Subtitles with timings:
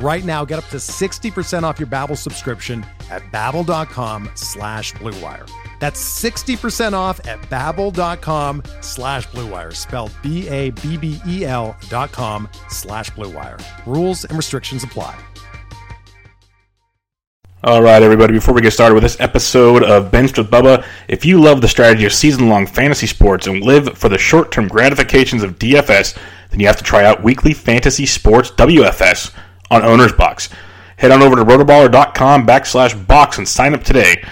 [0.00, 5.50] Right now, get up to 60% off your Babbel subscription at babbel.com slash bluewire.
[5.80, 13.60] That's 60% off at babbel.com slash bluewire, spelled B-A-B-B-E-L dot com slash bluewire.
[13.86, 15.18] Rules and restrictions apply.
[17.64, 21.24] All right, everybody, before we get started with this episode of Benched with Bubba, if
[21.24, 24.68] you love the strategy of season long fantasy sports and live for the short term
[24.68, 26.16] gratifications of DFS,
[26.50, 29.34] then you have to try out Weekly Fantasy Sports WFS
[29.70, 30.48] on Owner's Box.
[30.96, 34.22] Head on over to rotoballer.com backslash box and sign up today.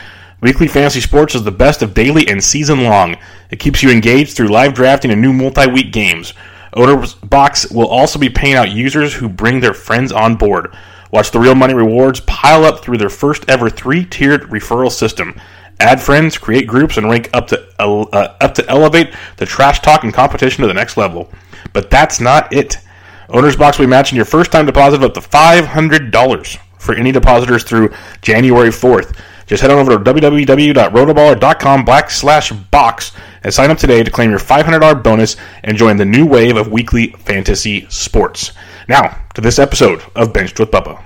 [0.41, 3.17] Weekly Fantasy Sports is the best of daily and season long.
[3.51, 6.35] It keeps you engaged through live drafting and new multi week games.
[6.75, 10.77] Owner's Box will also be paying out users who bring their friends on board.
[11.11, 15.41] Watch the real money rewards pile up through their first ever three tiered referral system.
[15.81, 20.05] Add friends, create groups, and rank up to uh, up to elevate the trash talk
[20.05, 21.31] and competition to the next level.
[21.73, 22.79] But that's not it.
[23.29, 27.13] Owner's Box will be matching your first time deposit of up to $500 for any
[27.13, 29.19] depositors through January 4th.
[29.47, 33.13] Just head on over to www.rotoballer.com backslash box
[33.45, 36.69] and sign up today to claim your $500 bonus and join the new wave of
[36.69, 38.53] weekly fantasy sports.
[38.89, 41.03] Now, to this episode of Benched with Bubba.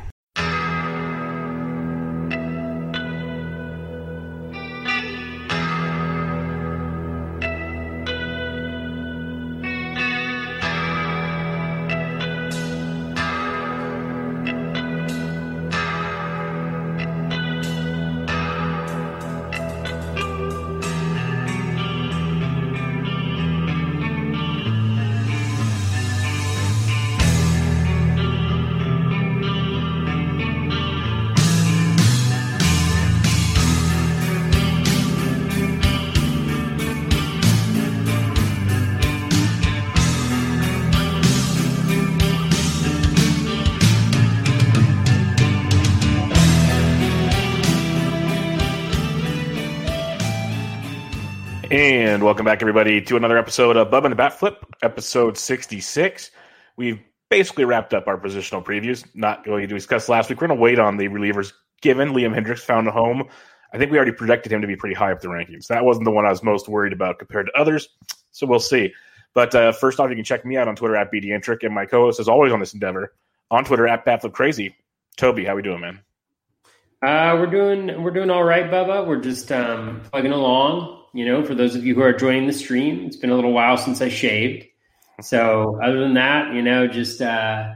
[52.40, 56.30] Welcome back, everybody, to another episode of Bub and the Bat Flip, episode 66.
[56.78, 59.04] We've basically wrapped up our positional previews.
[59.14, 60.40] Not going to discuss last week.
[60.40, 61.52] We're going to wait on the relievers
[61.82, 62.14] given.
[62.14, 63.24] Liam Hendriks found a home.
[63.74, 65.66] I think we already projected him to be pretty high up the rankings.
[65.66, 67.90] That wasn't the one I was most worried about compared to others.
[68.30, 68.94] So we'll see.
[69.34, 71.84] But uh, first off, you can check me out on Twitter at BDintric, and my
[71.84, 73.12] co-host is always on this endeavor
[73.50, 74.72] on Twitter at BatFlipCrazy.
[75.18, 76.00] Toby, how we doing, man?
[77.02, 79.06] Uh, we're doing we're doing all right, Bubba.
[79.06, 82.52] We're just um, plugging along you know, for those of you who are joining the
[82.52, 84.66] stream, it's been a little while since I shaved.
[85.20, 87.74] So other than that, you know, just uh,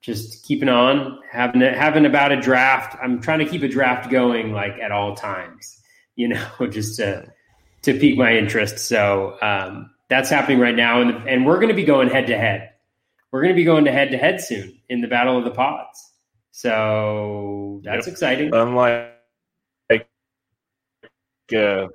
[0.00, 2.96] just keeping on having a, having about a draft.
[3.02, 5.80] I'm trying to keep a draft going like at all times,
[6.16, 7.32] you know, just to
[7.82, 8.78] to pique my interest.
[8.78, 12.36] So um, that's happening right now, and and we're going to be going head to
[12.36, 12.70] head.
[13.30, 15.52] We're going to be going to head to head soon in the Battle of the
[15.52, 16.12] Pods.
[16.50, 18.12] So that's yep.
[18.12, 18.52] exciting.
[18.52, 19.14] Unlike
[19.88, 20.08] like,
[21.54, 21.86] uh,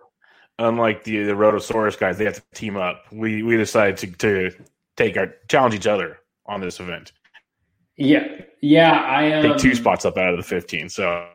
[0.59, 3.05] unlike the the Rotosaurus guys, they have to team up.
[3.11, 4.63] We we decided to to
[4.95, 7.11] take our challenge each other on this event.
[7.97, 8.27] Yeah,
[8.61, 10.89] yeah, I um, take two spots up out of the fifteen.
[10.89, 11.27] So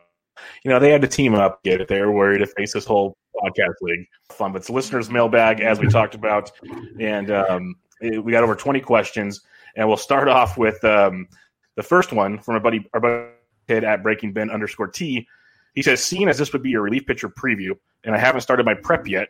[0.65, 1.89] you know they had to team up, get it.
[1.89, 4.07] They were worried to face this whole podcast league.
[4.31, 6.51] Fun, but it's listeners' mailbag as we talked about,
[6.99, 9.41] and um, we got over twenty questions,
[9.77, 11.29] and we'll start off with um,
[11.77, 13.27] the first one from our buddy our buddy
[13.69, 15.27] at Breaking Ben underscore T.
[15.75, 18.67] He says, "Seeing as this would be your relief pitcher preview." and I haven't started
[18.67, 19.29] my prep yet.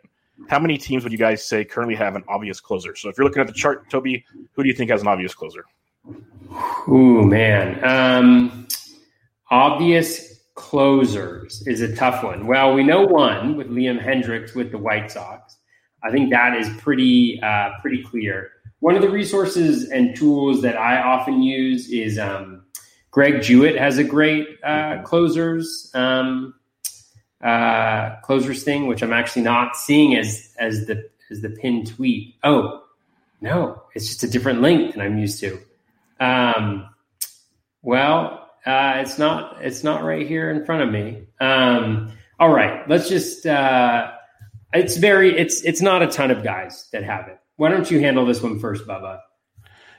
[0.48, 2.96] How many teams would you guys say currently have an obvious closer?
[2.96, 5.34] So if you're looking at the chart, Toby, who do you think has an obvious
[5.34, 5.64] closer?
[6.88, 7.84] Ooh, man.
[7.84, 8.66] Um,
[9.50, 12.46] obvious closers is a tough one.
[12.46, 15.56] Well, we know one with Liam Hendriks with the White Sox.
[16.02, 18.52] I think that is pretty uh, pretty clear.
[18.78, 22.59] One of the resources and tools that I often use is um,
[23.10, 26.54] Greg Jewett has a great uh, closers um,
[27.42, 32.36] uh, closers thing, which I'm actually not seeing as as the as the pinned tweet.
[32.44, 32.82] Oh,
[33.40, 35.58] No, it's just a different link than I'm used to.
[36.18, 36.88] Um,
[37.82, 39.64] well, uh, it's not.
[39.64, 41.26] It's not right here in front of me.
[41.40, 43.46] Um, all right, let's just.
[43.46, 44.12] Uh,
[44.72, 45.36] it's very.
[45.36, 47.38] It's it's not a ton of guys that have it.
[47.56, 49.20] Why don't you handle this one first, Bubba?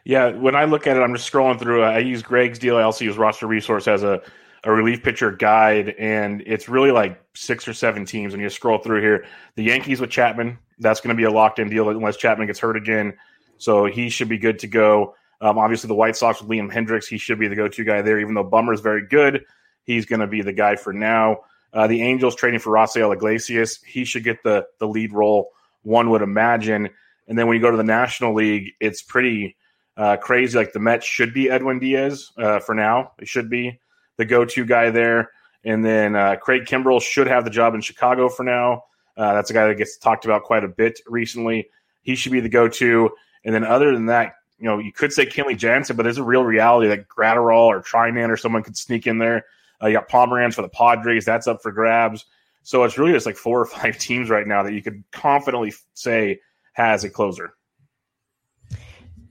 [0.03, 1.83] Yeah, when I look at it, I'm just scrolling through.
[1.83, 2.77] I use Greg's deal.
[2.77, 4.21] I also use Roster Resource as a,
[4.63, 8.33] a relief pitcher guide, and it's really like six or seven teams.
[8.33, 9.25] And you scroll through here,
[9.55, 12.59] the Yankees with Chapman, that's going to be a locked in deal unless Chapman gets
[12.59, 13.13] hurt again.
[13.57, 15.15] So he should be good to go.
[15.39, 18.01] Um, obviously, the White Sox with Liam Hendriks, he should be the go to guy
[18.01, 18.19] there.
[18.19, 19.45] Even though Bummer is very good,
[19.83, 21.37] he's going to be the guy for now.
[21.73, 25.49] Uh, the Angels trading for Raisel Iglesias, he should get the the lead role.
[25.83, 26.89] One would imagine.
[27.27, 29.55] And then when you go to the National League, it's pretty
[29.97, 30.57] uh, crazy.
[30.57, 33.11] Like the Mets should be Edwin Diaz uh, for now.
[33.19, 33.79] It should be
[34.17, 35.31] the go-to guy there.
[35.63, 38.83] And then uh, Craig Kimbrel should have the job in Chicago for now.
[39.17, 41.69] Uh, that's a guy that gets talked about quite a bit recently.
[42.01, 43.11] He should be the go-to.
[43.43, 46.23] And then other than that, you know, you could say Kenley Jansen, but there's a
[46.23, 49.45] real reality that Graterol or Treinen or someone could sneak in there.
[49.81, 51.25] Uh, you got Pomeranz for the Padres.
[51.25, 52.25] That's up for grabs.
[52.63, 55.73] So it's really just like four or five teams right now that you could confidently
[55.93, 56.39] say
[56.73, 57.53] has a closer.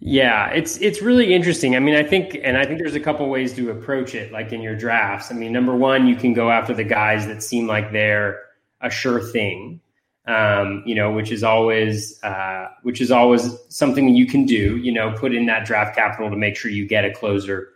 [0.02, 1.76] Yeah, it's it's really interesting.
[1.76, 4.32] I mean, I think, and I think there's a couple ways to approach it.
[4.32, 7.43] Like in your drafts, I mean, number one, you can go after the guys that
[7.43, 8.41] seem like they're
[8.81, 9.79] a sure thing,
[10.26, 14.79] um, you know, which is always uh, which is always something you can do.
[14.79, 17.69] You know, put in that draft capital to make sure you get a closer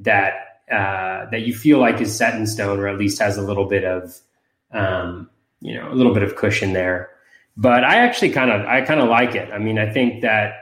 [0.00, 3.42] that uh, that you feel like is set in stone, or at least has a
[3.42, 4.20] little bit of
[4.72, 5.30] um,
[5.62, 7.08] you know a little bit of cushion there.
[7.56, 9.50] But I actually kind of I kind of like it.
[9.50, 10.61] I mean, I think that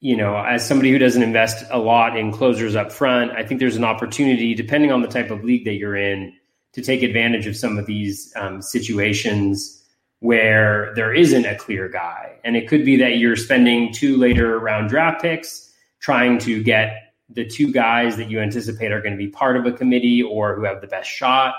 [0.00, 3.58] you know, as somebody who doesn't invest a lot in closers up front, I think
[3.58, 6.32] there's an opportunity, depending on the type of league that you're in,
[6.72, 9.74] to take advantage of some of these um, situations
[10.20, 12.36] where there isn't a clear guy.
[12.44, 17.14] And it could be that you're spending two later round draft picks trying to get
[17.28, 20.54] the two guys that you anticipate are going to be part of a committee or
[20.54, 21.54] who have the best shot.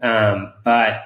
[0.00, 1.02] Um, but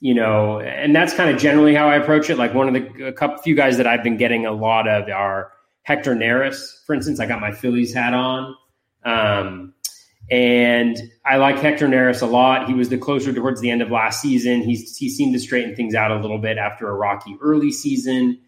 [0.00, 2.38] you know, and that's kind of generally how I approach it.
[2.38, 5.08] Like one of the a couple few guys that I've been getting a lot of
[5.08, 5.52] are
[5.88, 7.18] Hector Neris, for instance.
[7.18, 8.54] I got my Phillies hat on.
[9.06, 9.72] Um,
[10.30, 12.68] and I like Hector Neris a lot.
[12.68, 14.60] He was the closer towards the end of last season.
[14.60, 18.38] He's, he seemed to straighten things out a little bit after a rocky early season.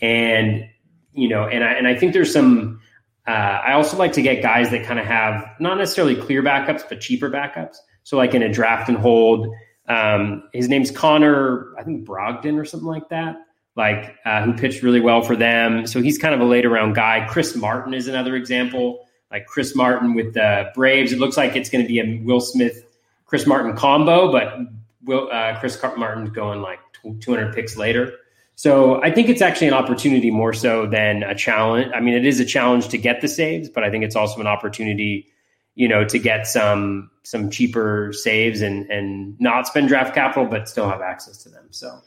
[0.00, 0.68] And,
[1.12, 2.80] you know, and I, and I think there's some,
[3.28, 6.82] uh, I also like to get guys that kind of have not necessarily clear backups,
[6.88, 7.76] but cheaper backups.
[8.02, 9.46] So like in a draft and hold,
[9.88, 13.36] um, his name's Connor, I think Brogdon or something like that
[13.78, 15.86] like uh, who pitched really well for them.
[15.86, 17.24] So he's kind of a later round guy.
[17.30, 19.06] Chris Martin is another example.
[19.30, 22.40] Like Chris Martin with the Braves, it looks like it's going to be a Will
[22.40, 22.84] Smith
[23.24, 24.58] Chris Martin combo, but
[25.04, 26.80] Will uh, Chris Martin's going like
[27.20, 28.12] 200 picks later.
[28.56, 31.92] So I think it's actually an opportunity more so than a challenge.
[31.94, 34.40] I mean, it is a challenge to get the saves, but I think it's also
[34.40, 35.28] an opportunity,
[35.76, 40.68] you know, to get some some cheaper saves and and not spend draft capital, but
[40.68, 41.68] still have access to them.
[41.70, 42.02] So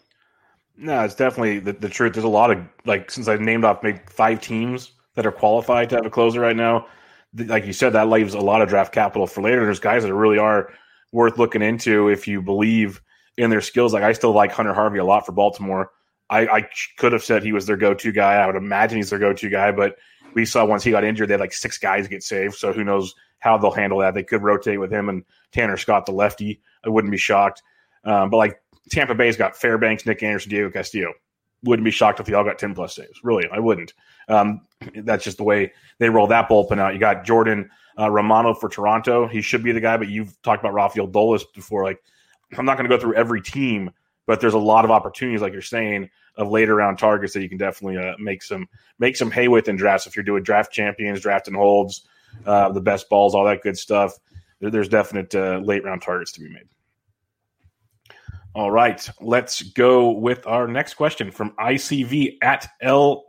[0.77, 2.13] no, it's definitely the, the truth.
[2.13, 5.89] There's a lot of like since I named off maybe five teams that are qualified
[5.89, 6.87] to have a closer right now.
[7.33, 9.63] Like you said, that leaves a lot of draft capital for later.
[9.63, 10.71] There's guys that really are
[11.11, 13.01] worth looking into if you believe
[13.37, 13.93] in their skills.
[13.93, 15.91] Like I still like Hunter Harvey a lot for Baltimore.
[16.29, 18.35] I, I could have said he was their go-to guy.
[18.35, 19.97] I would imagine he's their go-to guy, but
[20.33, 22.55] we saw once he got injured, they had like six guys get saved.
[22.55, 24.13] So who knows how they'll handle that?
[24.13, 26.61] They could rotate with him and Tanner Scott, the lefty.
[26.85, 27.61] I wouldn't be shocked.
[28.05, 31.13] Um, but like Tampa Bay's got Fairbanks, Nick Anderson, Diego Castillo.
[31.63, 33.19] Wouldn't be shocked if they all got 10 plus saves.
[33.23, 33.93] Really, I wouldn't.
[34.27, 34.61] Um,
[34.95, 36.93] that's just the way they roll that bullpen out.
[36.93, 37.69] You got Jordan
[37.99, 39.27] uh, Romano for Toronto.
[39.27, 41.83] He should be the guy, but you've talked about Rafael Dolis before.
[41.83, 42.01] Like,
[42.57, 43.91] I'm not going to go through every team,
[44.25, 47.49] but there's a lot of opportunities, like you're saying, of later round targets that you
[47.49, 48.67] can definitely uh, make some
[48.99, 50.07] make some hay with in drafts.
[50.07, 52.07] If you're doing draft champions, drafting holds,
[52.45, 54.13] uh, the best balls, all that good stuff,
[54.59, 56.67] there's definite uh, late round targets to be made.
[58.53, 63.23] All right, let's go with our next question from ICV at El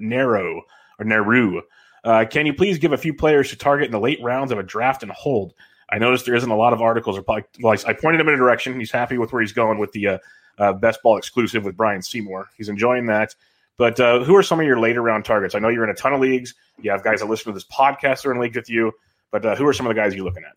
[0.00, 0.62] Nero
[0.98, 1.60] or Neru.
[2.02, 4.58] Uh, can you please give a few players to target in the late rounds of
[4.58, 5.54] a draft and hold?
[5.90, 7.16] I noticed there isn't a lot of articles.
[7.16, 8.78] Or I pointed him in a direction.
[8.78, 10.18] He's happy with where he's going with the uh,
[10.58, 12.48] uh, best ball exclusive with Brian Seymour.
[12.56, 13.36] He's enjoying that.
[13.76, 15.54] But uh, who are some of your later round targets?
[15.54, 16.54] I know you're in a ton of leagues.
[16.80, 18.90] You have guys that listen to this podcast are in leagues with you.
[19.30, 20.56] But uh, who are some of the guys you're looking at?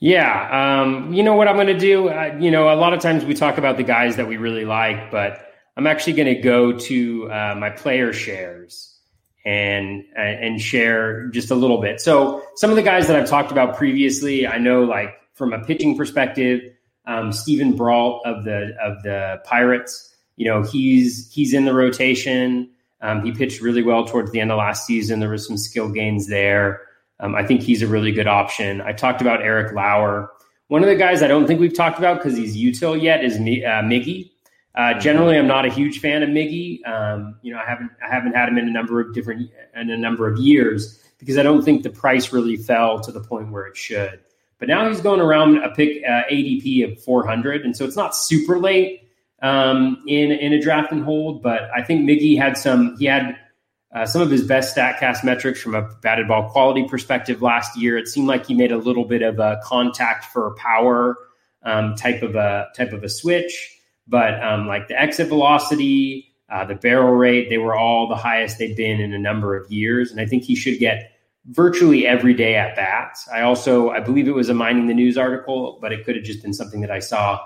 [0.00, 2.08] Yeah, um, you know what I'm going to do.
[2.08, 4.64] Uh, you know, a lot of times we talk about the guys that we really
[4.64, 8.98] like, but I'm actually going to go to uh, my player shares
[9.44, 12.00] and and share just a little bit.
[12.00, 15.62] So some of the guys that I've talked about previously, I know, like from a
[15.64, 16.62] pitching perspective,
[17.06, 20.14] um, Steven Brault of the of the Pirates.
[20.36, 22.70] You know, he's he's in the rotation.
[23.02, 25.20] Um, he pitched really well towards the end of last season.
[25.20, 26.80] There was some skill gains there.
[27.20, 28.80] Um, I think he's a really good option.
[28.80, 30.32] I talked about Eric Lauer.
[30.68, 33.36] One of the guys I don't think we've talked about because he's util yet is
[33.36, 34.30] uh, Miggy.
[34.74, 36.86] Uh, generally, I'm not a huge fan of Miggy.
[36.86, 39.90] Um, you know, I haven't I haven't had him in a number of different in
[39.90, 43.50] a number of years because I don't think the price really fell to the point
[43.50, 44.20] where it should.
[44.58, 48.14] But now he's going around a pick uh, ADP of 400, and so it's not
[48.14, 49.10] super late
[49.42, 51.42] um, in in a draft and hold.
[51.42, 53.36] But I think Miggy had some he had
[53.92, 57.98] uh, some of his best Statcast metrics from a batted ball quality perspective last year.
[57.98, 61.16] It seemed like he made a little bit of a contact for power
[61.64, 66.64] um, type of a type of a switch, but um, like the exit velocity, uh,
[66.64, 70.10] the barrel rate, they were all the highest they've been in a number of years,
[70.10, 71.12] and I think he should get
[71.46, 73.28] virtually every day at bats.
[73.28, 76.24] I also I believe it was a mining the news article, but it could have
[76.24, 77.40] just been something that I saw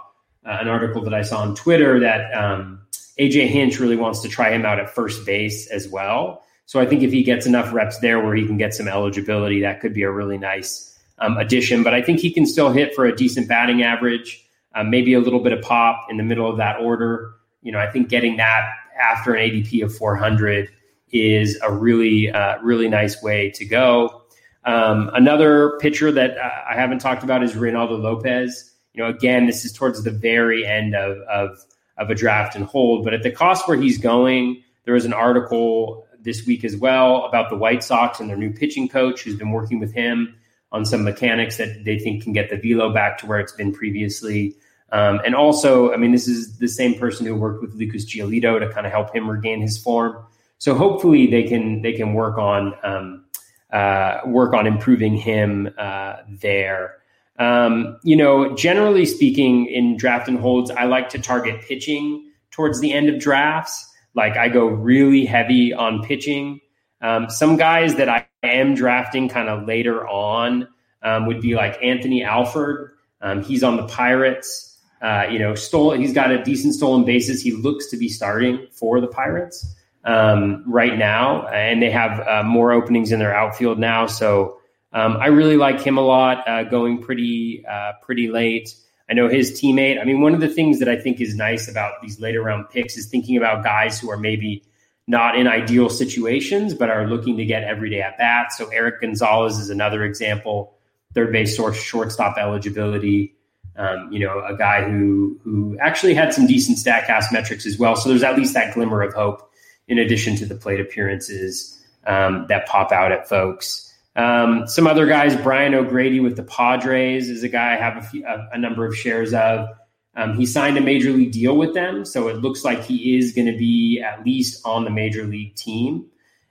[0.44, 2.34] uh, an article that I saw on Twitter that.
[2.34, 2.80] Um,
[3.18, 6.42] AJ Hinch really wants to try him out at first base as well.
[6.66, 9.60] So I think if he gets enough reps there where he can get some eligibility,
[9.60, 11.82] that could be a really nice um, addition.
[11.82, 14.44] But I think he can still hit for a decent batting average,
[14.74, 17.34] uh, maybe a little bit of pop in the middle of that order.
[17.62, 18.62] You know, I think getting that
[19.00, 20.70] after an ADP of 400
[21.12, 24.22] is a really, uh, really nice way to go.
[24.64, 28.72] Um, another pitcher that uh, I haven't talked about is Reynaldo Lopez.
[28.94, 31.58] You know, again, this is towards the very end of, of
[31.96, 33.04] of a draft and hold.
[33.04, 37.24] But at the cost where he's going, there was an article this week as well
[37.26, 40.34] about the White Sox and their new pitching coach who's been working with him
[40.72, 43.72] on some mechanics that they think can get the velo back to where it's been
[43.72, 44.56] previously.
[44.90, 48.58] Um, and also, I mean, this is the same person who worked with Lucas Giolito
[48.58, 50.24] to kind of help him regain his form.
[50.58, 53.24] So hopefully they can they can work on um,
[53.72, 56.98] uh, work on improving him uh, there.
[57.38, 62.80] Um, you know, generally speaking, in draft and holds, I like to target pitching towards
[62.80, 63.90] the end of drafts.
[64.14, 66.60] Like I go really heavy on pitching.
[67.00, 70.68] Um, some guys that I am drafting kind of later on
[71.02, 72.92] um, would be like Anthony Alford.
[73.20, 74.70] Um, he's on the Pirates.
[75.02, 76.00] Uh, you know, stolen.
[76.00, 77.42] He's got a decent stolen bases.
[77.42, 82.42] He looks to be starting for the Pirates um, right now, and they have uh,
[82.42, 84.06] more openings in their outfield now.
[84.06, 84.58] So
[84.94, 88.74] um, I really like him a lot, uh, going pretty uh, pretty late.
[89.10, 90.00] I know his teammate.
[90.00, 92.70] I mean, one of the things that I think is nice about these later round
[92.70, 94.62] picks is thinking about guys who are maybe
[95.06, 98.56] not in ideal situations, but are looking to get everyday at bats.
[98.56, 100.74] So Erik Gonzalez is another example.
[101.12, 103.34] Third base source, shortstop eligibility.
[103.76, 107.96] Um, you know, a guy who who actually had some decent Statcast metrics as well.
[107.96, 109.50] So there's at least that glimmer of hope,
[109.88, 113.92] in addition to the plate appearances um, that pop out at folks.
[114.16, 118.02] Um, some other guys, Brian O'Grady with the Padres is a guy I have a,
[118.02, 119.68] few, a, a number of shares of.
[120.16, 123.32] Um, he signed a major league deal with them, so it looks like he is
[123.32, 126.06] going to be at least on the major league team.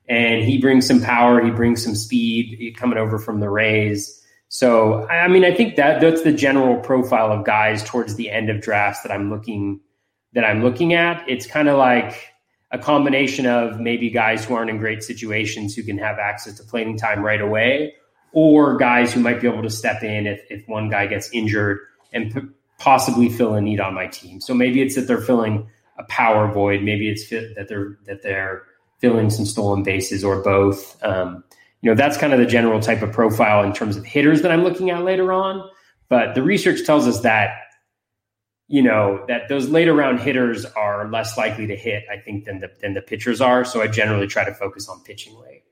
[0.09, 4.21] And he brings some power, he brings some speed coming over from the Rays.
[4.49, 8.49] So, I mean, I think that that's the general profile of guys towards the end
[8.49, 9.79] of drafts that I'm looking
[10.33, 11.23] that I'm looking at.
[11.29, 12.32] It's kind of like
[12.73, 16.63] a combination of maybe guys who aren't in great situations who can have access to
[16.63, 17.93] playing time right away,
[18.33, 21.79] or guys who might be able to step in if, if one guy gets injured
[22.11, 22.41] and p-
[22.79, 24.41] possibly fill a need on my team.
[24.41, 28.23] So maybe it's that they're filling a power void, maybe it's fit, that they're that
[28.23, 28.63] they're
[28.99, 31.01] filling some stolen bases or both.
[31.03, 31.43] Um,
[31.81, 34.51] you know, that's kind of the general type of profile in terms of hitters that
[34.51, 35.69] I'm looking at later on.
[36.09, 37.51] But the research tells us that
[38.67, 42.59] you know that those later round hitters are less likely to hit, I think, than
[42.59, 43.65] the than the pitchers are.
[43.65, 45.63] So I generally try to focus on pitching late.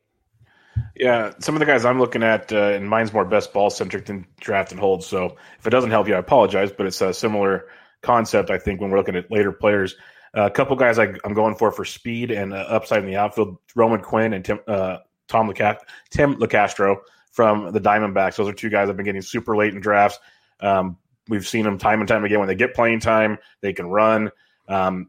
[0.95, 4.05] Yeah, some of the guys I'm looking at, uh, and mine's more best ball centric
[4.05, 5.03] than draft and hold.
[5.03, 7.67] So if it doesn't help you, I apologize, but it's a similar
[8.01, 8.49] concept.
[8.49, 9.95] I think when we're looking at later players,
[10.35, 13.17] uh, a couple guys I, am going for for speed and uh, upside in the
[13.17, 15.79] outfield: Roman Quinn and Tim, uh, Tom Leca-
[16.09, 16.97] Tim Locastro
[17.31, 18.35] from the Diamondbacks.
[18.35, 20.19] Those are two guys I've been getting super late in drafts.
[20.59, 20.97] Um,
[21.31, 24.31] We've seen them time and time again when they get playing time, they can run.
[24.67, 25.07] Um,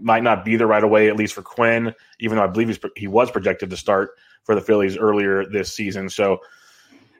[0.00, 3.06] might not be there right away, at least for Quinn, even though I believe he
[3.06, 4.10] was projected to start
[4.42, 6.10] for the Phillies earlier this season.
[6.10, 6.40] So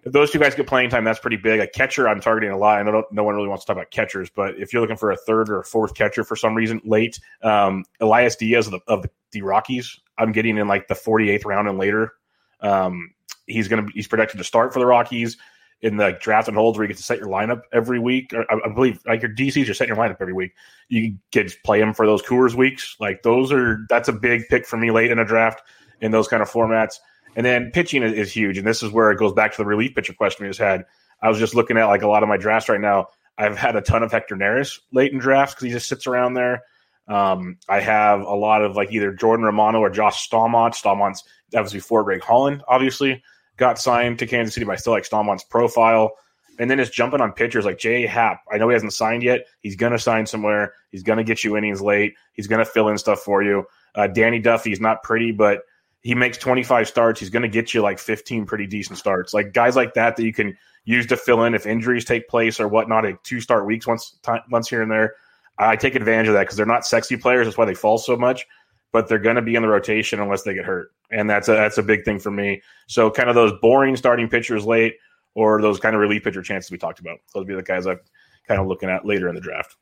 [0.03, 1.61] if those two guys get playing time, that's pretty big.
[1.61, 2.81] A catcher, I'm targeting a lot.
[2.81, 5.13] I know no one really wants to talk about catchers, but if you're looking for
[5.13, 8.81] a third or a fourth catcher for some reason late, um, Elias Diaz of the,
[8.89, 12.15] of the Rockies, I'm getting in like the 48th round and later.
[12.59, 13.15] Um,
[13.47, 15.37] he's going to he's projected to start for the Rockies
[15.83, 18.33] in the draft and holds where you get to set your lineup every week.
[18.35, 20.53] I, I believe like your DCs, you're setting your lineup every week.
[20.89, 22.97] You can get to play them for those Coors weeks.
[23.01, 25.63] Like those are that's a big pick for me late in a draft
[26.01, 26.97] in those kind of formats.
[27.37, 29.67] And then pitching is, is huge, and this is where it goes back to the
[29.67, 30.85] relief pitcher question we just had.
[31.23, 33.09] I was just looking at like a lot of my drafts right now.
[33.39, 36.35] I've had a ton of Hector Neris late in drafts because he just sits around
[36.35, 36.63] there.
[37.09, 40.75] Um, I have a lot of like either Jordan Romano or Josh Staumont.
[40.75, 43.23] Staumont's that was before Greg Holland, obviously
[43.61, 46.17] got signed to Kansas City, but I still like Staumont's profile.
[46.59, 48.41] And then it's jumping on pitchers like Jay Happ.
[48.51, 49.47] I know he hasn't signed yet.
[49.61, 50.73] He's going to sign somewhere.
[50.91, 52.15] He's going to get you innings late.
[52.33, 53.65] He's going to fill in stuff for you.
[53.95, 55.63] Uh, Danny Duffy is not pretty, but
[56.01, 57.21] he makes 25 starts.
[57.21, 59.33] He's going to get you like 15 pretty decent starts.
[59.33, 62.59] Like guys like that that you can use to fill in if injuries take place
[62.59, 64.19] or whatnot at two start weeks once
[64.51, 65.15] once here and there.
[65.59, 67.47] I take advantage of that because they're not sexy players.
[67.47, 68.47] That's why they fall so much.
[68.93, 71.53] But they're going to be in the rotation unless they get hurt, and that's a
[71.53, 72.61] that's a big thing for me.
[72.89, 74.97] So kind of those boring starting pitchers late,
[75.35, 77.19] or those kind of relief pitcher chances we talked about.
[77.33, 78.01] Those would be the guys I'm
[78.49, 79.77] kind of looking at later in the draft.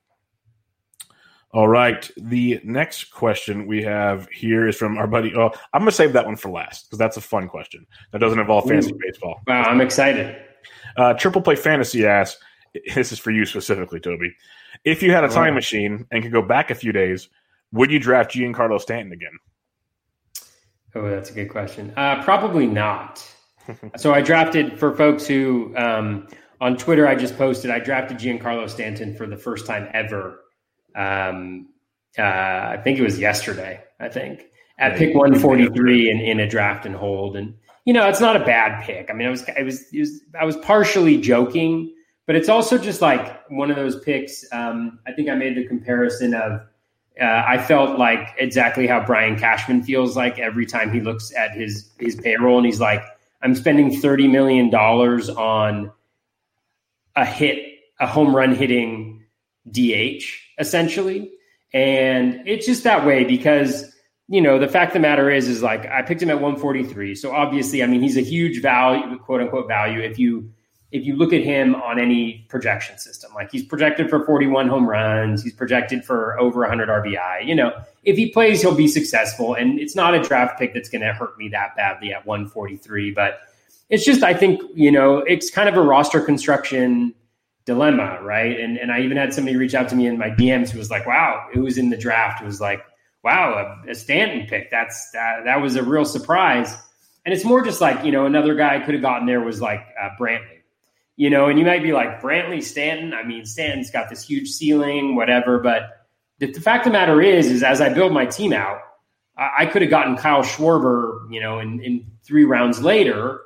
[1.53, 2.09] All right.
[2.19, 5.35] The next question we have here is from our buddy.
[5.35, 7.87] Oh, I'm going to save that one for last because that's a fun question.
[8.13, 8.99] That doesn't involve fantasy Ooh.
[9.01, 9.41] baseball.
[9.47, 10.37] Wow, I'm excited.
[10.97, 12.41] Uh, Triple Play Fantasy asks,
[12.95, 14.35] this is for you specifically, Toby.
[14.85, 17.31] If you had a time machine and could go back a few days,
[17.73, 19.39] would you draft Giancarlo Stanton again?
[20.95, 21.93] Oh, that's a good question.
[21.97, 23.25] Uh, probably not.
[23.97, 26.29] so I drafted for folks who um,
[26.61, 30.41] on Twitter, I just posted, I drafted Giancarlo Stanton for the first time ever.
[30.97, 31.69] Um,
[32.19, 34.47] uh, I think it was yesterday, I think,
[34.79, 37.37] at pick 143 in, in a draft and hold.
[37.37, 39.11] And, you know, it's not a bad pick.
[39.11, 41.95] I mean, I was, I was, was, I was partially joking,
[42.27, 44.45] but it's also just like one of those picks.
[44.53, 46.63] Um, I think I made the comparison of,
[47.21, 51.53] uh, I felt like exactly how Brian Cashman feels like every time he looks at
[51.53, 53.03] his his payroll and he's like,
[53.43, 55.91] I'm spending thirty million dollars on
[57.17, 57.59] a hit,
[57.99, 59.25] a home run hitting
[59.71, 60.25] DH
[60.59, 61.33] essentially,
[61.73, 63.93] and it's just that way because
[64.29, 67.17] you know the fact of the matter is is like I picked him at 143,
[67.17, 70.01] so obviously I mean he's a huge value, quote unquote value.
[70.01, 70.53] If you
[70.91, 74.89] if you look at him on any projection system, like he's projected for 41 home
[74.89, 77.47] runs, he's projected for over 100 RBI.
[77.47, 77.73] You know,
[78.05, 79.55] if he plays, he'll be successful.
[79.55, 83.11] And it's not a draft pick that's going to hurt me that badly at 143.
[83.11, 83.41] But
[83.91, 87.15] it's just, I think, you know, it's kind of a roster construction
[87.69, 88.59] dilemma, right?
[88.59, 90.91] And and I even had somebody reach out to me in my DMs who was
[90.91, 92.83] like, "Wow, who was in the draft?" Who was like,
[93.23, 94.71] "Wow, a, a Stanton pick.
[94.71, 96.75] That's that that was a real surprise."
[97.27, 99.87] And it's more just like you know, another guy could have gotten there was like
[100.03, 100.58] uh, Brantley
[101.19, 103.13] you know, and you might be like Brantley Stanton.
[103.13, 105.59] I mean, Stanton's got this huge ceiling, whatever.
[105.59, 106.07] But
[106.39, 108.79] the, the fact of the matter is, is as I build my team out,
[109.37, 113.41] I, I could have gotten Kyle Schwarber, you know, in, in three rounds later.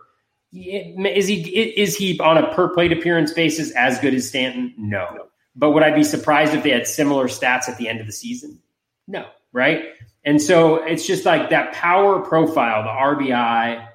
[0.53, 4.75] Is he is he on a per plate appearance basis as good as Stanton?
[4.77, 5.29] No.
[5.57, 8.13] But would I be surprised if they had similar stats at the end of the
[8.13, 8.61] season?
[9.09, 9.27] No.
[9.55, 9.85] Right.
[10.27, 13.89] And so it's just like that power profile, the RBI,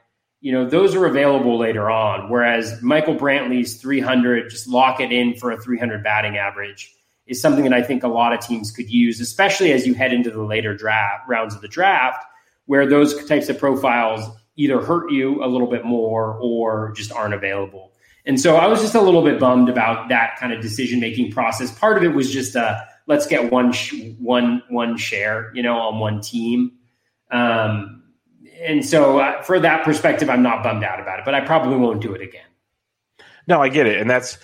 [0.47, 2.29] you know, those are available later on.
[2.29, 7.65] Whereas Michael Brantley's 300, just lock it in for a 300 batting average, is something
[7.65, 10.41] that I think a lot of teams could use, especially as you head into the
[10.41, 12.23] later draft rounds of the draft,
[12.65, 14.23] where those types of profiles
[14.55, 17.91] either hurt you a little bit more or just aren't available.
[18.25, 21.33] And so I was just a little bit bummed about that kind of decision making
[21.33, 21.77] process.
[21.77, 25.77] Part of it was just a let's get one sh- one one share, you know,
[25.77, 26.71] on one team.
[27.31, 27.96] Um,
[28.61, 31.77] and so uh, for that perspective, I'm not bummed out about it, but I probably
[31.77, 32.45] won't do it again.
[33.47, 34.37] No, I get it, and that's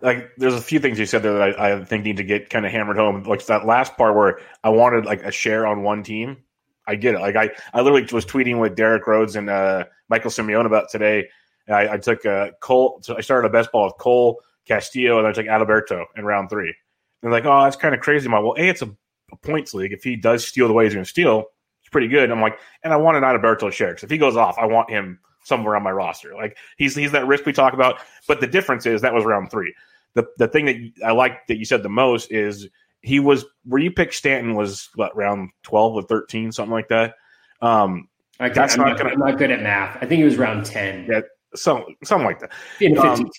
[0.00, 2.50] like there's a few things you said there that I, I think need to get
[2.50, 3.22] kind of hammered home.
[3.24, 6.38] Like that last part where I wanted like a share on one team.
[6.86, 7.20] I get it.
[7.20, 11.28] Like I, I literally was tweeting with Derek Rhodes and uh, Michael Simeone about today.
[11.68, 13.00] I, I took uh, Cole.
[13.02, 16.48] So I started a best ball with Cole Castillo, and I took Adalberto in round
[16.48, 16.74] three.
[17.22, 18.94] And like, "Oh, that's kind of crazy." My well, a it's a,
[19.32, 19.92] a points league.
[19.92, 21.46] If he does steal the way he's going to steal,
[21.88, 22.30] pretty good.
[22.30, 25.18] I'm like, and I want an Adalberto because if he goes off, I want him
[25.44, 26.34] somewhere on my roster.
[26.34, 28.00] Like he's he's that risk we talk about.
[28.26, 29.74] But the difference is that was round three.
[30.14, 32.68] The the thing that I like that you said the most is
[33.00, 37.14] he was where you picked Stanton was what round twelve or thirteen something like that.
[37.60, 38.08] Um,
[38.40, 39.96] I that's I'm not, not gonna, I'm not good at math.
[40.00, 41.06] I think it was round ten.
[41.08, 41.20] Yeah,
[41.54, 42.52] some something like that.
[42.80, 43.30] In um,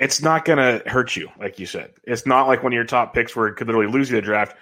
[0.00, 1.92] it's not going to hurt you, like you said.
[2.04, 4.22] It's not like one of your top picks where it could literally lose you the
[4.22, 4.56] draft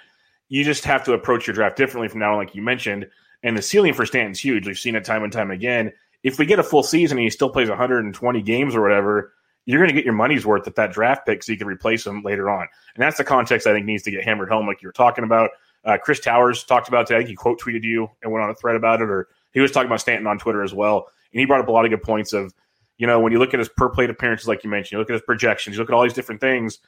[0.49, 3.07] you just have to approach your draft differently from now on, like you mentioned.
[3.43, 4.67] And the ceiling for Stanton's huge.
[4.67, 5.93] We've seen it time and time again.
[6.23, 9.33] If we get a full season and he still plays 120 games or whatever,
[9.67, 12.07] you're going to get your money's worth at that draft pick so you can replace
[12.07, 12.67] him later on.
[12.95, 15.25] And that's the context I think needs to get hammered home, like you were talking
[15.25, 15.51] about.
[15.85, 17.27] Uh, Chris Towers talked about today.
[17.27, 19.87] He quote tweeted you and went on a thread about it, or he was talking
[19.87, 21.09] about Stanton on Twitter as well.
[21.33, 22.53] And he brought up a lot of good points of,
[22.97, 25.11] you know, when you look at his per plate appearances, like you mentioned, you look
[25.11, 26.79] at his projections, you look at all these different things.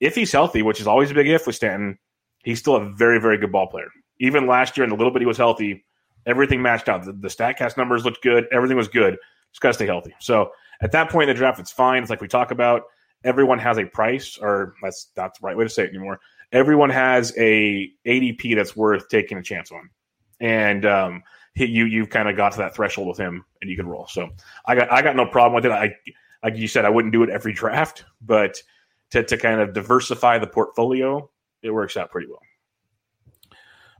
[0.00, 1.98] If he's healthy, which is always a big if with Stanton,
[2.46, 3.88] he's still a very, very good ball player.
[4.20, 5.84] Even last year, in the little bit he was healthy,
[6.24, 7.04] everything matched out.
[7.04, 8.46] The, the StatCast numbers looked good.
[8.50, 9.18] Everything was good.
[9.52, 10.14] Just got to stay healthy.
[10.20, 12.02] So at that point in the draft, it's fine.
[12.02, 12.84] It's like we talk about.
[13.24, 16.20] Everyone has a price, or that's not the right way to say it anymore.
[16.52, 19.90] everyone has a ADP that's worth taking a chance on,
[20.38, 21.22] and um,
[21.54, 24.06] he, you you kind of got to that threshold with him, and you can roll.
[24.06, 24.28] So
[24.66, 25.72] I got I got no problem with it.
[25.72, 25.96] I
[26.44, 28.62] like you said, I wouldn't do it every draft, but
[29.10, 31.28] to to kind of diversify the portfolio,
[31.66, 32.42] it works out pretty well.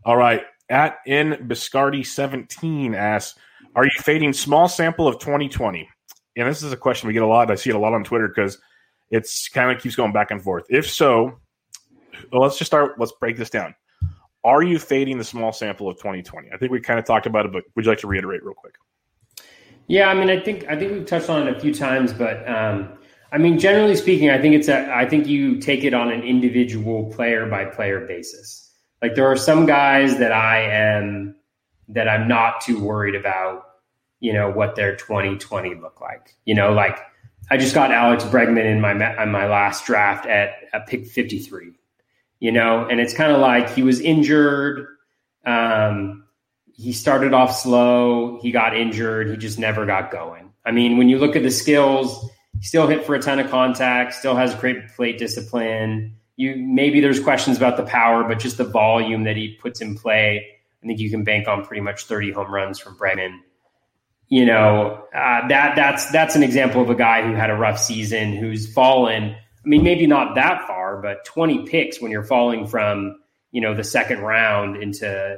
[0.04, 3.38] All right, at in Biscardi seventeen asks,
[3.74, 5.88] "Are you fading small sample of 2020?"
[6.36, 7.50] And this is a question we get a lot.
[7.50, 8.58] I see it a lot on Twitter because
[9.10, 10.64] it's kind of keeps going back and forth.
[10.68, 11.38] If so,
[12.32, 12.98] well, let's just start.
[12.98, 13.74] Let's break this down.
[14.44, 16.50] Are you fading the small sample of 2020?
[16.52, 18.54] I think we kind of talked about it, but would you like to reiterate real
[18.54, 18.74] quick?
[19.88, 22.48] Yeah, I mean, I think I think we've touched on it a few times, but
[22.48, 22.98] um,
[23.36, 24.90] I mean, generally speaking, I think it's a.
[24.90, 28.72] I think you take it on an individual player by player basis.
[29.02, 31.36] Like there are some guys that I am
[31.88, 33.64] that I'm not too worried about.
[34.20, 36.34] You know what their 2020 look like.
[36.46, 36.98] You know, like
[37.50, 41.72] I just got Alex Bregman in my in my last draft at a pick 53.
[42.40, 44.86] You know, and it's kind of like he was injured.
[45.44, 46.24] Um,
[46.72, 48.40] he started off slow.
[48.40, 49.28] He got injured.
[49.28, 50.54] He just never got going.
[50.64, 54.14] I mean, when you look at the skills, still hit for a ton of contact.
[54.14, 56.16] Still has great plate discipline.
[56.36, 59.96] You maybe there's questions about the power, but just the volume that he puts in
[59.96, 60.46] play,
[60.82, 63.40] I think you can bank on pretty much 30 home runs from Bregman
[64.28, 67.78] you know uh, that that's that's an example of a guy who had a rough
[67.78, 72.66] season who's fallen i mean maybe not that far but 20 picks when you're falling
[72.66, 73.18] from
[73.52, 75.36] you know the second round into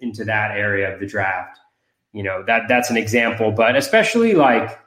[0.00, 1.58] into that area of the draft
[2.12, 4.78] you know that that's an example but especially like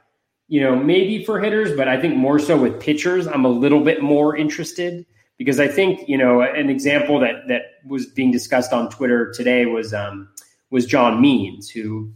[0.48, 3.80] you know maybe for hitters but i think more so with pitchers i'm a little
[3.80, 5.06] bit more interested
[5.38, 9.66] because i think you know an example that that was being discussed on twitter today
[9.66, 10.28] was um
[10.70, 12.12] was john means who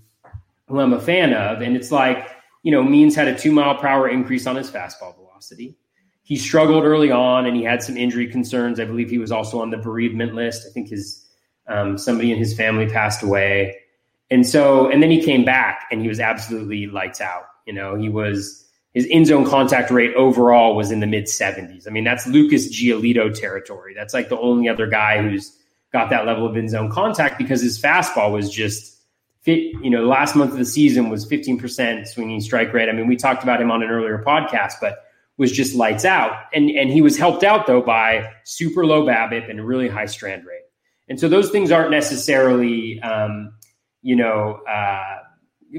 [0.69, 1.61] who I'm a fan of.
[1.63, 2.31] And it's like,
[2.63, 5.77] you know, Means had a two mile per hour increase on his fastball velocity.
[6.23, 8.79] He struggled early on and he had some injury concerns.
[8.79, 10.67] I believe he was also on the bereavement list.
[10.69, 11.27] I think his
[11.69, 13.77] um, somebody in his family passed away.
[14.31, 17.45] And so, and then he came back and he was absolutely lights out.
[17.69, 21.87] You know, he was his in zone contact rate overall was in the mid 70s.
[21.87, 23.93] I mean, that's Lucas Giolito territory.
[23.95, 25.55] That's like the only other guy who's
[25.93, 28.97] got that level of in zone contact because his fastball was just
[29.43, 29.59] fit.
[29.83, 32.89] you know, last month of the season was 15% swinging strike rate.
[32.89, 35.05] I mean, we talked about him on an earlier podcast, but
[35.37, 36.33] was just lights out.
[36.55, 40.07] And and he was helped out though by super low BABIP and a really high
[40.07, 40.63] strand rate.
[41.07, 43.53] And so those things aren't necessarily, um,
[44.01, 45.19] you know, uh,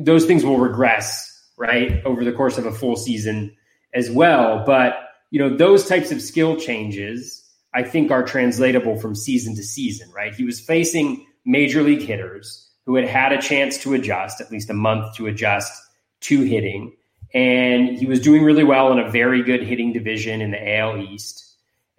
[0.01, 1.28] those things will regress
[1.59, 3.55] right over the course of a full season
[3.93, 4.63] as well.
[4.65, 4.95] But
[5.29, 7.43] you know, those types of skill changes,
[7.73, 10.09] I think, are translatable from season to season.
[10.11, 10.33] Right?
[10.33, 14.69] He was facing major league hitters who had had a chance to adjust, at least
[14.71, 15.71] a month to adjust
[16.21, 16.95] to hitting.
[17.33, 20.97] And he was doing really well in a very good hitting division in the AL
[20.97, 21.45] East.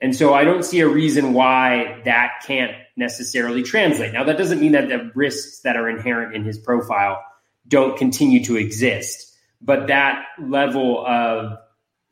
[0.02, 4.12] And so I don't see a reason why that can't necessarily translate.
[4.12, 7.22] Now, that doesn't mean that the risks that are inherent in his profile
[7.68, 9.29] don't continue to exist,
[9.60, 11.58] but that level of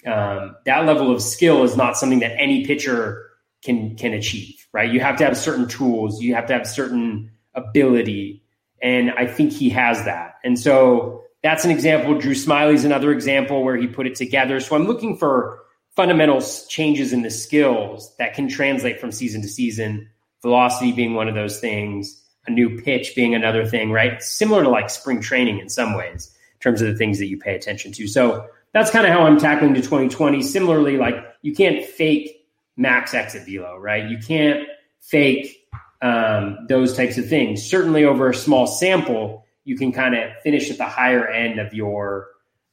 [0.06, 3.30] um, that level of skill is not something that any pitcher
[3.62, 4.66] can can achieve.
[4.72, 4.90] Right?
[4.90, 6.20] You have to have certain tools.
[6.20, 8.42] You have to have certain ability
[8.82, 10.34] and I think he has that.
[10.44, 12.18] And so that's an example.
[12.18, 14.61] Drew Smyly's another example where he put it together.
[14.61, 15.61] So I'm looking for
[15.96, 20.08] fundamental changes in the skills that can translate from season to season.
[20.42, 24.22] Velocity being one of those things, a new pitch being another thing, right?
[24.22, 27.38] Similar to like spring training in some ways, in terms of the things that you
[27.38, 28.07] pay attention to.
[28.09, 30.42] So that's kind of how I'm tackling to 2020.
[30.42, 34.09] Similarly, like you can't fake max exit velo, right?
[34.09, 34.66] You can't
[35.01, 35.68] fake
[36.03, 37.62] um, those types of things.
[37.62, 41.75] Certainly, over a small sample, you can kind of finish at the higher end of
[41.75, 42.29] your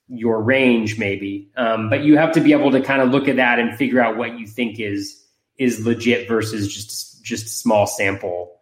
[0.07, 1.49] your range, maybe.
[1.57, 3.99] Um, but you have to be able to kind of look at that and figure
[3.99, 5.21] out what you think is
[5.57, 8.59] is legit versus just just small sample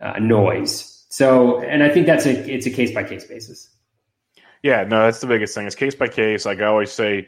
[0.00, 1.04] uh, noise.
[1.10, 3.68] So, and I think that's a it's a case by case basis.
[4.62, 5.66] Yeah, no, that's the biggest thing.
[5.66, 6.44] It's case by case.
[6.44, 7.26] Like I always say,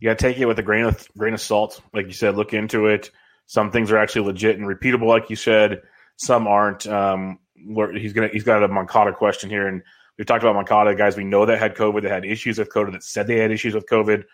[0.00, 1.80] you got to take it with a grain of grain of salt.
[1.92, 3.10] Like you said, look into it.
[3.46, 5.82] Some things are actually legit and repeatable, like you said.
[6.16, 6.86] Some aren't.
[6.86, 9.82] Um, he's gonna he's got a Moncada question here, and
[10.16, 12.92] we've talked about Moncada guys we know that had COVID, that had issues with COVID,
[12.92, 14.24] that said they had issues with COVID.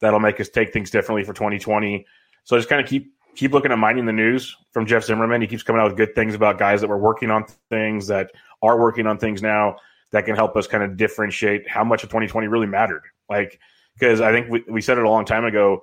[0.00, 2.06] That'll make us take things differently for 2020.
[2.44, 5.40] So just kind of keep keep looking at mining the news from Jeff Zimmerman.
[5.40, 8.30] He keeps coming out with good things about guys that were working on things that
[8.62, 9.76] are working on things now
[10.12, 13.02] that can help us kind of differentiate how much of 2020 really mattered.
[13.28, 13.58] Like
[13.98, 15.82] because I think we, we said it a long time ago.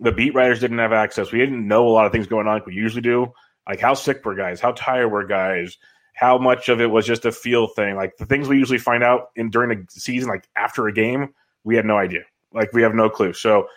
[0.00, 1.32] The beat writers didn't have access.
[1.32, 3.32] We didn't know a lot of things going on like we usually do.
[3.68, 4.60] Like how sick were guys?
[4.60, 5.78] How tired were guys?
[6.14, 7.96] How much of it was just a feel thing?
[7.96, 11.34] Like the things we usually find out in during the season, like after a game,
[11.64, 12.22] we had no idea.
[12.52, 13.32] Like we have no clue.
[13.32, 13.68] So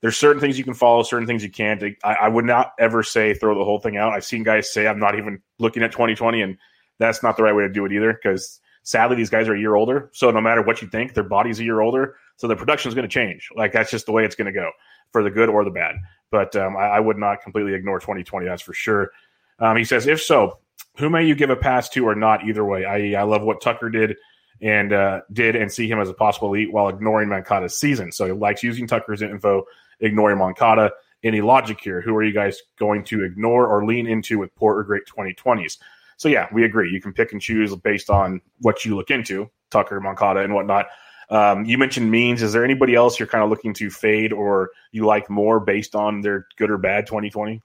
[0.00, 1.82] there's certain things you can follow, certain things you can't.
[2.02, 4.12] I, I, would not ever say throw the whole thing out.
[4.12, 6.58] I've seen guys say I'm not even looking at 2020, and
[6.98, 8.12] that's not the right way to do it either.
[8.12, 11.24] Because sadly, these guys are a year older, so no matter what you think, their
[11.24, 13.48] body's a year older, so their production is going to change.
[13.56, 14.70] Like that's just the way it's going to go
[15.10, 15.96] for the good or the bad.
[16.30, 18.46] But um, I, I, would not completely ignore 2020.
[18.46, 19.10] That's for sure.
[19.58, 20.58] Um, he says, if so,
[20.96, 22.44] who may you give a pass to or not?
[22.44, 24.16] Either way, I I love what Tucker did
[24.60, 28.12] and uh, did and see him as a possible elite while ignoring Moncada's season.
[28.12, 29.64] So he likes using Tucker's info
[30.00, 30.92] ignoring Moncada.
[31.22, 32.02] Any logic here?
[32.02, 35.78] Who are you guys going to ignore or lean into with poor or great 2020s?
[36.16, 36.90] So yeah, we agree.
[36.90, 40.86] You can pick and choose based on what you look into, Tucker, Moncada, and whatnot.
[41.30, 42.42] Um, you mentioned Means.
[42.42, 45.94] Is there anybody else you're kind of looking to fade or you like more based
[45.94, 47.62] on their good or bad 2020?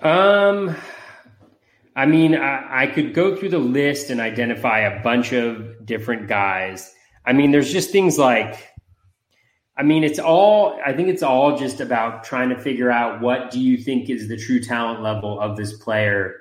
[0.00, 0.76] Um,
[1.94, 6.28] I mean, I, I could go through the list and identify a bunch of different
[6.28, 6.92] guys.
[7.24, 8.76] I mean, there's just things like
[9.78, 13.50] I mean, it's all, I think it's all just about trying to figure out what
[13.50, 16.36] do you think is the true talent level of this player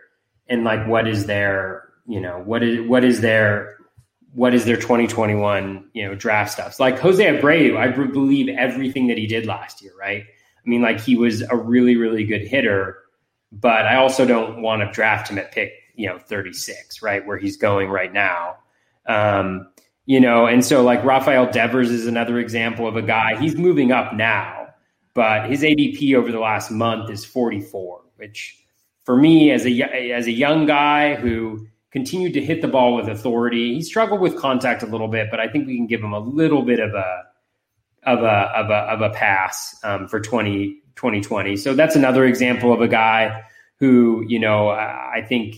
[0.48, 3.78] and like what is their, you know, what is, what is their,
[4.34, 6.80] what is their 2021, you know, draft stuff.
[6.80, 10.24] like Jose Abreu, I believe everything that he did last year, right?
[10.24, 12.98] I mean, like he was a really, really good hitter,
[13.52, 17.26] but I also don't want to draft him at pick, you know, 36, right?
[17.26, 18.58] Where he's going right now.
[19.08, 19.70] Um,
[20.06, 23.40] you know, and so like Rafael Devers is another example of a guy.
[23.40, 24.68] He's moving up now,
[25.14, 28.65] but his ADP over the last month is 44, which
[29.06, 33.08] for me as a as a young guy who continued to hit the ball with
[33.08, 36.12] authority, he struggled with contact a little bit, but I think we can give him
[36.12, 37.24] a little bit of a
[38.04, 41.56] of a of a of a pass um, for 20, 2020.
[41.56, 43.44] So that's another example of a guy
[43.80, 45.56] who you know I think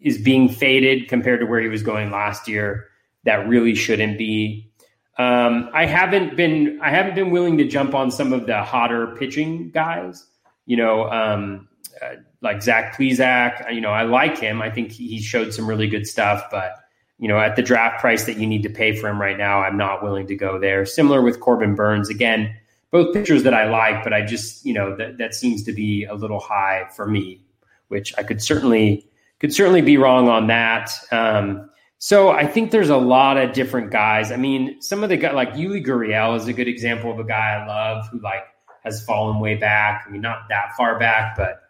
[0.00, 2.88] is being faded compared to where he was going last year
[3.24, 4.70] that really shouldn't be.
[5.18, 9.14] Um, I haven't been I haven't been willing to jump on some of the hotter
[9.18, 10.26] pitching guys.
[10.66, 11.68] You know, um,
[12.00, 13.72] uh, like Zach Plesac.
[13.72, 14.62] You know, I like him.
[14.62, 16.74] I think he showed some really good stuff, but
[17.18, 19.60] you know, at the draft price that you need to pay for him right now,
[19.60, 20.86] I'm not willing to go there.
[20.86, 22.08] Similar with Corbin Burnes.
[22.08, 22.56] Again,
[22.90, 26.04] both pitchers that I like, but I just, you know, that, that seems to be
[26.04, 27.42] a little high for me,
[27.88, 29.06] which I could certainly
[29.38, 30.90] could certainly be wrong on that.
[31.12, 34.32] Um, so I think there's a lot of different guys.
[34.32, 37.24] I mean, some of the guys like Yuli Gurriel is a good example of a
[37.24, 38.44] guy I love who like
[38.82, 40.04] has fallen way back.
[40.06, 41.60] I mean, not that far back, but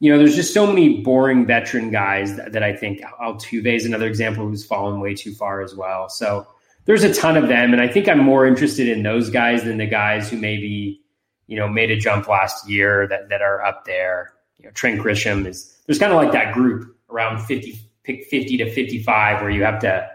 [0.00, 3.86] you know, there's just so many boring veteran guys that, that I think Altuve is
[3.86, 6.08] another example who's fallen way too far as well.
[6.08, 6.46] So
[6.84, 9.78] there's a ton of them, and I think I'm more interested in those guys than
[9.78, 11.00] the guys who maybe
[11.46, 14.32] you know made a jump last year that that are up there.
[14.58, 18.58] You know, Trent Grisham is there's kind of like that group around 50 pick 50
[18.58, 20.08] to 55 where you have to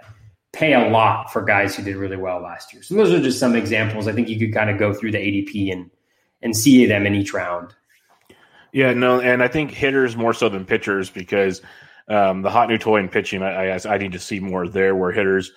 [0.54, 2.84] pay a lot for guys who did really well last year.
[2.84, 4.08] So those are just some examples.
[4.08, 5.90] I think you could kind of go through the ADP and
[6.42, 7.76] and see them in each round.
[8.74, 11.62] Yeah, no, and I think hitters more so than pitchers because
[12.08, 14.96] um, the hot new toy in pitching, I, I, I need to see more there.
[14.96, 15.52] Where hitters,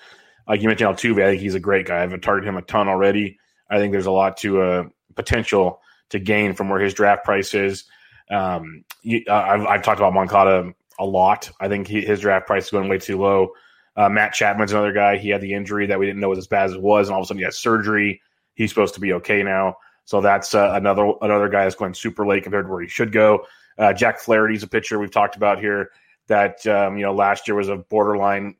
[0.48, 2.02] like you mentioned Altuve, I think he's a great guy.
[2.02, 3.38] I've targeted him a ton already.
[3.70, 7.54] I think there's a lot to uh, potential to gain from where his draft price
[7.54, 7.84] is.
[8.30, 11.50] Um, you, I've, I've talked about Moncada a lot.
[11.60, 13.50] I think he, his draft price is going way too low.
[13.96, 15.18] Uh, Matt Chapman's another guy.
[15.18, 17.14] He had the injury that we didn't know was as bad as it was, and
[17.14, 18.20] all of a sudden he had surgery.
[18.54, 19.76] He's supposed to be okay now.
[20.04, 23.12] So that's uh, another another guy that's going super late compared to where he should
[23.12, 23.46] go.
[23.78, 25.90] Uh, Jack Flaherty's a pitcher we've talked about here
[26.26, 28.54] that um, you know last year was a borderline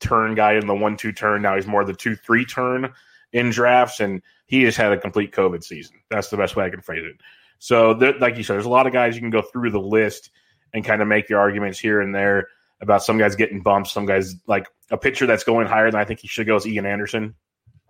[0.00, 1.42] turn guy in the one two turn.
[1.42, 2.92] Now he's more the two three turn
[3.32, 5.96] in drafts, and he just had a complete COVID season.
[6.10, 7.20] That's the best way I can phrase it.
[7.58, 10.30] So, like you said, there's a lot of guys you can go through the list
[10.74, 12.48] and kind of make your arguments here and there
[12.80, 16.04] about some guys getting bumps, some guys like a pitcher that's going higher than I
[16.04, 17.34] think he should go is Ian Anderson.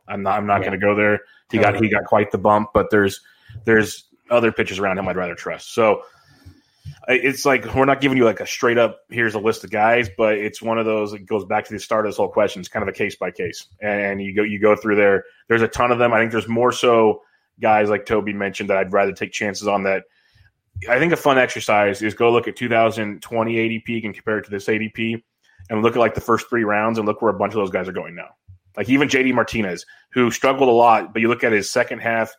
[0.09, 0.68] I'm not I'm not yeah.
[0.68, 1.21] going to go there.
[1.51, 3.21] He got he got quite the bump, but there's
[3.65, 5.75] there's other pitchers around him I'd rather trust.
[5.75, 6.03] So
[7.09, 10.11] it's like we're not giving you like a straight up here's a list of guys,
[10.17, 12.61] but it's one of those It goes back to the start of this whole question.
[12.61, 15.25] It's kind of a case by case, and you go you go through there.
[15.49, 16.13] There's a ton of them.
[16.13, 17.23] I think there's more so
[17.61, 20.05] guys like Toby mentioned that I'd rather take chances on that
[20.89, 24.51] I think a fun exercise is go look at 2020 ADP and compare it to
[24.51, 25.23] this ADP
[25.71, 27.71] and look at like the first three rounds and look where a bunch of those
[27.71, 28.29] guys are going now.
[28.79, 32.33] Like even JD Martinez, who struggled a lot, but you look at his second half,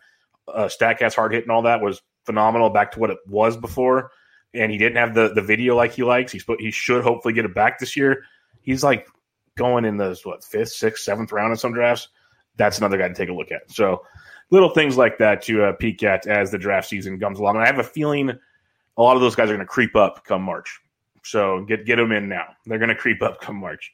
[0.47, 4.11] uh, Statcast hard hit and all that was phenomenal back to what it was before.
[4.53, 6.31] And he didn't have the the video like he likes.
[6.31, 8.23] He's he should hopefully get it back this year.
[8.61, 9.05] He's like
[9.57, 12.07] going in the what fifth, sixth, seventh round in some drafts.
[12.55, 13.69] That's another guy to take a look at.
[13.69, 14.01] So
[14.49, 17.57] little things like that to uh, peek at as the draft season comes along.
[17.57, 18.31] And I have a feeling
[18.97, 20.79] a lot of those guys are going to creep up come March.
[21.25, 22.45] So get get them in now.
[22.65, 23.91] They're going to creep up come March.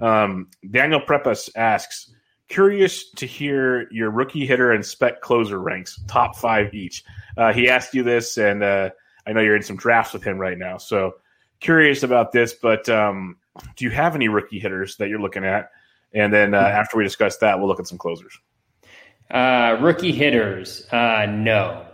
[0.00, 2.12] Um, Daniel Prepas asks,
[2.48, 7.04] curious to hear your rookie hitter and spec closer ranks, top five each.
[7.36, 8.90] Uh, he asked you this, and uh,
[9.26, 10.78] I know you're in some drafts with him right now.
[10.78, 11.14] So
[11.60, 13.36] curious about this, but um,
[13.76, 15.70] do you have any rookie hitters that you're looking at?
[16.12, 16.76] And then uh, mm-hmm.
[16.76, 18.38] after we discuss that, we'll look at some closers.
[19.30, 21.84] Uh, rookie hitters, uh, no.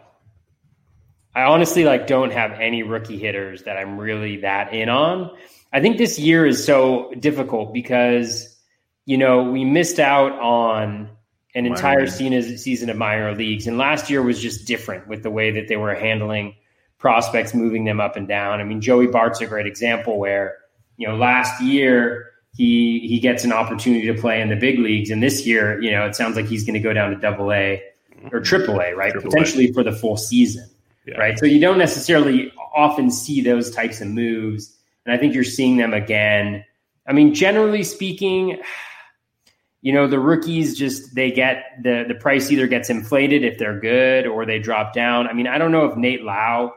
[1.35, 5.35] I honestly like don't have any rookie hitters that I'm really that in on.
[5.73, 8.57] I think this year is so difficult because
[9.05, 11.11] you know we missed out on
[11.55, 15.31] an entire season season of minor leagues, and last year was just different with the
[15.31, 16.55] way that they were handling
[16.99, 18.61] prospects, moving them up and down.
[18.61, 20.59] I mean, Joey Bart's a great example where
[20.97, 25.11] you know last year he he gets an opportunity to play in the big leagues,
[25.11, 27.53] and this year you know it sounds like he's going to go down to Double
[27.53, 27.83] A
[28.31, 29.13] or Triple A, right?
[29.13, 30.69] Triple Potentially for the full season
[31.07, 31.17] yeah.
[31.19, 31.39] right?
[31.39, 35.77] So you don't necessarily often see those types of moves, and I think you're seeing
[35.77, 36.65] them again.
[37.07, 38.61] I mean, generally speaking,
[39.83, 43.81] you know, the rookies just they get the the price either gets inflated if they're
[43.81, 45.27] good or they drop down.
[45.27, 46.73] I mean, I don't know if Nate Lowe,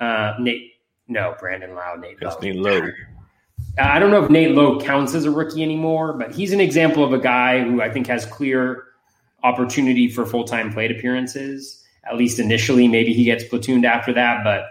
[0.00, 0.72] uh, Nate,
[1.08, 2.38] no, Brandon Lowe, Nate Lowe.
[2.40, 2.90] Nate Lowe.
[3.78, 7.04] I don't know if Nate Lowe counts as a rookie anymore, but he's an example
[7.04, 8.84] of a guy who I think has clear
[9.44, 12.88] opportunity for full time plate appearances at least initially.
[12.88, 14.64] Maybe he gets platooned after that, but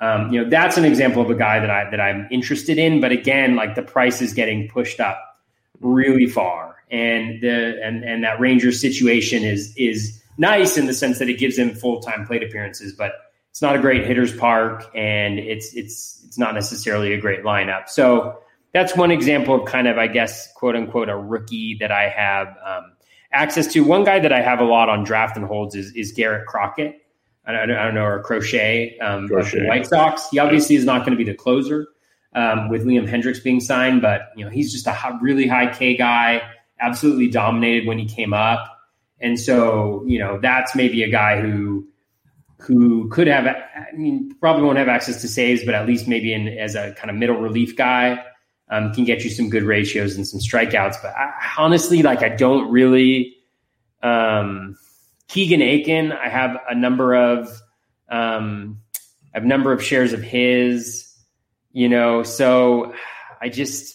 [0.00, 3.00] um, you know that's an example of a guy that I that I'm interested in.
[3.00, 5.18] But again, like the price is getting pushed up
[5.80, 11.18] really far, and the and and that Rangers situation is is nice in the sense
[11.18, 13.12] that it gives him full time plate appearances, but
[13.50, 17.88] it's not a great hitters park, and it's it's it's not necessarily a great lineup.
[17.88, 18.38] So
[18.72, 22.48] that's one example of kind of I guess quote unquote a rookie that I have.
[22.64, 22.94] Um,
[23.34, 23.84] access to.
[23.84, 27.03] One guy that I have a lot on draft and holds is, is Garrett Crockett.
[27.46, 29.66] I don't, I don't know, or Crochet, um, Crochet.
[29.66, 30.28] White Sox.
[30.30, 31.86] He obviously is not going to be the closer
[32.34, 35.96] um, with Liam Hendriks being signed, but you know he's just a really high K
[35.96, 36.42] guy.
[36.80, 38.66] Absolutely dominated when he came up,
[39.20, 41.86] and so you know that's maybe a guy who
[42.58, 43.46] who could have.
[43.46, 46.92] I mean, probably won't have access to saves, but at least maybe in as a
[46.94, 48.24] kind of middle relief guy
[48.70, 50.96] um, can get you some good ratios and some strikeouts.
[51.02, 53.36] But I, honestly, like I don't really.
[54.02, 54.76] Um,
[55.28, 57.48] Keegan Akin, I have a number of,
[58.08, 58.80] um,
[59.32, 61.12] I have a number of shares of his,
[61.72, 62.94] you know, so
[63.40, 63.94] I just,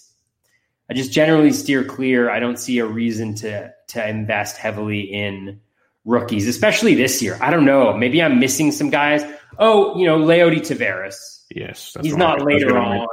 [0.90, 2.30] I just generally steer clear.
[2.30, 5.62] I don't see a reason to to invest heavily in
[6.06, 7.38] rookies, especially this year.
[7.42, 7.96] I don't know.
[7.96, 9.24] Maybe I'm missing some guys.
[9.60, 11.44] Oh, you know, Leody Taveras.
[11.52, 13.08] Yes, he's not later on.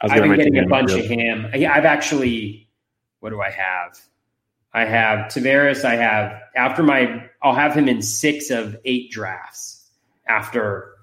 [0.00, 1.46] I've been getting a bunch of him.
[1.52, 2.68] I've actually,
[3.20, 3.98] what do I have?
[4.72, 5.84] I have Taveras.
[5.84, 9.88] I have after my, I'll have him in six of eight drafts
[10.26, 10.94] after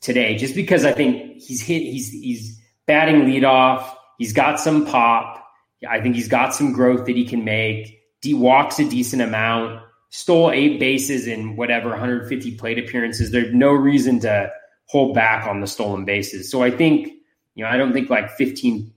[0.00, 3.94] today, just because I think he's hit, he's, he's batting leadoff.
[4.18, 5.44] He's got some pop.
[5.88, 8.00] I think he's got some growth that he can make.
[8.22, 13.30] He walks a decent amount, stole eight bases in whatever 150 plate appearances.
[13.30, 14.50] There's no reason to
[14.86, 16.50] hold back on the stolen bases.
[16.50, 17.12] So I think
[17.54, 18.92] you know, I don't think like 15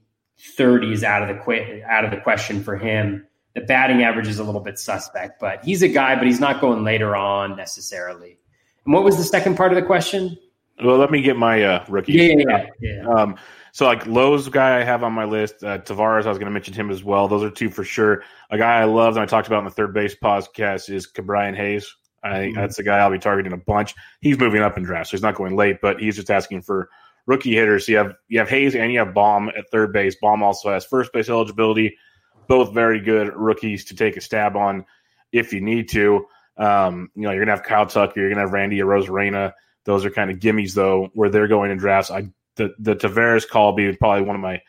[0.56, 3.26] 30 is out of the qu- out of the question for him.
[3.54, 6.60] The batting average is a little bit suspect, but he's a guy, but he's not
[6.60, 8.38] going later on necessarily.
[8.84, 10.36] And what was the second part of the question?
[10.82, 12.14] Well, let me get my uh, rookie.
[12.14, 13.08] Yeah, yeah, yeah.
[13.08, 13.36] Um,
[13.72, 16.50] so like Lowe's guy I have on my list, uh, Taveras, I was going to
[16.50, 17.28] mention him as well.
[17.28, 18.22] Those are two for sure.
[18.50, 21.56] A guy I love and I talked about in the third base podcast is Ke'Bryan
[21.56, 21.94] Hayes.
[22.24, 22.54] I mm-hmm.
[22.56, 23.94] that's the guy I'll be targeting a bunch.
[24.20, 26.88] He's moving up in draft, so he's not going late, but he's just asking for
[27.26, 27.88] rookie hitters.
[27.88, 30.16] You have you have Hayes and you have Bohm at third base.
[30.20, 31.96] Bohm also has first base eligibility.
[32.48, 34.84] Both very good rookies to take a stab on
[35.32, 36.26] if you need to.
[36.56, 39.52] Um, you know, you're gonna have Kyle Tucker, you're gonna have Randy Arozarena.
[39.84, 42.10] Those are kind of gimmies though, where they're going in drafts.
[42.10, 44.60] I the the Taveras call be probably one of my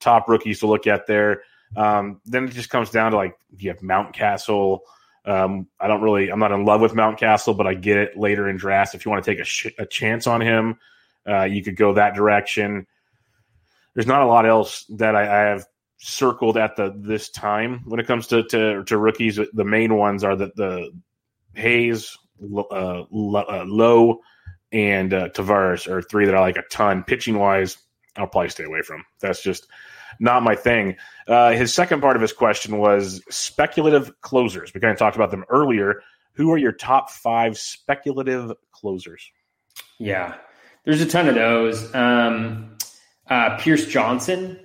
[0.00, 1.42] top rookies to look at there.
[1.76, 4.80] Um, then it just comes down to like you have Mountcastle.
[5.26, 8.48] Um, I don't really, I'm not in love with Mountcastle, but I get it later
[8.48, 8.94] in drafts.
[8.94, 10.78] If you want to take a, sh- a chance on him,
[11.26, 12.86] uh, you could go that direction.
[13.94, 15.64] There's not a lot else that I, I, have
[16.04, 19.40] circled at the this time when it comes to to, to rookies.
[19.52, 20.90] The main ones are the the
[21.54, 24.20] Hayes, uh, uh, Lowe,
[24.70, 27.04] and uh, Taveras are three that I like a ton.
[27.04, 27.78] Pitching wise,
[28.16, 29.04] I'll probably stay away from.
[29.20, 29.66] That's just
[30.20, 30.96] not my thing.
[31.26, 34.74] Uh, his second part of his question was speculative closers.
[34.74, 36.02] We kind of talked about them earlier.
[36.34, 39.30] Who are your top five speculative closers?
[39.98, 40.34] Yeah.
[40.84, 41.94] There's a ton of those.
[41.94, 42.76] Um,
[43.28, 44.60] uh, Pierce Johnson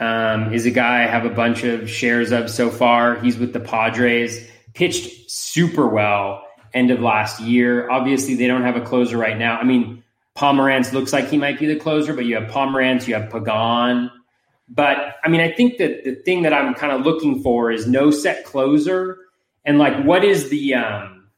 [0.00, 3.16] um, is a guy I have a bunch of shares of so far.
[3.20, 7.88] He's with the Padres, pitched super well end of last year.
[7.90, 9.58] Obviously, they don't have a closer right now.
[9.58, 10.02] I mean,
[10.36, 14.10] Pomeranz looks like he might be the closer, but you have Pomeranz, you have Pagan.
[14.68, 17.86] But I mean, I think that the thing that I'm kind of looking for is
[17.86, 19.18] no set closer
[19.66, 21.28] and like what is the um,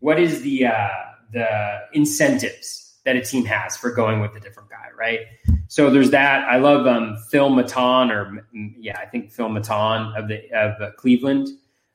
[0.00, 0.88] what is the uh,
[1.32, 5.20] the incentives that a team has for going with a different guy, right?
[5.68, 6.44] So there's that.
[6.44, 8.46] I love um, Phil Maton, or
[8.78, 11.48] yeah, I think Phil Maton of the of uh, Cleveland.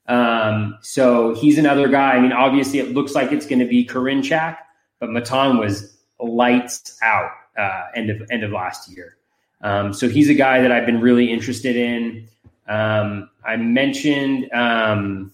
[0.08, 2.12] Um, so he's another guy.
[2.12, 4.58] I mean, obviously, it looks like it's going to be Karinchak,
[5.00, 9.18] but Maton was lights out uh, end of end of last year.
[9.62, 12.28] Um, so he's a guy that I've been really interested in.
[12.68, 15.34] Um, I mentioned, um,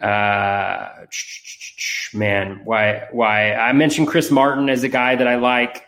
[0.00, 0.88] uh,
[2.14, 5.86] man, why why I mentioned Chris Martin as a guy that I like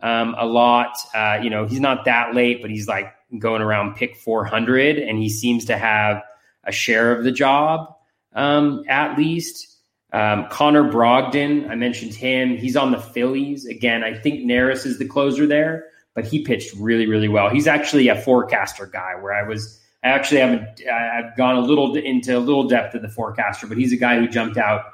[0.00, 0.96] um, a lot.
[1.14, 5.18] Uh, you know, he's not that late, but he's like going around pick 400, and
[5.18, 6.22] he seems to have
[6.64, 7.94] a share of the job
[8.34, 9.70] um, at least.
[10.12, 12.56] Um, Connor Brogdon, I mentioned him.
[12.56, 13.66] He's on the Phillies.
[13.66, 17.50] Again, I think Neris is the closer there, but he pitched really, really well.
[17.50, 21.96] He's actually a forecaster guy where I was, I actually haven't, I've gone a little
[21.96, 24.84] into a little depth of the forecaster, but he's a guy who jumped out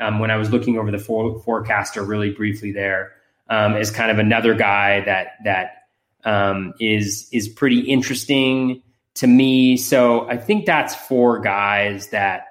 [0.00, 3.12] um, when I was looking over the for, forecaster really briefly there
[3.48, 5.80] um, as kind of another guy that, that
[6.24, 8.82] um, is is pretty interesting
[9.14, 9.76] to me.
[9.76, 12.46] So I think that's four guys that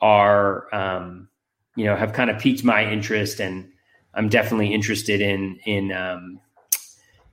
[0.00, 1.28] are, um,
[1.76, 3.68] you know, have kind of piqued my interest, and
[4.14, 6.40] I'm definitely interested in in um,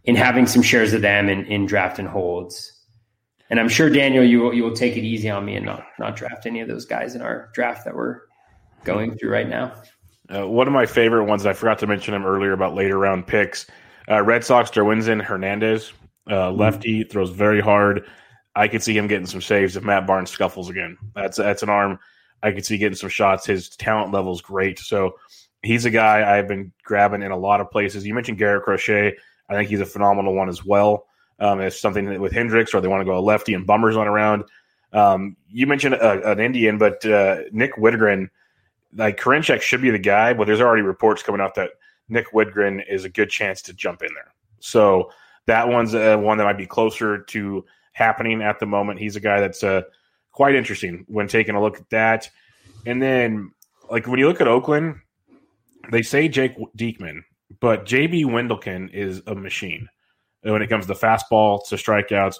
[0.03, 2.71] in having some shares of them in, in draft and holds.
[3.53, 5.85] And I'm sure Daniel, you will, you will take it easy on me and not
[5.99, 8.21] not draft any of those guys in our draft that we're
[8.83, 9.75] going through right now.
[10.33, 13.27] Uh, one of my favorite ones, I forgot to mention him earlier about later round
[13.27, 13.67] picks.
[14.09, 15.93] Uh, Red Sox, Darwinzon Hernandez,
[16.31, 17.11] uh, lefty, mm-hmm.
[17.11, 18.09] throws very hard.
[18.55, 20.97] I could see him getting some saves if Matt Barnes scuffles again.
[21.13, 21.99] That's that's an arm
[22.41, 23.45] I could see getting some shots.
[23.45, 24.79] His talent level is great.
[24.79, 25.13] So
[25.61, 28.03] he's a guy I've been grabbing in a lot of places.
[28.03, 29.15] You mentioned Garrett Crochet.
[29.47, 31.05] I think he's a phenomenal one as well.
[31.43, 34.07] Um, it's something with Hendriks or they want to go a lefty and bummers on
[34.07, 34.45] around.
[34.93, 38.29] Um, you mentioned a, an Indian, but uh, Nick Wittgren,
[38.95, 41.71] like Karinchak should be the guy, but there's already reports coming out that
[42.07, 44.33] Nick Wittgren is a good chance to jump in there.
[44.61, 45.11] So
[45.47, 48.99] that one's uh, one that might be closer to happening at the moment.
[48.99, 49.81] He's a guy that's uh,
[50.31, 52.29] quite interesting when taking a look at that.
[52.85, 53.51] And then,
[53.91, 54.95] like when you look at Oakland,
[55.91, 57.23] they say Jake Diekman,
[57.59, 59.89] but JB Wendelken is a machine
[60.43, 62.37] when it comes to fastball to strikeouts.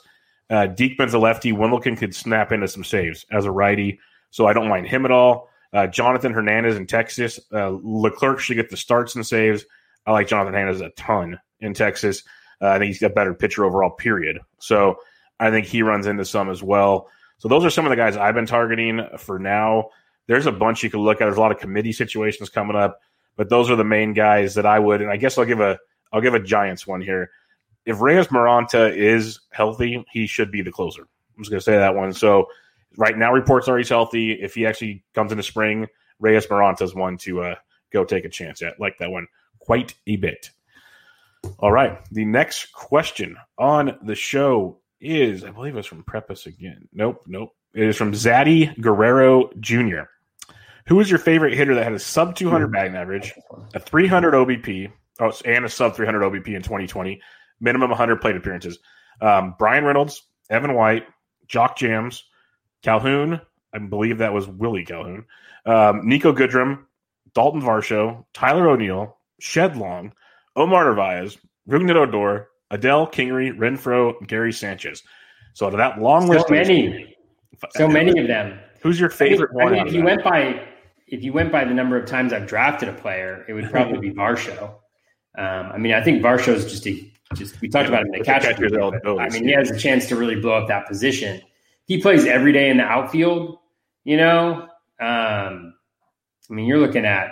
[0.49, 1.51] Uh, a lefty.
[1.51, 3.99] Wendelken could snap into some saves as a righty,
[4.30, 5.49] so I don't mind him at all.
[5.72, 7.39] Uh, Jonathan Hernandez in Texas.
[7.51, 9.66] Uh, Leclerc should get the starts and saves.
[10.06, 12.24] I like Jonathan Hernandez a ton in Texas.
[12.62, 14.39] Uh, I think he's got better pitcher overall, period.
[14.60, 14.97] So
[15.39, 17.10] I think he runs into some as well.
[17.38, 19.89] So those are some of the guys I've been targeting for now.
[20.28, 21.26] There's a bunch you can look at.
[21.26, 22.99] There's a lot of committee situations coming up,
[23.36, 25.01] but those are the main guys that I would.
[25.01, 25.80] And I guess I'll give a
[26.14, 27.32] I'll give a Giants one here.
[27.86, 31.01] If Reyes Moronta is healthy, he should be the closer.
[31.01, 32.13] I'm just going to say that one.
[32.13, 32.47] So
[32.97, 34.34] right now, reports are he's healthy.
[34.34, 35.88] If he actually comes into spring,
[36.19, 37.55] Reyes Moronta is one to uh,
[37.91, 38.79] go take a chance at.
[38.79, 39.27] Like that one
[39.59, 40.51] quite a bit.
[41.59, 41.99] All right.
[42.11, 46.88] The next question on the show is, I believe it's from Preppus again.
[46.93, 47.53] Nope, nope.
[47.73, 50.03] It is from Zaddy Guerrero Jr.
[50.88, 53.34] Who is your favorite hitter that had a sub 200 batting average,
[53.73, 57.21] a 300 OBP, oh, and a sub 300 OBP in 2020,
[57.64, 58.78] minimum 100 plate appearances?
[59.22, 61.05] Um, Bryan Reynolds, Evan White,
[61.47, 62.24] Jock Jams,
[62.84, 63.41] Calhoun,
[63.74, 65.26] I believe that was Willie Calhoun,
[65.66, 66.86] um, Niko Goodrum,
[67.34, 70.14] Dalton Varsho, Tyler O'Neill, Shed Long,
[70.55, 71.38] Omar Narvaez,
[71.68, 75.03] Rougned Odor, Adell Kingery, Renfroe, Gary Sanchez.
[75.53, 77.16] So to that long so list, many,
[77.72, 78.59] so many of them.
[78.82, 79.88] Who's your favorite I mean, one?
[79.88, 80.68] if you went by,
[81.07, 84.09] if you went by the number of times I've drafted a player, it would probably
[84.09, 84.76] be Varsho.
[85.38, 88.13] Um, I mean, I think Varsho is just a just we talked yeah, about him
[88.13, 89.19] in the catcher.
[89.19, 91.41] I mean, he has a chance to really blow up that position.
[91.86, 93.57] He plays every day in the outfield.
[94.03, 94.67] You know,
[94.99, 95.73] um,
[96.49, 97.31] I mean, you're looking at.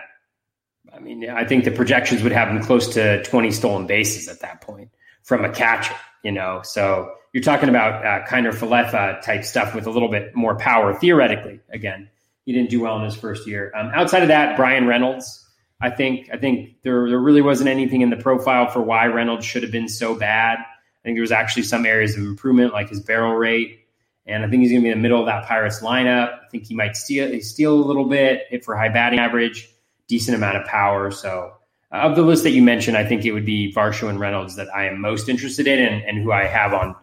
[0.94, 4.42] I mean, I think the projections would have him close to 20 stolen bases at
[4.42, 4.90] that point
[5.24, 6.62] from a catcher, you know.
[6.64, 10.94] So you're talking about uh, of Falefa type stuff with a little bit more power,
[10.94, 11.62] theoretically.
[11.70, 12.10] Again,
[12.46, 13.72] he didn't do well in his first year.
[13.76, 15.41] Um, outside of that, Bryan Reynolds.
[15.82, 19.46] I think I think there there really wasn't anything in the profile for why Reynolds
[19.46, 20.60] should have been so bad.
[20.60, 23.80] I think there was actually some areas of improvement, like his barrel rate,
[24.28, 26.34] and I think he's going to be in the middle of that Pirates lineup.
[26.34, 29.70] I think he might steal steal a little bit, hit for high batting average,
[30.08, 31.10] decent amount of power.
[31.10, 31.54] So
[31.92, 34.56] uh, of the list that you mentioned, I think it would be Varsho and Reynolds
[34.58, 36.96] that I am most interested in, and, and who I have on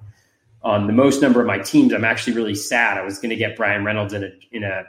[0.63, 1.93] on the most number of my teams.
[1.93, 2.99] I'm actually really sad.
[2.99, 4.85] I was going to get Bryan Reynolds in a in a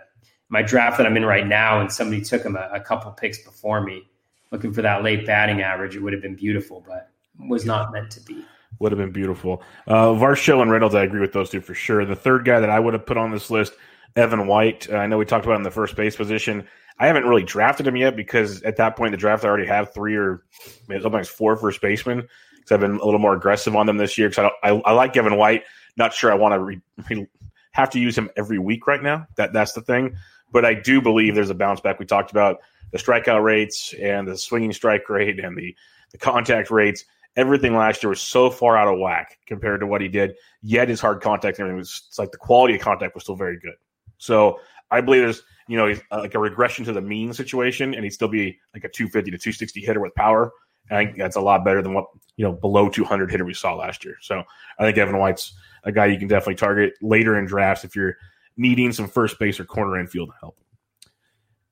[0.50, 3.38] my draft that I'm in right now, and somebody took him a, a couple picks
[3.44, 4.10] before me,
[4.52, 5.96] looking for that late batting average.
[5.96, 7.12] It would have been beautiful, but
[7.48, 8.44] was not meant to be.
[8.80, 9.62] Would have been beautiful.
[9.88, 12.06] Uh, Varsho and Reynolds, I agree with those two for sure.
[12.06, 13.74] The third guy that I would have put on this list,
[14.16, 14.90] Evan White.
[14.90, 16.68] Uh, I know we talked about him in the first base position.
[16.98, 19.68] I haven't really drafted him yet because at that point in the draft, I already
[19.68, 20.44] have three or
[20.88, 22.28] maybe sometimes four first basemen
[22.58, 24.30] because I've been a little more aggressive on them this year.
[24.30, 25.64] Because I, I, I, like Evan White.
[25.96, 27.28] Not sure I want to re, re,
[27.72, 29.28] have to use him every week right now.
[29.36, 30.18] That that's the thing.
[30.52, 32.00] But I do believe there's a bounce back.
[32.00, 32.58] We talked about
[32.92, 35.76] the strikeout rates and the swinging strike rate and the
[36.12, 37.06] the contact rates.
[37.36, 40.34] Everything last year was so far out of whack compared to what he did.
[40.62, 43.36] Yet his hard contact and everything was it's like the quality of contact was still
[43.36, 43.76] very good.
[44.18, 44.60] So
[44.92, 48.12] I believe there's you know uh, like a regression to the mean situation, and he'd
[48.12, 50.52] still be like a 250 to 260 hitter with power.
[50.90, 53.54] And I think that's a lot better than what you know below 200 hitter we
[53.54, 54.16] saw last year.
[54.22, 54.44] So
[54.80, 58.18] I think Evan White's a guy you can definitely target later in drafts if you're
[58.60, 60.60] needing some first base or corner infield help.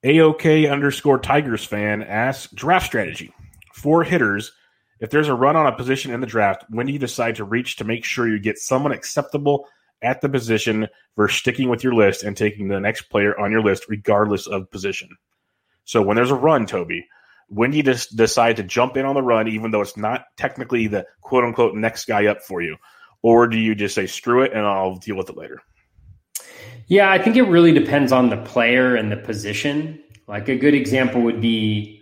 [0.04, 3.34] AOK underscore Tigers fan asks draft strategy
[3.74, 4.54] for hitters.
[5.00, 7.44] If there's a run on a position in the draft, when do you decide to
[7.44, 9.68] reach to make sure you get someone acceptable
[10.02, 13.62] at the position versus sticking with your list and taking the next player on your
[13.62, 15.10] list, regardless of position.
[15.86, 17.08] So when there's a run, Toby,
[17.50, 20.26] when do you just decide to jump in on the run, even though it's not
[20.36, 22.78] technically the quote unquote next guy up for you?
[23.24, 25.62] Or do you just say, screw it and I'll deal with it later?
[26.88, 30.02] Yeah, I think it really depends on the player and the position.
[30.28, 32.02] Like a good example would be,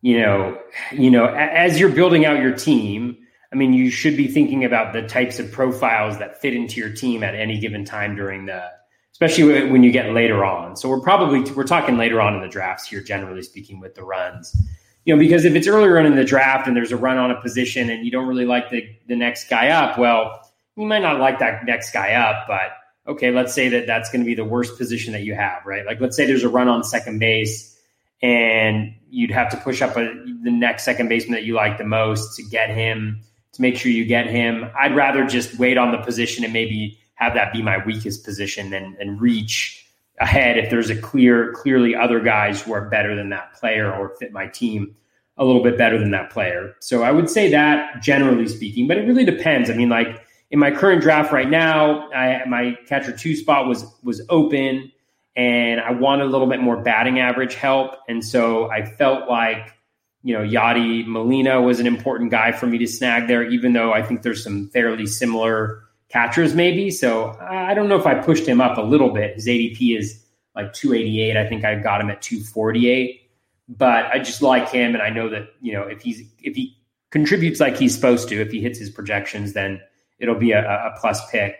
[0.00, 0.58] you know,
[0.92, 3.16] you know, as you're building out your team,
[3.52, 6.90] I mean, you should be thinking about the types of profiles that fit into your
[6.90, 8.64] team at any given time during the,
[9.12, 10.76] especially when you get later on.
[10.76, 14.04] So we're probably we're talking later on in the drafts here, generally speaking, with the
[14.04, 14.56] runs.
[15.04, 17.32] You know, because if it's earlier on in the draft and there's a run on
[17.32, 20.40] a position and you don't really like the the next guy up, well,
[20.76, 22.70] you might not like that next guy up, but
[23.06, 25.84] okay, let's say that that's going to be the worst position that you have, right?
[25.84, 27.76] Like let's say there's a run on second base
[28.22, 30.04] and you'd have to push up a,
[30.42, 33.20] the next second baseman that you like the most to get him
[33.52, 34.70] to make sure you get him.
[34.78, 38.72] I'd rather just wait on the position and maybe have that be my weakest position
[38.72, 39.86] and, and reach
[40.20, 44.10] ahead if there's a clear, clearly other guys who are better than that player or
[44.16, 44.94] fit my team
[45.36, 46.74] a little bit better than that player.
[46.80, 49.70] So I would say that generally speaking, but it really depends.
[49.70, 50.21] I mean, like
[50.52, 54.92] in my current draft right now, I, my catcher two spot was was open,
[55.34, 59.74] and I wanted a little bit more batting average help, and so I felt like
[60.22, 63.92] you know, Yadi Molina was an important guy for me to snag there, even though
[63.92, 66.90] I think there's some fairly similar catchers, maybe.
[66.90, 69.34] So I don't know if I pushed him up a little bit.
[69.34, 70.22] His ADP is
[70.54, 71.36] like 288.
[71.36, 73.20] I think I got him at 248.
[73.68, 76.76] But I just like him, and I know that you know if he's if he
[77.10, 79.80] contributes like he's supposed to, if he hits his projections, then
[80.22, 81.56] it'll be a, a plus pick.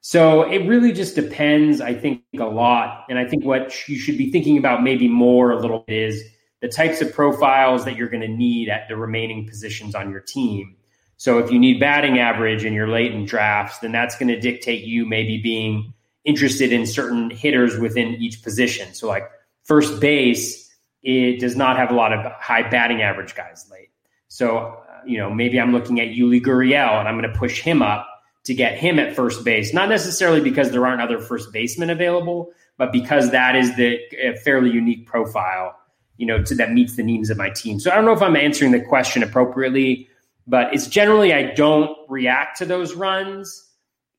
[0.00, 1.80] So it really just depends.
[1.80, 5.50] I think a lot, and I think what you should be thinking about maybe more
[5.50, 6.22] a little bit is
[6.62, 10.20] the types of profiles that you're going to need at the remaining positions on your
[10.20, 10.76] team.
[11.16, 14.38] So if you need batting average in your late in drafts, then that's going to
[14.38, 15.92] dictate you maybe being
[16.24, 18.94] interested in certain hitters within each position.
[18.94, 19.28] So like
[19.64, 23.90] first base, it does not have a lot of high batting average guys late.
[24.28, 27.82] So, you know, maybe I'm looking at Yuli Gurriel and I'm going to push him
[27.82, 28.08] up
[28.44, 32.52] to get him at first base, not necessarily because there aren't other first basemen available,
[32.76, 33.98] but because that is the
[34.44, 35.74] fairly unique profile
[36.16, 37.78] you know, to, that meets the needs of my team.
[37.78, 40.08] So I don't know if I'm answering the question appropriately,
[40.46, 43.64] but it's generally I don't react to those runs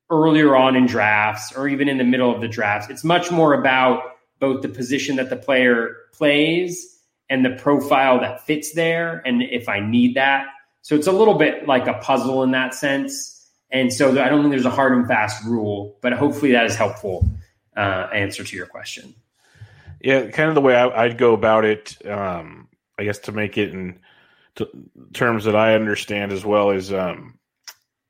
[0.10, 2.90] earlier on in drafts or even in the middle of the drafts.
[2.90, 4.04] It's much more about
[4.40, 9.68] both the position that the player plays and the profile that fits there and if
[9.68, 10.46] I need that.
[10.88, 13.46] So it's a little bit like a puzzle in that sense.
[13.70, 16.78] And so I don't think there's a hard and fast rule, but hopefully that is
[16.78, 17.30] helpful
[17.76, 19.14] uh, answer to your question.
[20.00, 21.98] Yeah, kind of the way I, would go about it.
[22.08, 24.00] Um, I guess to make it in
[25.12, 27.38] terms that I understand as well is um,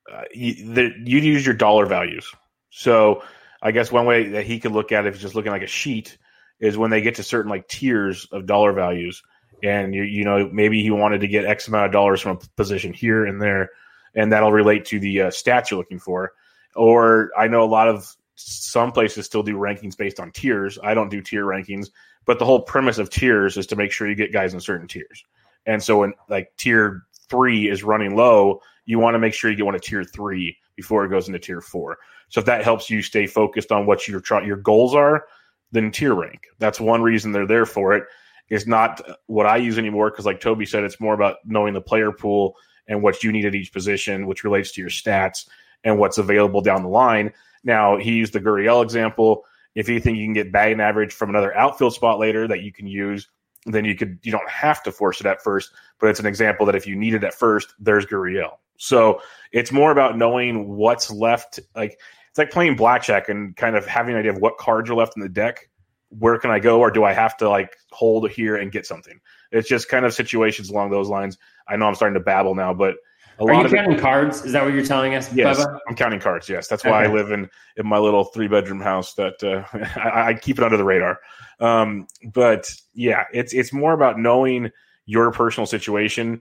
[0.08, 2.30] uh, you, the, you use your dollar values.
[2.70, 3.24] So
[3.60, 5.62] I guess one way that he could look at it, if he's just looking like
[5.62, 6.16] a sheet,
[6.60, 9.24] is when they get to certain like tiers of dollar values,
[9.62, 12.40] and you you know maybe he wanted to get X amount of dollars from a
[12.56, 13.70] position here and there,
[14.14, 16.32] and that'll relate to the uh, stats you're looking for.
[16.74, 20.78] Or I know a lot of some places still do rankings based on tiers.
[20.82, 21.88] I don't do tier rankings,
[22.24, 24.86] but the whole premise of tiers is to make sure you get guys in certain
[24.86, 25.24] tiers.
[25.66, 29.56] And so when like tier three is running low, you want to make sure you
[29.56, 31.98] get one to tier three before it goes into tier four.
[32.28, 35.26] So if that helps you stay focused on what your your goals are,
[35.72, 36.46] then tier rank.
[36.58, 38.04] That's one reason they're there for it.
[38.50, 41.80] It's not what I use anymore because, like Toby said, it's more about knowing the
[41.80, 45.48] player pool and what you need at each position, which relates to your stats
[45.84, 47.32] and what's available down the line.
[47.64, 49.44] Now he used the Gurriel example.
[49.74, 52.72] If you think you can get batting average from another outfield spot later that you
[52.72, 53.28] can use,
[53.66, 55.72] then you could you don't have to force it at first.
[56.00, 58.56] But it's an example that if you need it at first, there's Gurriel.
[58.78, 59.20] So
[59.52, 61.60] it's more about knowing what's left.
[61.76, 61.98] Like
[62.30, 65.16] it's like playing blackjack and kind of having an idea of what cards are left
[65.16, 65.68] in the deck.
[66.10, 69.20] Where can I go, or do I have to like hold here and get something?
[69.52, 71.38] It's just kind of situations along those lines.
[71.68, 72.96] I know I'm starting to babble now, but
[73.40, 74.44] a Are you counting it, cards?
[74.44, 75.32] Is that what you're telling us?
[75.32, 75.78] Yes, Bubba?
[75.88, 76.48] I'm counting cards.
[76.48, 77.10] Yes, that's why okay.
[77.10, 79.14] I live in in my little three bedroom house.
[79.14, 79.64] That uh,
[79.96, 81.20] I, I, keep it under the radar.
[81.60, 84.70] Um, but yeah, it's it's more about knowing
[85.06, 86.40] your personal situation.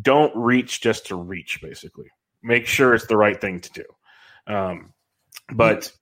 [0.00, 1.60] Don't reach just to reach.
[1.60, 2.06] Basically,
[2.42, 3.84] make sure it's the right thing to do.
[4.46, 4.94] Um,
[5.52, 5.92] but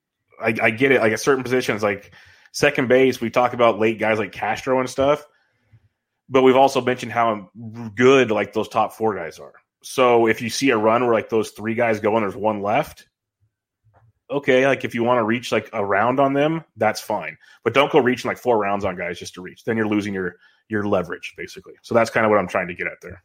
[0.41, 1.01] I, I get it.
[1.01, 2.12] Like at certain positions, like
[2.57, 5.27] second base, we talk about late guys like Castro and stuff.
[6.29, 7.51] But we've also mentioned how
[7.95, 9.55] good like those top four guys are
[9.87, 12.61] so if you see a run where like those three guys go and there's one
[12.61, 13.07] left,
[14.29, 17.39] okay, like if you want to reach like a round on them, that's fine.
[17.63, 19.63] But don't go reaching like four rounds on guys just to reach.
[19.63, 20.39] Then you're losing your
[20.69, 21.75] your leverage basically.
[21.83, 23.23] So that's kind of what I'm trying to get at there.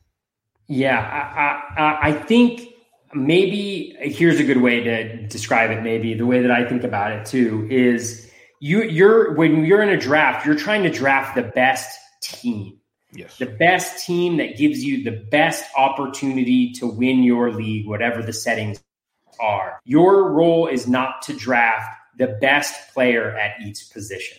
[0.68, 2.76] Yeah, I, I, I think
[3.16, 5.82] maybe here's a good way to describe it.
[5.82, 8.31] Maybe the way that I think about it too is
[8.62, 12.78] you you're when you're in a draft, you're trying to draft the best team
[13.14, 13.38] Yes.
[13.38, 18.34] The best team that gives you the best opportunity to win your league, whatever the
[18.34, 18.82] settings
[19.40, 19.80] are.
[19.84, 24.38] Your role is not to draft the best player at each position,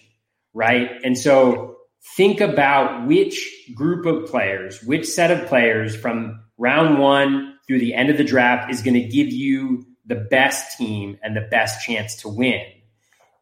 [0.54, 0.90] right?
[1.04, 1.76] And so
[2.16, 7.94] think about which group of players, which set of players from round one through the
[7.94, 11.84] end of the draft is going to give you the best team and the best
[11.84, 12.62] chance to win.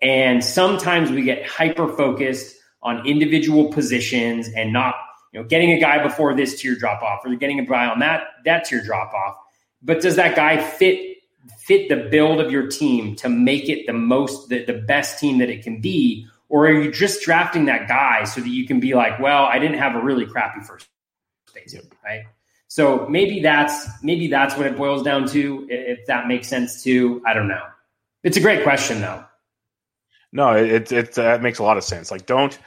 [0.02, 4.94] And sometimes we get hyper focused on individual positions and not
[5.32, 8.00] you know, getting a guy before this tier drop off, or getting a guy on
[8.00, 9.36] that that tier drop off.
[9.82, 11.18] But does that guy fit
[11.58, 15.38] fit the build of your team to make it the most the, the best team
[15.38, 16.26] that it can be?
[16.48, 19.60] Or are you just drafting that guy so that you can be like, well, I
[19.60, 20.88] didn't have a really crappy first
[21.54, 22.24] base, right?
[22.66, 25.66] So maybe that's maybe that's what it boils down to.
[25.70, 27.62] If that makes sense too, I don't know.
[28.24, 29.24] It's a great question though.
[30.32, 32.10] No, it it, it makes a lot of sense.
[32.10, 32.58] Like, don't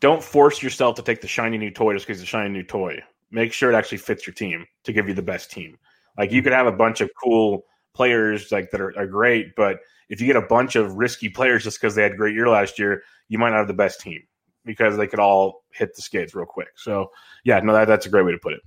[0.00, 2.64] don't force yourself to take the shiny new toy just because it's a shiny new
[2.64, 3.00] toy.
[3.30, 5.78] Make sure it actually fits your team to give you the best team.
[6.18, 9.78] Like you could have a bunch of cool players like that are, are great, but
[10.08, 12.48] if you get a bunch of risky players just because they had a great year
[12.48, 14.20] last year, you might not have the best team
[14.64, 16.68] because they could all hit the skids real quick.
[16.76, 17.10] So
[17.44, 18.60] yeah, no, that, that's a great way to put it.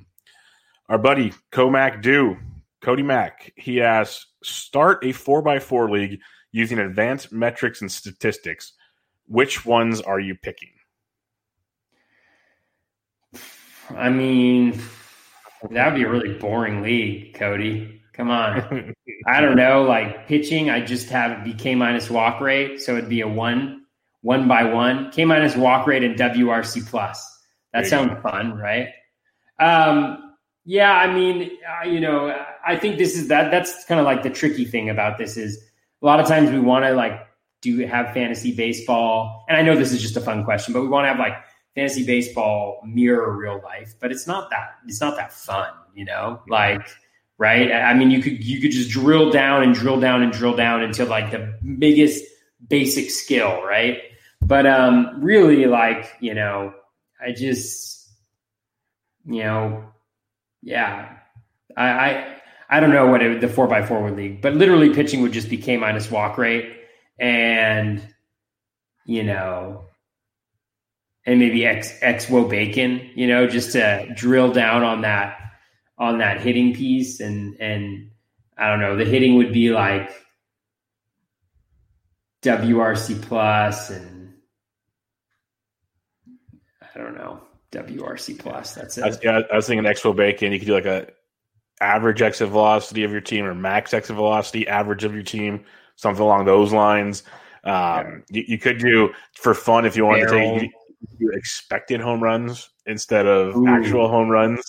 [0.87, 2.37] Our buddy Comac Do,
[2.81, 6.19] Cody Mack, he asks, start a four by four league
[6.55, 8.71] using advanced metrics and statistics.
[9.27, 10.69] Which ones are you picking?
[13.89, 14.81] I mean,
[15.69, 18.01] that would be a really boring league, Cody.
[18.13, 18.95] Come on.
[19.27, 19.83] I don't know.
[19.83, 22.81] Like pitching, I just have it be K minus walk rate.
[22.81, 23.83] So it'd be a one,
[24.21, 27.37] one by one, K minus walk rate and WRC plus.
[27.73, 28.87] That sounds fun, right?
[29.59, 32.33] Um, yeah, I mean, uh, you know,
[32.65, 33.51] I think this is that.
[33.51, 35.61] That's kind of like the tricky thing about this is
[36.05, 37.27] a lot of times we want to like
[37.61, 40.87] do have fantasy baseball, and I know this is just a fun question, but we
[40.87, 41.33] want to have like
[41.73, 46.41] fantasy baseball mirror real life, but it's not that it's not that fun, you know?
[46.47, 46.87] Like
[47.39, 47.71] right?
[47.71, 50.83] I mean, you could you could just drill down and drill down and drill down
[50.83, 52.23] until like the biggest
[52.69, 53.97] basic skill, right?
[54.41, 56.71] But um really like, you know,
[57.19, 58.11] I just
[59.25, 59.85] you know,
[60.61, 61.17] yeah.
[61.75, 62.37] I I,
[62.69, 65.33] I don't know what it, the 4 by 4 would league, but literally pitching would
[65.33, 66.71] just be K minus walk rate
[67.19, 68.01] and
[69.05, 69.85] you know,
[71.25, 75.37] and maybe X X Wo Bacon, you know, just to drill down on that
[75.97, 78.11] on that hitting piece and and
[78.57, 80.11] I don't know, the hitting would be like
[82.41, 84.33] WRC plus and
[86.81, 87.41] I don't know,
[87.71, 88.73] WRC plus.
[88.73, 89.03] That's it.
[89.03, 91.09] I was, yeah, I was thinking X Wo Bacon, you could do like a
[91.81, 95.65] average exit velocity of your team or max exit velocity average of your team,
[95.95, 97.23] something along those lines.
[97.63, 98.17] Um, yeah.
[98.29, 100.55] you, you, could do for fun if you wanted Barrel.
[100.55, 100.71] to take
[101.17, 103.67] you expected home runs instead of Ooh.
[103.67, 104.61] actual home runs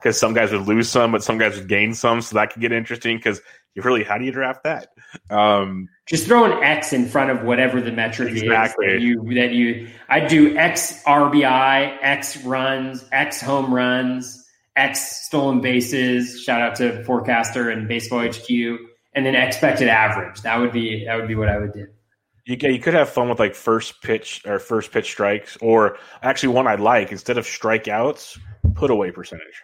[0.00, 2.20] because some guys would lose some, but some guys would gain some.
[2.20, 3.40] So that could get interesting because
[3.74, 4.88] you really, how do you draft that?
[5.30, 8.86] Um, Just throw an X in front of whatever the metric exactly.
[8.86, 14.47] is that you, that you, I do X RBI, X runs, X home runs,
[14.78, 16.42] X stolen bases.
[16.42, 18.48] Shout out to Forecaster and Baseball HQ,
[19.14, 20.40] and then expected average.
[20.42, 21.86] That would be, that would be what I would do
[22.48, 26.54] you, you could have fun with like first pitch or first pitch strikes, or actually
[26.54, 28.38] one I like instead of strikeouts,
[28.74, 29.62] put away percentage.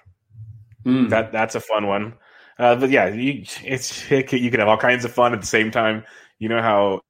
[0.84, 1.08] Mm.
[1.08, 2.14] That that's a fun one.
[2.58, 5.46] Uh, but yeah, you, it's it, you can have all kinds of fun at the
[5.46, 6.04] same time.
[6.38, 7.00] You know how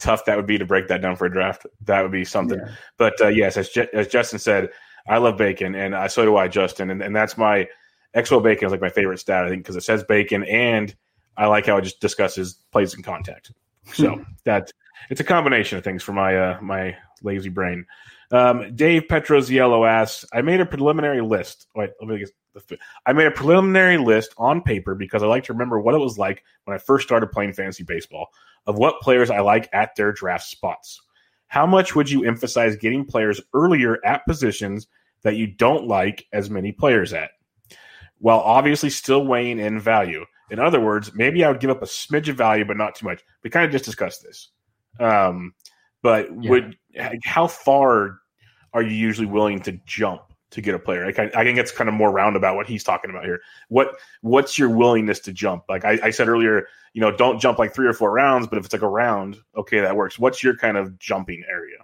[0.00, 1.66] tough that would be to break that down for a draft.
[1.84, 2.58] That would be something.
[2.58, 2.72] Yeah.
[2.98, 4.70] But uh, yes, as, Je- as Justin said,
[5.06, 6.90] I love bacon, and uh, so do I, Justin.
[6.90, 7.68] And, and that's my
[8.14, 10.94] X Wo Bacon is like my favorite stat, I think, because it says bacon, and
[11.36, 13.52] I like how it just discusses plays in contact
[13.94, 14.72] So that
[15.10, 17.86] it's a combination of things for my uh, my lazy brain.
[18.30, 21.66] Um, Dave Petroziello asks, I made a preliminary list.
[21.74, 22.30] Wait, let me get.
[23.06, 26.18] I made a preliminary list on paper because I like to remember what it was
[26.18, 28.28] like when I first started playing fantasy baseball
[28.66, 31.00] of what players I like at their draft spots.
[31.52, 34.86] How much would you emphasize getting players earlier at positions
[35.20, 37.32] that you don't like as many players at?
[38.20, 40.24] While obviously still weighing in value.
[40.50, 43.04] In other words, maybe I would give up a smidge of value, but not too
[43.04, 43.20] much.
[43.44, 44.48] We kind of just discussed this.
[44.98, 45.52] Um,
[46.00, 46.50] but yeah.
[46.50, 46.78] would
[47.22, 48.20] how far
[48.72, 51.04] are you usually willing to jump to get a player?
[51.06, 53.40] I, I think it's kind of more roundabout what he's talking about here.
[53.68, 55.64] What what's your willingness to jump?
[55.68, 58.58] Like I, I, said earlier, you know, don't jump like three or four rounds, but
[58.58, 60.18] if it's like a round, okay, that works.
[60.18, 61.78] What's your kind of jumping area?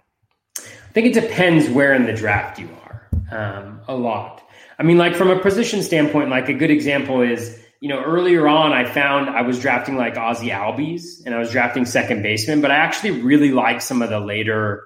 [0.57, 3.09] I think it depends where in the draft you are.
[3.31, 4.43] Um, a lot.
[4.77, 8.47] I mean, like from a position standpoint, like a good example is, you know, earlier
[8.47, 12.61] on, I found I was drafting like Ozzie Albies and I was drafting second baseman,
[12.61, 14.83] but I actually really like some of the later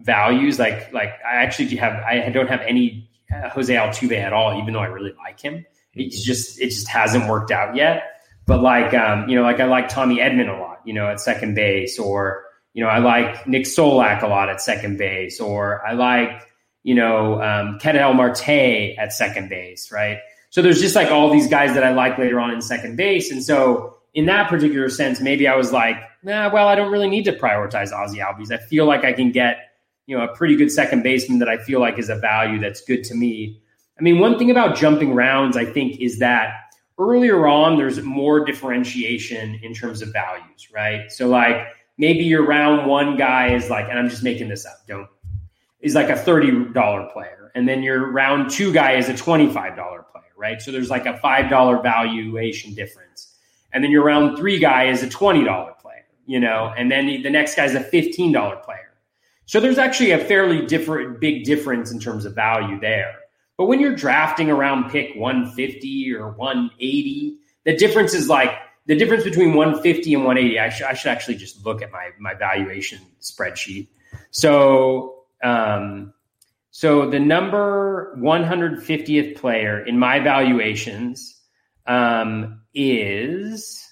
[0.00, 0.58] values.
[0.58, 4.60] Like like I actually do have I don't have any uh, Jose Altuve at all,
[4.60, 5.64] even though I really like him.
[5.94, 8.20] It's just it just hasn't worked out yet.
[8.46, 11.20] But like um, you know, like I like Tommy Edman a lot, you know, at
[11.20, 15.86] second base, or you know, I like Nick Solak a lot at second base, or
[15.86, 16.42] I like
[16.82, 20.18] you know um, Ketel Marte at second base, right?
[20.50, 23.30] So there's just like all these guys that I like later on in second base,
[23.30, 27.08] and so in that particular sense, maybe I was like, nah, well, I don't really
[27.08, 28.52] need to prioritize Ozzie Albies.
[28.52, 29.73] I feel like I can get
[30.06, 32.80] you know, a pretty good second baseman that I feel like is a value that's
[32.82, 33.60] good to me.
[33.98, 36.54] I mean, one thing about jumping rounds, I think, is that
[36.98, 41.10] earlier on, there's more differentiation in terms of values, right?
[41.10, 44.78] So, like, maybe your round one guy is like, and I'm just making this up,
[44.86, 45.08] don't,
[45.80, 47.52] is like a $30 player.
[47.54, 50.60] And then your round two guy is a $25 player, right?
[50.60, 53.36] So there's like a $5 valuation difference.
[53.72, 57.30] And then your round three guy is a $20 player, you know, and then the
[57.30, 58.83] next guy's a $15 player.
[59.46, 63.14] So there's actually a fairly different, big difference in terms of value there.
[63.56, 68.50] But when you're drafting around pick 150 or 180, the difference is like
[68.86, 70.58] the difference between 150 and 180.
[70.58, 73.88] I, should, I should actually just look at my my valuation spreadsheet.
[74.30, 76.12] So, um,
[76.70, 81.40] so the number 150th player in my valuations
[81.86, 83.86] um, is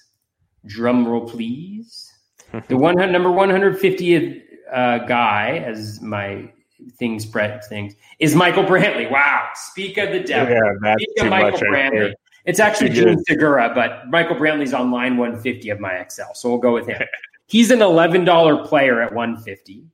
[0.65, 2.09] drum roll, please.
[2.67, 4.42] The one number 150th
[4.73, 6.49] uh, guy, as my
[6.97, 9.09] thing spread things, is Michael Brantley.
[9.09, 9.49] Wow.
[9.55, 10.53] Speak of the devil.
[10.53, 12.13] Yeah, Speak of Michael Brantley.
[12.45, 16.33] It's actually Jean Segura, but Michael Brantley's on line 150 of my Excel.
[16.33, 17.01] So we'll go with him.
[17.47, 19.85] He's an $11 player at 150.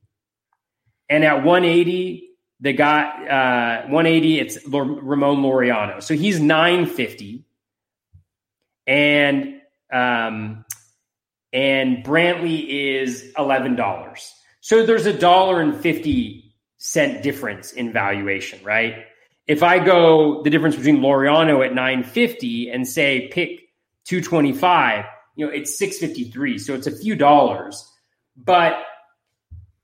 [1.09, 2.29] And at 180,
[2.61, 6.01] the guy, uh, 180, it's Ramon Laureano.
[6.01, 7.43] So he's 950.
[8.85, 9.61] And,
[9.91, 10.65] um,
[11.51, 14.31] and Brantley is $11.
[14.69, 19.05] So there's a dollar and 50 cent difference in valuation, right?
[19.47, 23.61] If I go the difference between Laureano at 950 and say pick
[24.05, 25.05] 225,
[25.35, 26.59] you know, it's 653.
[26.59, 27.83] So it's a few dollars.
[28.37, 28.75] But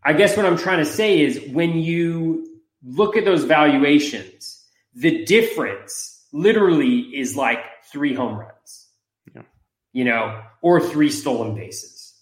[0.04, 2.46] I guess what I'm trying to say is when you
[2.84, 7.58] look at those valuations, the difference literally is like
[7.92, 8.88] three home runs,
[9.34, 9.42] yeah.
[9.94, 12.14] you know, or three stolen bases,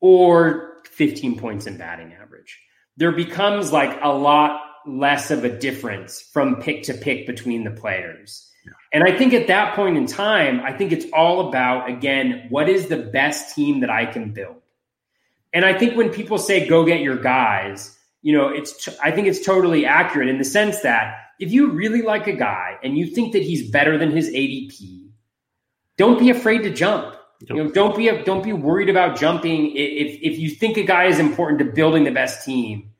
[0.00, 2.60] or 15 points in batting average.
[2.96, 7.70] There becomes like a lot less of a difference from pick to pick between the
[7.70, 8.48] players.
[8.92, 12.68] And I think at that point in time, I think it's all about, again, what
[12.68, 14.56] is the best team that I can build?
[15.52, 19.10] And I think when people say go get your guys, you know, it's, t- I
[19.10, 22.96] think it's totally accurate in the sense that if you really like a guy and
[22.96, 25.08] you think that he's better than his ADP,
[25.96, 27.16] don't be afraid to jump.
[27.48, 29.72] You know, don't be don't be worried about jumping.
[29.76, 32.90] If if you think a guy is important to building the best team,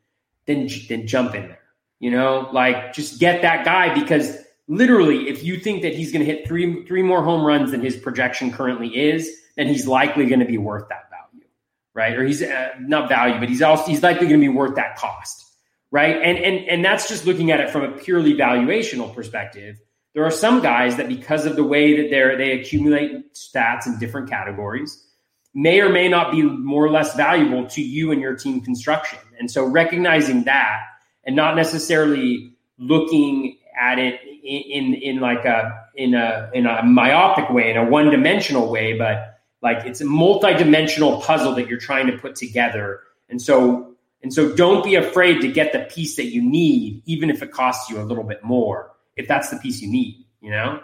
[0.47, 1.59] then then jump in there.
[2.01, 4.36] You know, like just get that guy because
[4.68, 7.80] literally, if you think that he's going to hit three three more home runs than
[7.80, 11.47] his projection currently is, then he's likely going to be worth that value,
[11.95, 12.16] right?
[12.16, 14.97] Or he's uh, not value, but he's also he's likely going to be worth that
[14.97, 15.45] cost,
[15.90, 16.16] right?
[16.16, 19.80] And and and that's just looking at it from a purely valuational perspective.
[20.14, 23.98] There are some guys that because of the way that they they accumulate stats in
[23.98, 25.06] different categories
[25.54, 29.18] may or may not be more or less valuable to you and your team construction.
[29.38, 30.80] And so recognizing that
[31.24, 36.82] and not necessarily looking at it in, in, in like a in a in a
[36.82, 42.06] myopic way, in a one-dimensional way, but like it's a multi-dimensional puzzle that you're trying
[42.06, 43.00] to put together.
[43.28, 47.30] And so and so don't be afraid to get the piece that you need, even
[47.30, 50.50] if it costs you a little bit more if that's the piece you need, you
[50.50, 50.80] know?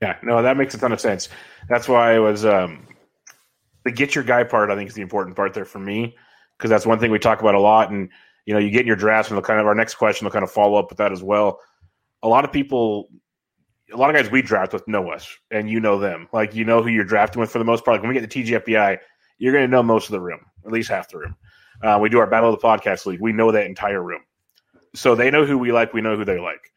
[0.00, 1.28] Yeah, no, that makes a ton of sense.
[1.68, 2.86] That's why I was um
[3.84, 6.16] the get your guy part, I think, is the important part there for me
[6.56, 7.90] because that's one thing we talk about a lot.
[7.90, 8.08] And
[8.46, 10.42] you know, you get in your drafts, and kind of our next question will kind
[10.42, 11.60] of follow up with that as well.
[12.22, 13.08] A lot of people,
[13.92, 16.28] a lot of guys we draft with know us, and you know them.
[16.32, 17.96] Like you know who you're drafting with for the most part.
[17.96, 18.98] Like when we get the TGFBI,
[19.38, 21.36] you're going to know most of the room, at least half the room.
[21.82, 23.20] Uh, we do our Battle of the Podcast League.
[23.20, 24.22] We know that entire room,
[24.94, 25.92] so they know who we like.
[25.92, 26.72] We know who they like.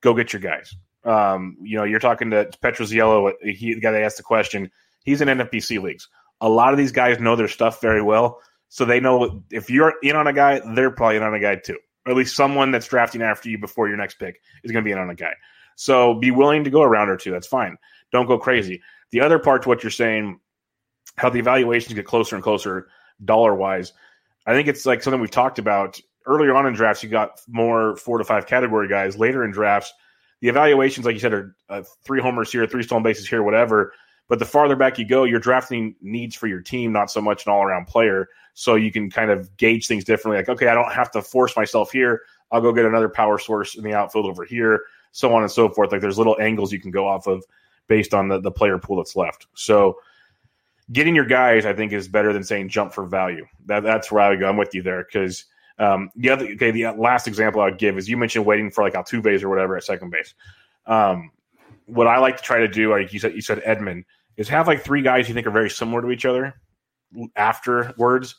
[0.00, 0.74] Go get your guys.
[1.04, 4.70] Um, you know, you're talking to Petroziello, he the guy that asked the question.
[5.04, 6.08] He's in NFBC leagues.
[6.40, 9.94] A lot of these guys know their stuff very well, so they know if you're
[10.02, 11.78] in on a guy, they're probably in on a guy too.
[12.06, 14.88] Or at least someone that's drafting after you before your next pick is going to
[14.88, 15.32] be in on a guy.
[15.76, 17.30] So be willing to go a round or two.
[17.30, 17.76] That's fine.
[18.12, 18.82] Don't go crazy.
[19.10, 20.38] The other part to what you're saying,
[21.16, 22.88] how the evaluations get closer and closer
[23.24, 23.92] dollar wise,
[24.46, 27.02] I think it's like something we've talked about earlier on in drafts.
[27.02, 29.18] You got more four to five category guys.
[29.18, 29.92] Later in drafts,
[30.40, 33.92] the evaluations, like you said, are uh, three homers here, three stolen bases here, whatever.
[34.28, 37.46] But the farther back you go, you're drafting needs for your team, not so much
[37.46, 38.28] an all around player.
[38.54, 40.38] So you can kind of gauge things differently.
[40.38, 42.22] Like, okay, I don't have to force myself here.
[42.52, 45.68] I'll go get another power source in the outfield over here, so on and so
[45.68, 45.92] forth.
[45.92, 47.44] Like there's little angles you can go off of
[47.86, 49.46] based on the, the player pool that's left.
[49.54, 49.98] So
[50.92, 53.46] getting your guys, I think, is better than saying jump for value.
[53.66, 54.48] That, that's where I would go.
[54.48, 55.44] I'm with you there because
[55.80, 58.84] um, the other okay, the last example I would give is you mentioned waiting for
[58.84, 60.34] like Altuve's or whatever at second base.
[60.86, 61.30] Um,
[61.86, 64.04] what I like to try to do, like you said, you said Edman,
[64.36, 66.54] is have like three guys you think are very similar to each other
[67.34, 68.36] afterwards,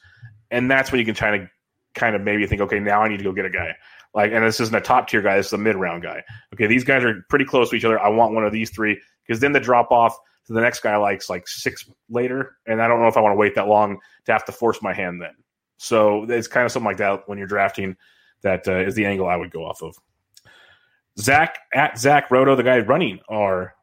[0.52, 1.50] and that's when you can try to
[1.96, 3.76] kind of maybe think, okay, now I need to go get a guy.
[4.14, 6.24] Like, and this isn't a top tier guy; this is a mid round guy.
[6.54, 8.00] Okay, these guys are pretty close to each other.
[8.00, 10.16] I want one of these three because then the drop off
[10.46, 13.34] to the next guy likes like six later, and I don't know if I want
[13.34, 15.34] to wait that long to have to force my hand then.
[15.82, 17.98] So it's kind of something like that when you're drafting.
[18.44, 19.96] That uh, is the angle I would go off of.
[21.20, 23.74] Zach at Zach Roto, the guy running our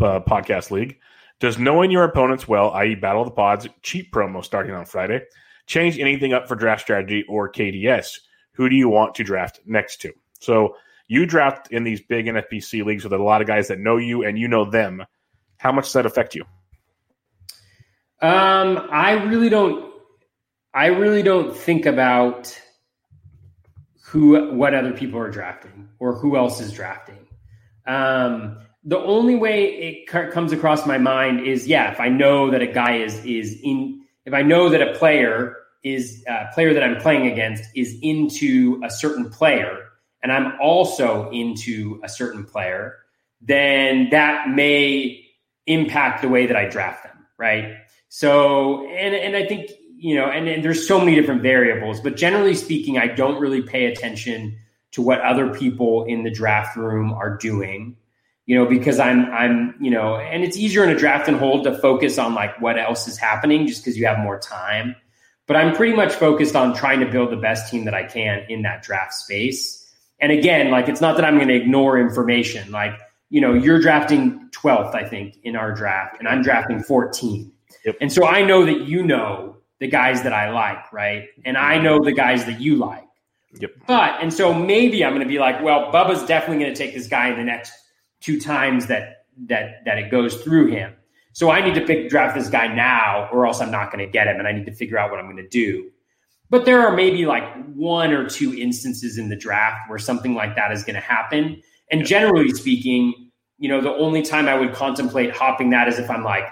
[0.00, 0.98] uh, podcast league,
[1.40, 5.20] does knowing your opponents well, i.e., Battle of the Pods, cheap promo starting on Friday,
[5.66, 8.20] change anything up for draft strategy or KDS?
[8.52, 10.12] Who do you want to draft next to?
[10.40, 10.76] So
[11.08, 14.24] you draft in these big NFBC leagues with a lot of guys that know you
[14.24, 15.04] and you know them.
[15.58, 16.44] How much does that affect you?
[18.20, 19.91] Um, I really don't
[20.74, 22.58] I really don't think about
[24.04, 27.26] who what other people are drafting or who else is drafting.
[27.86, 32.62] Um, the only way it comes across my mind is yeah, if I know that
[32.62, 36.82] a guy is is in, if I know that a player is a player that
[36.82, 39.88] I'm playing against is into a certain player,
[40.22, 42.98] and I'm also into a certain player,
[43.40, 45.24] then that may
[45.66, 47.76] impact the way that I draft them, right?
[48.08, 49.70] So, and and I think
[50.02, 53.62] you know, and, and there's so many different variables, but generally speaking, I don't really
[53.62, 54.58] pay attention
[54.90, 57.96] to what other people in the draft room are doing,
[58.44, 61.62] you know, because I'm, I'm, you know, and it's easier in a draft and hold
[61.64, 64.96] to focus on like what else is happening just because you have more time.
[65.46, 68.44] But I'm pretty much focused on trying to build the best team that I can
[68.48, 69.88] in that draft space.
[70.18, 72.72] And again, like it's not that I'm going to ignore information.
[72.72, 72.98] Like,
[73.30, 77.52] you know, you're drafting 12th, I think, in our draft, and I'm drafting 14.
[77.84, 77.96] Yep.
[78.00, 81.24] And so I know that you know the guys that I like, right?
[81.44, 83.02] And I know the guys that you like.
[83.54, 83.72] Yep.
[83.88, 86.94] But and so maybe I'm going to be like, well, Bubba's definitely going to take
[86.94, 87.72] this guy in the next
[88.20, 90.94] two times that that that it goes through him.
[91.32, 94.10] So I need to pick draft this guy now, or else I'm not going to
[94.10, 95.90] get him, and I need to figure out what I'm going to do.
[96.48, 97.42] But there are maybe like
[97.74, 101.60] one or two instances in the draft where something like that is going to happen.
[101.90, 106.08] And generally speaking, you know, the only time I would contemplate hopping that is if
[106.08, 106.44] I'm like,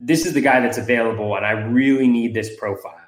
[0.00, 3.00] this is the guy that's available and I really need this profile.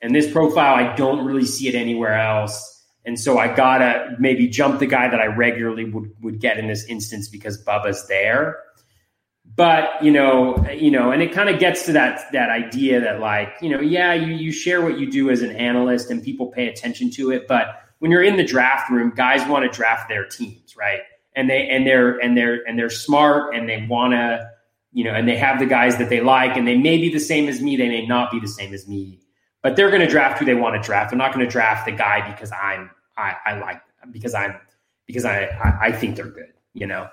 [0.00, 2.86] And this profile, I don't really see it anywhere else.
[3.04, 6.68] And so I gotta maybe jump the guy that I regularly would, would get in
[6.68, 8.58] this instance because Bubba's there.
[9.56, 13.18] But you know, you know, and it kind of gets to that that idea that
[13.18, 16.48] like, you know, yeah, you you share what you do as an analyst and people
[16.48, 20.08] pay attention to it, but when you're in the draft room, guys want to draft
[20.08, 21.00] their teams, right?
[21.34, 24.48] And they and they're and they're and they're smart and they want to
[24.92, 27.20] you know, and they have the guys that they like, and they may be the
[27.20, 29.20] same as me, they may not be the same as me,
[29.62, 31.10] but they're going to draft who they want to draft.
[31.10, 34.54] They're not going to draft the guy because I'm I, I like because I'm
[35.06, 36.52] because I, I I think they're good.
[36.74, 37.08] You know.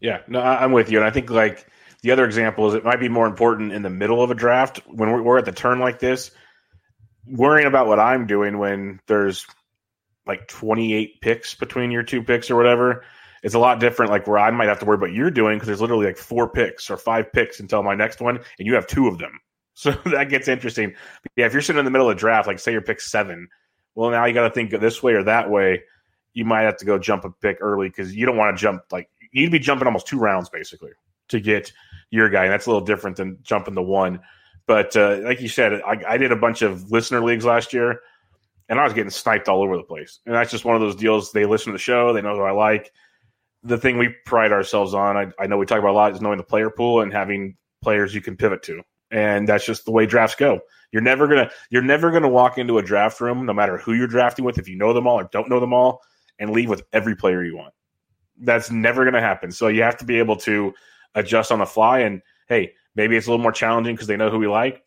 [0.00, 1.66] Yeah, no, I'm with you, and I think like
[2.02, 4.78] the other example is it might be more important in the middle of a draft
[4.86, 6.30] when we're, we're at the turn like this,
[7.26, 9.46] worrying about what I'm doing when there's
[10.26, 13.04] like 28 picks between your two picks or whatever
[13.42, 15.66] it's a lot different, like where I might have to worry about you're doing because
[15.66, 18.86] there's literally like four picks or five picks until my next one, and you have
[18.86, 19.40] two of them.
[19.74, 20.94] So that gets interesting.
[21.22, 23.48] But yeah, if you're sitting in the middle of draft, like say you're pick seven,
[23.94, 25.82] well, now you got to think this way or that way.
[26.34, 28.82] You might have to go jump a pick early because you don't want to jump
[28.90, 30.90] like you need to be jumping almost two rounds basically
[31.28, 31.72] to get
[32.10, 32.44] your guy.
[32.44, 34.20] And that's a little different than jumping the one.
[34.66, 38.00] But uh, like you said, I, I did a bunch of listener leagues last year,
[38.68, 40.20] and I was getting sniped all over the place.
[40.26, 41.32] And that's just one of those deals.
[41.32, 42.92] They listen to the show, they know who I like.
[43.62, 46.20] The thing we pride ourselves on, I, I know we talk about a lot, is
[46.20, 48.82] knowing the player pool and having players you can pivot to.
[49.10, 50.60] And that's just the way drafts go.
[50.92, 54.06] You're never gonna you're never gonna walk into a draft room, no matter who you're
[54.06, 56.00] drafting with, if you know them all or don't know them all,
[56.38, 57.74] and leave with every player you want.
[58.38, 59.50] That's never gonna happen.
[59.52, 60.72] So you have to be able to
[61.14, 62.00] adjust on the fly.
[62.00, 64.84] And hey, maybe it's a little more challenging because they know who we like.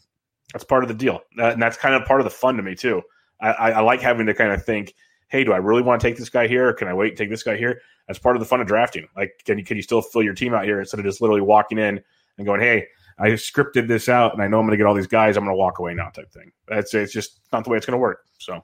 [0.51, 2.76] That's part of the deal, and that's kind of part of the fun to me
[2.76, 3.01] too.
[3.41, 4.93] I, I, I like having to kind of think,
[5.30, 6.69] hey, do I really want to take this guy here?
[6.69, 7.82] Or can I wait and take this guy here?
[8.07, 9.07] That's part of the fun of drafting.
[9.15, 11.41] Like, can you can you still fill your team out here instead of just literally
[11.41, 12.01] walking in
[12.38, 12.88] and going, hey,
[13.19, 15.38] I scripted this out and I know I'm going to get all these guys.
[15.38, 16.51] I'm going to walk away now, type thing.
[16.67, 18.26] That's it's just not the way it's going to work.
[18.39, 18.63] So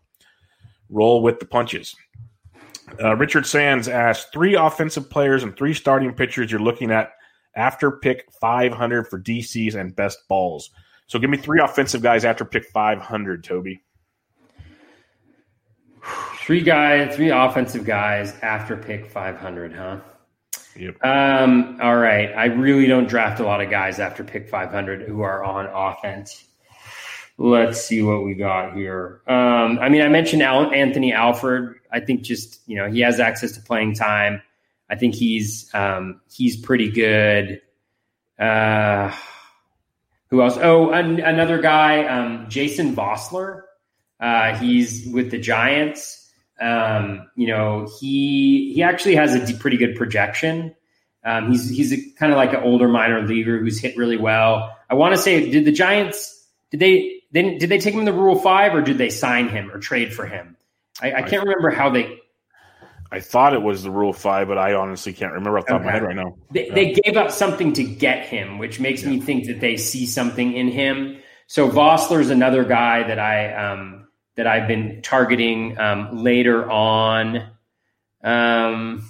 [0.89, 1.95] roll with the punches.
[3.01, 7.11] Uh, Richard Sands asked three offensive players and three starting pitchers you're looking at
[7.55, 10.71] after pick 500 for DCs and best balls.
[11.07, 13.83] So give me three offensive guys after pick 500, Toby.
[16.49, 19.99] Three guys, three offensive guys after pick 500, huh?
[20.75, 21.05] Yep.
[21.05, 22.33] Um, all right.
[22.35, 26.45] I really don't draft a lot of guys after pick 500 who are on offense.
[27.37, 29.21] Let's see what we got here.
[29.27, 31.81] Um, I mean, I mentioned Al- Anthony Alford.
[31.91, 34.41] I think just you know he has access to playing time.
[34.89, 37.61] I think he's um, he's pretty good.
[38.39, 39.15] Uh,
[40.31, 40.57] who else?
[40.57, 43.65] Oh, an- another guy, um, Jason Vosler.
[44.19, 46.18] Uh, he's with the Giants.
[46.61, 50.75] Um, you know, he he actually has a pretty good projection.
[51.23, 54.75] Um, he's he's kind of like an older minor leaguer who's hit really well.
[54.89, 56.39] I want to say, did the Giants
[56.71, 59.49] did they, they did they take him in the Rule Five or did they sign
[59.49, 60.55] him or trade for him?
[61.01, 62.19] I, I can't remember how they.
[63.11, 65.81] I thought it was the Rule Five, but I honestly can't remember off the top
[65.81, 65.87] okay.
[65.89, 66.35] of my head right now.
[66.51, 66.75] They, yeah.
[66.75, 69.09] they gave up something to get him, which makes yeah.
[69.09, 71.17] me think that they see something in him.
[71.47, 73.98] So Vosler's another guy that I um,
[74.39, 77.45] that I've been targeting um, later on.
[78.23, 79.03] Um,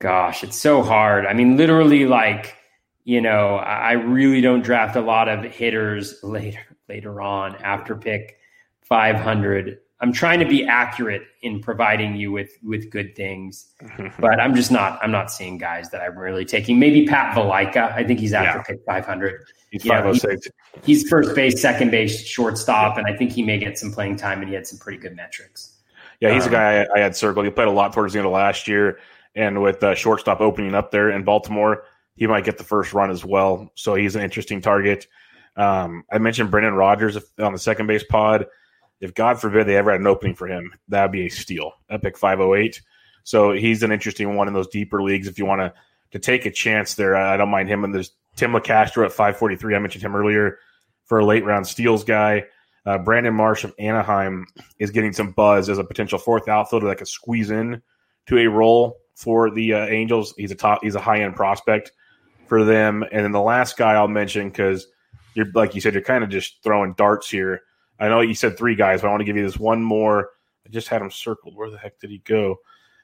[0.00, 1.24] gosh, it's so hard.
[1.24, 2.58] I mean, literally, like
[3.04, 6.60] you know, I really don't draft a lot of hitters later
[6.90, 8.36] later on after pick
[8.82, 9.78] 500.
[10.00, 13.72] I'm trying to be accurate in providing you with with good things,
[14.20, 14.98] but I'm just not.
[15.02, 16.78] I'm not seeing guys that I'm really taking.
[16.78, 17.94] Maybe Pat Valaika.
[17.94, 18.76] I think he's after yeah.
[18.76, 19.42] pick 500.
[19.74, 20.46] He's 506.
[20.84, 24.38] he's first base, second base, shortstop, and I think he may get some playing time.
[24.38, 25.78] And he had some pretty good metrics.
[26.20, 27.44] Yeah, he's um, a guy I, I, had circled.
[27.44, 29.00] He played a lot towards the end of last year,
[29.34, 33.10] and with uh, shortstop opening up there in Baltimore, he might get the first run
[33.10, 33.72] as well.
[33.74, 35.08] So he's an interesting target.
[35.56, 38.46] Um, I mentioned Brendan Rodgers on the second base pod.
[39.00, 41.72] If God forbid they ever had an opening for him, that would be a steal.
[41.90, 42.80] Epic 508.
[43.24, 45.26] So he's an interesting one in those deeper leagues.
[45.26, 45.74] If you want to
[46.12, 47.82] to take a chance there, I don't mind him.
[47.82, 49.74] in there's Tim Locastro at 543.
[49.74, 50.58] I mentioned him earlier
[51.04, 52.44] for a late round steals guy.
[52.86, 54.46] Uh, Brandon Marsh of Anaheim
[54.78, 57.80] is getting some buzz as a potential fourth outfielder that could squeeze in
[58.26, 60.34] to a role for the uh, Angels.
[60.36, 61.92] He's a top, he's a high end prospect
[62.46, 63.02] for them.
[63.10, 64.86] And then the last guy I'll mention because
[65.34, 67.62] you're like you said, you're kind of just throwing darts here.
[67.98, 70.30] I know you said three guys, but I want to give you this one more.
[70.66, 71.56] I just had him circled.
[71.56, 72.56] Where the heck did he go?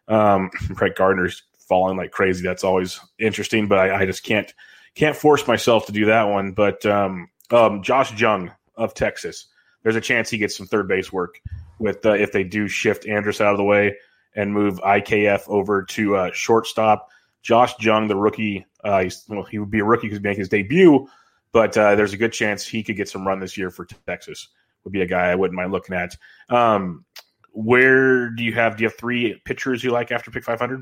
[0.08, 2.42] Um, Brett Gardner's falling like crazy.
[2.42, 4.52] That's always interesting, but I, I just can't
[4.94, 6.52] can't force myself to do that one.
[6.52, 9.46] But um, um, Josh Jung of Texas,
[9.82, 11.40] there's a chance he gets some third base work
[11.78, 13.96] with uh, if they do shift Andrus out of the way
[14.34, 17.08] and move IKF over to uh, shortstop.
[17.42, 20.48] Josh Jung, the rookie, uh, well, he would be a rookie because he's making his
[20.48, 21.08] debut,
[21.52, 24.48] but uh, there's a good chance he could get some run this year for Texas.
[24.84, 26.16] Would be a guy I wouldn't mind looking at.
[26.48, 27.04] Um,
[27.52, 28.76] where do you have?
[28.76, 30.80] Do you have three pitchers you like after pick 500?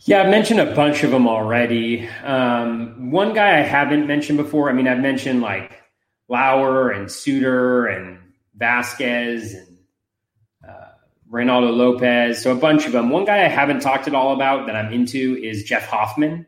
[0.00, 2.06] Yeah, I've mentioned a bunch of them already.
[2.24, 4.68] Um, one guy I haven't mentioned before.
[4.68, 5.82] I mean, I've mentioned like
[6.28, 8.18] Lauer and Suter and
[8.54, 9.78] Vasquez and
[10.68, 10.88] uh,
[11.30, 12.42] Reynaldo Lopez.
[12.42, 13.10] So a bunch of them.
[13.10, 16.46] One guy I haven't talked at all about that I'm into is Jeff Hoffman.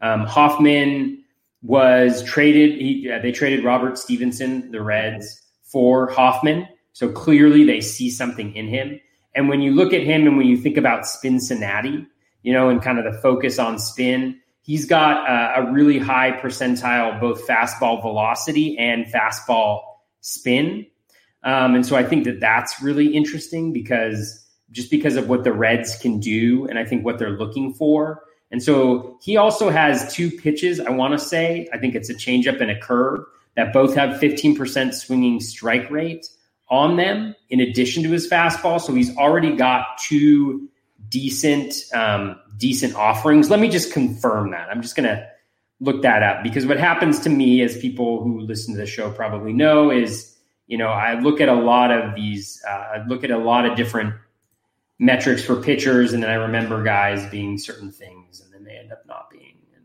[0.00, 1.22] Um, Hoffman
[1.62, 2.80] was traded.
[2.80, 6.68] He, uh, they traded Robert Stephenson, the Reds, for Hoffman.
[6.92, 9.00] So clearly they see something in him.
[9.34, 12.06] And when you look at him and when you think about Spincinnati,
[12.44, 14.38] you know, and kind of the focus on spin.
[14.60, 19.82] He's got a, a really high percentile, both fastball velocity and fastball
[20.20, 20.86] spin.
[21.42, 25.52] Um, and so I think that that's really interesting because just because of what the
[25.52, 28.22] Reds can do and I think what they're looking for.
[28.50, 31.68] And so he also has two pitches, I want to say.
[31.72, 33.24] I think it's a changeup and a curve
[33.56, 36.26] that both have 15% swinging strike rate
[36.68, 38.80] on them in addition to his fastball.
[38.80, 40.68] So he's already got two
[41.08, 43.50] decent um, decent offerings.
[43.50, 44.68] Let me just confirm that.
[44.70, 45.26] I'm just gonna
[45.80, 49.10] look that up because what happens to me, as people who listen to the show
[49.10, 50.36] probably know, is
[50.66, 53.66] you know I look at a lot of these, uh, I look at a lot
[53.66, 54.14] of different
[54.98, 58.92] metrics for pitchers, and then I remember guys being certain things, and then they end
[58.92, 59.84] up not being, and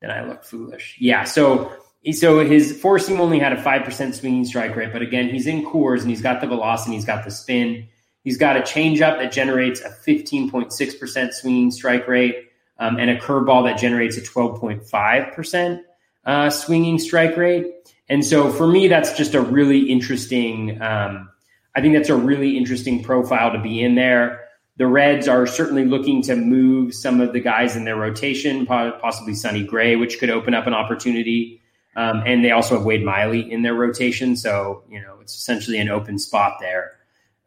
[0.00, 0.96] then I look foolish.
[1.00, 1.76] Yeah, so
[2.12, 5.46] so his four seam only had a five percent swinging strike rate, but again, he's
[5.46, 7.88] in Coors and he's got the velocity, he's got the spin,
[8.24, 12.48] he's got a changeup that generates a fifteen point six percent swinging strike rate
[12.78, 15.80] um, and a curveball that generates a 12.5%
[16.26, 17.66] uh, swinging strike rate.
[18.08, 21.30] And so for me, that's just a really interesting, um,
[21.74, 24.40] I think that's a really interesting profile to be in there.
[24.76, 29.34] The Reds are certainly looking to move some of the guys in their rotation, possibly
[29.34, 31.62] Sonny Gray, which could open up an opportunity.
[31.96, 34.36] Um, and they also have Wade Miley in their rotation.
[34.36, 36.96] So, you know, it's essentially an open spot there.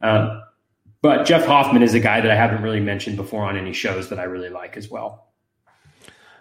[0.02, 0.42] Um,
[1.02, 4.10] but Jeff Hoffman is a guy that I haven't really mentioned before on any shows
[4.10, 5.28] that I really like as well.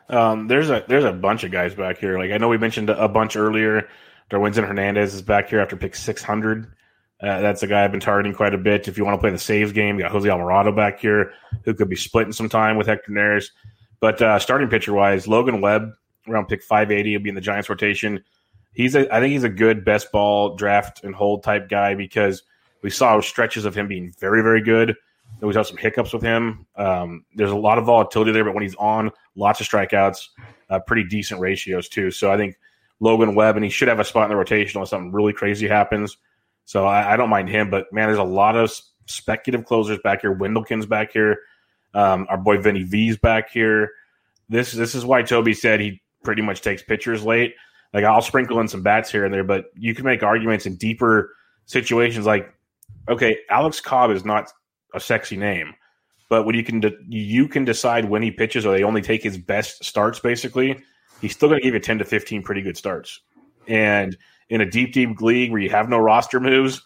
[0.08, 2.18] Um, there's a there's a bunch of guys back here.
[2.18, 3.88] Like I know we mentioned a bunch earlier.
[4.30, 6.72] Darwinzon Hernandez is back here after pick 600.
[7.22, 8.88] Uh, that's a guy I've been targeting quite a bit.
[8.88, 11.32] If you want to play the saves game, you got Jose Alvarado back here,
[11.64, 13.50] who could be splitting some time with Hector Neris.
[14.00, 15.92] But uh, starting pitcher wise, Logan Webb
[16.28, 18.22] around pick 580 will be in the Giants rotation.
[18.74, 22.42] He's a, I think he's a good best ball draft and hold type guy because–
[22.86, 24.94] we saw stretches of him being very, very good.
[25.40, 26.68] We saw some hiccups with him.
[26.76, 30.28] Um, there's a lot of volatility there, but when he's on, lots of strikeouts,
[30.70, 32.12] uh, pretty decent ratios too.
[32.12, 32.54] So I think
[33.00, 35.66] Logan Webb, and he should have a spot in the rotation unless something really crazy
[35.66, 36.16] happens.
[36.64, 38.70] So I, I don't mind him, but man, there's a lot of
[39.06, 40.32] speculative closers back here.
[40.32, 41.40] Wendelken's back here.
[41.92, 43.90] Um, our boy Vinny V's back here.
[44.48, 47.56] This this is why Toby said he pretty much takes pitchers late.
[47.92, 50.76] Like I'll sprinkle in some bats here and there, but you can make arguments in
[50.76, 51.32] deeper
[51.64, 52.55] situations like
[53.08, 54.50] okay, Alex Cobb is not
[54.94, 55.74] a sexy name,
[56.28, 59.22] but when you can de- you can decide when he pitches, or they only take
[59.22, 60.20] his best starts.
[60.20, 60.78] Basically,
[61.20, 63.20] he's still going to give you ten to fifteen pretty good starts.
[63.68, 64.16] And
[64.48, 66.82] in a deep, deep league where you have no roster moves,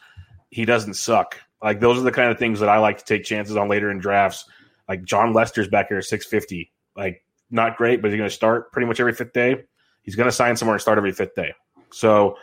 [0.51, 1.37] he doesn't suck.
[1.63, 3.91] Like those are the kind of things that I like to take chances on later
[3.91, 4.47] in drafts.
[4.89, 6.73] Like Jon Lester's back here at six fifty.
[6.97, 9.57] Like not great, but he's going to start pretty much every fifth day.
[10.03, 11.53] He's going to sign somewhere and start every fifth day.
[11.93, 12.37] So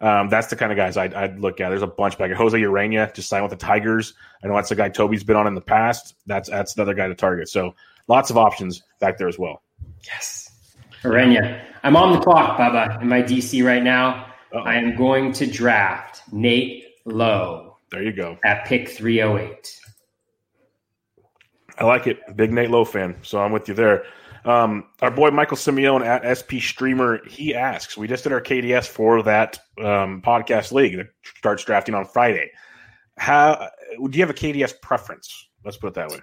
[0.00, 1.68] um, that's the kind of guys I'd, I'd, look at.
[1.68, 2.30] There's a bunch back.
[2.30, 4.14] Jose Urena just signed with the Tigers.
[4.42, 6.14] I know that's the guy Toby's been on in the past.
[6.26, 7.48] That's that's another guy to target.
[7.48, 7.74] So
[8.08, 9.62] lots of options back there as well.
[10.06, 10.50] Yes,
[11.02, 11.62] Urena.
[11.82, 14.26] I'm on the clock, Bubba, in my DC right now.
[14.52, 14.60] Uh-oh.
[14.60, 17.76] I am going to draft Nate Lowe.
[17.90, 18.38] There you go.
[18.44, 19.80] At pick 308.
[21.78, 22.20] I like it.
[22.36, 23.16] Big Nate Lowe fan.
[23.22, 24.04] So I'm with you there.
[24.44, 28.88] Um, our boy Michael Simeone at SP Streamer, he asks, we just did our KDS
[28.88, 32.50] for that um, podcast league that starts drafting on Friday.
[33.18, 35.48] How do you have a KDS preference?
[35.64, 36.20] Let's put it that way.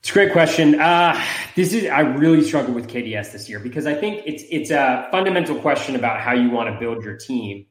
[0.00, 0.80] It's a great question.
[0.80, 1.22] Uh,
[1.56, 5.06] this is I really struggle with KDS this year because I think it's it's a
[5.10, 7.66] fundamental question about how you want to build your team.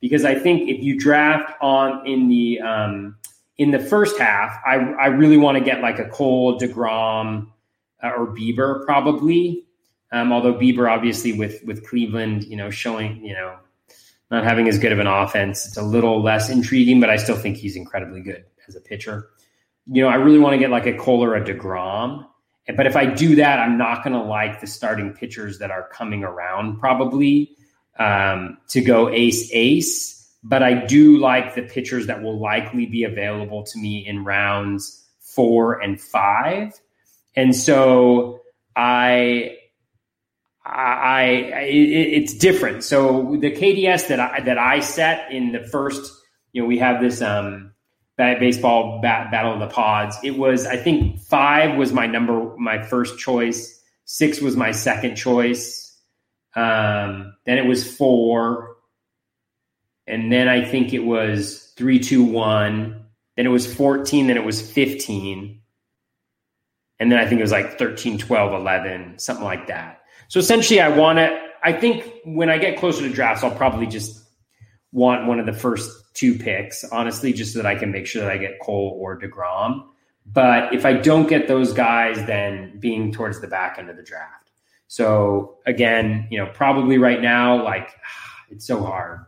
[0.00, 3.16] Because I think if you draft on in the um,
[3.58, 7.48] in the first half, I I really want to get like a Cole Degrom
[8.04, 9.64] or Bieber probably.
[10.12, 13.56] Um, although Bieber, obviously, with with Cleveland, you know, showing you know
[14.30, 17.00] not having as good of an offense, it's a little less intriguing.
[17.00, 19.30] But I still think he's incredibly good as a pitcher.
[19.86, 22.26] You know, I really want to get like a Cole or a Degrom.
[22.76, 25.88] But if I do that, I'm not going to like the starting pitchers that are
[25.88, 27.50] coming around probably
[27.98, 30.12] um, to go ace ace.
[30.42, 35.04] But I do like the pitchers that will likely be available to me in rounds
[35.20, 36.72] four and five.
[37.36, 38.40] And so
[38.76, 39.56] I,
[40.64, 41.24] I,
[41.68, 42.84] it, it's different.
[42.84, 46.12] So the KDS that I, that I set in the first,
[46.52, 47.72] you know, we have this, um,
[48.16, 50.16] baseball bat, battle of the pods.
[50.22, 53.80] It was, I think five was my number, my first choice.
[54.04, 55.98] Six was my second choice.
[56.54, 58.76] Um, then it was four.
[60.06, 63.06] And then I think it was three, two, one.
[63.36, 64.28] Then it was 14.
[64.28, 65.60] Then it was 15
[67.00, 70.02] and then I think it was like 13, 12, 11, something like that.
[70.28, 73.86] So essentially, I want to, I think when I get closer to drafts, I'll probably
[73.86, 74.22] just
[74.92, 78.22] want one of the first two picks, honestly, just so that I can make sure
[78.22, 79.84] that I get Cole or DeGrom.
[80.26, 84.02] But if I don't get those guys, then being towards the back end of the
[84.02, 84.50] draft.
[84.86, 87.90] So again, you know, probably right now, like
[88.50, 89.26] it's so hard.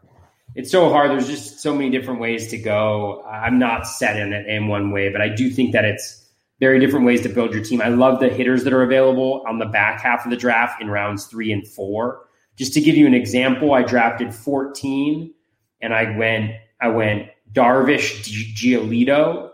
[0.55, 1.11] It's so hard.
[1.11, 3.23] There's just so many different ways to go.
[3.25, 6.26] I'm not set in it in one way, but I do think that it's
[6.59, 7.83] very different ways to build your team.
[7.83, 10.89] I love the hitters that are available on the back half of the draft in
[10.89, 12.27] rounds three and four.
[12.57, 15.35] Just to give you an example, I drafted 14
[15.81, 18.23] and I went I went Darvish
[18.55, 19.51] Giolito.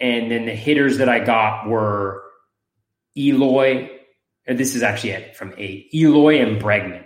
[0.00, 2.22] And then the hitters that I got were
[3.16, 3.88] Eloy,
[4.46, 5.88] this is actually it from eight.
[5.94, 7.04] Eloy and Bregman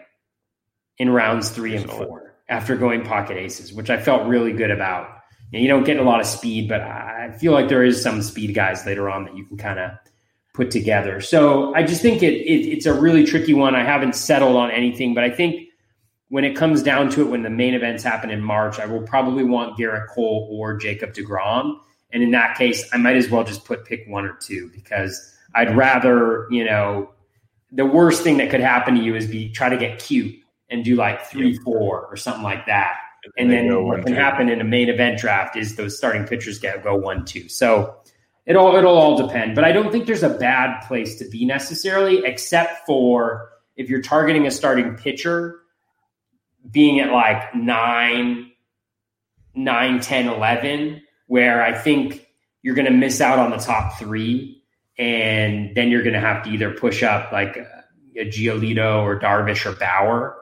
[0.96, 5.17] in rounds three and four after going pocket aces, which I felt really good about.
[5.50, 8.02] You, know, you don't get a lot of speed, but I feel like there is
[8.02, 9.92] some speed guys later on that you can kind of
[10.54, 11.20] put together.
[11.20, 13.74] So I just think it, it, it's a really tricky one.
[13.74, 15.68] I haven't settled on anything, but I think
[16.28, 19.02] when it comes down to it, when the main events happen in March, I will
[19.02, 21.78] probably want Gerrit Cole or Jacob DeGrom.
[22.10, 25.34] And in that case, I might as well just put pick one or two because
[25.54, 27.10] I'd rather, you know,
[27.70, 30.34] the worst thing that could happen to you is be try to get cute
[30.70, 32.96] and do like three, four or something like that.
[33.36, 36.82] And, then what can happen in a main event draft is those starting pitchers get
[36.82, 37.48] go one, two.
[37.48, 37.96] So
[38.46, 39.54] it all it'll all depend.
[39.54, 44.02] But I don't think there's a bad place to be necessarily, except for if you're
[44.02, 45.60] targeting a starting pitcher
[46.70, 48.50] being at like nine,
[49.54, 52.26] nine, 10, 11, where I think
[52.62, 54.62] you're going to miss out on the top three.
[54.98, 57.84] And then you're going to have to either push up like a,
[58.16, 60.36] a Giolito or Darvish or Bauer,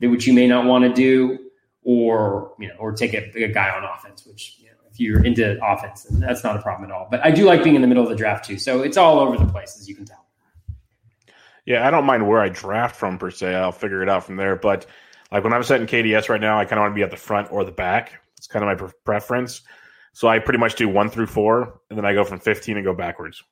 [0.00, 1.38] which you may not want to do,
[1.82, 5.24] or, you know, or take a, a guy on offense, which, you know, if you're
[5.24, 7.08] into offense, that's not a problem at all.
[7.10, 8.58] But I do like being in the middle of the draft too.
[8.58, 10.24] So it's all over the place, as you can tell.
[11.64, 13.54] Yeah, I don't mind where I draft from per se.
[13.54, 14.56] I'll figure it out from there.
[14.56, 14.86] But
[15.30, 17.16] like when I'm setting KDS right now, I kind of want to be at the
[17.16, 18.20] front or the back.
[18.36, 19.62] It's kind of my pre- preference.
[20.12, 22.84] So I pretty much do one through four, and then I go from 15 and
[22.84, 23.42] go backwards.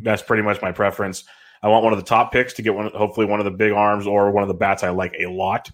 [0.00, 1.24] That's pretty much my preference.
[1.62, 3.72] I want one of the top picks to get one, hopefully one of the big
[3.72, 5.70] arms or one of the bats I like a lot,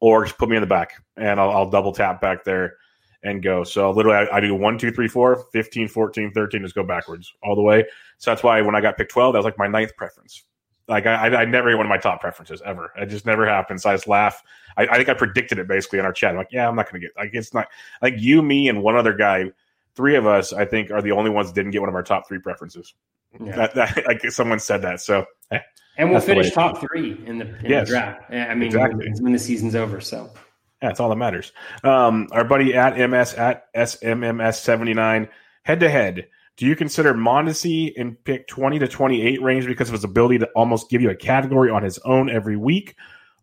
[0.00, 2.76] or just put me in the back and I'll, I'll double tap back there
[3.22, 3.64] and go.
[3.64, 7.32] So literally, I, I, do one, two, three, four, 15, 14, 13, just go backwards
[7.42, 7.84] all the way.
[8.18, 10.44] So that's why when I got picked 12, that was like my ninth preference.
[10.86, 12.92] Like I, I, never one of my top preferences ever.
[12.98, 13.82] It just never happens.
[13.82, 14.42] So I just laugh.
[14.76, 16.32] I, I think I predicted it basically in our chat.
[16.32, 17.16] I'm like, yeah, I'm not going to get.
[17.16, 17.68] Like it's not
[18.02, 19.50] like you, me, and one other guy.
[19.96, 22.02] Three of us, I think, are the only ones that didn't get one of our
[22.02, 22.94] top three preferences.
[23.40, 23.56] Yeah.
[23.56, 25.00] That, that, like someone said that.
[25.00, 25.26] So,
[25.96, 28.32] and we'll finish top three in the, in yes, the draft.
[28.32, 29.08] I mean, exactly.
[29.20, 30.00] when the season's over.
[30.00, 30.30] So,
[30.82, 31.52] yeah, that's all that matters.
[31.82, 35.28] Um, our buddy at MS at SMMS seventy nine
[35.62, 36.28] head to head.
[36.56, 40.46] Do you consider Mondesi in pick 20 to 28 range because of his ability to
[40.54, 42.94] almost give you a category on his own every week?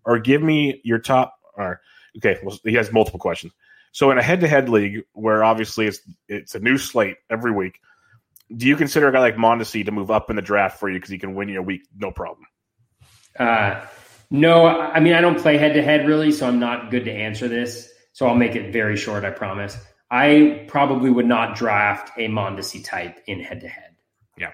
[0.05, 1.37] Or give me your top.
[1.57, 1.81] Or,
[2.17, 3.51] okay, well, he has multiple questions.
[3.91, 7.79] So in a head-to-head league where obviously it's it's a new slate every week,
[8.55, 10.97] do you consider a guy like Mondesi to move up in the draft for you
[10.97, 12.45] because he can win you a week no problem?
[13.37, 13.85] Uh,
[14.29, 17.89] no, I mean I don't play head-to-head really, so I'm not good to answer this.
[18.13, 19.77] So I'll make it very short, I promise.
[20.09, 23.95] I probably would not draft a Mondesi type in head to head.
[24.37, 24.51] Yeah,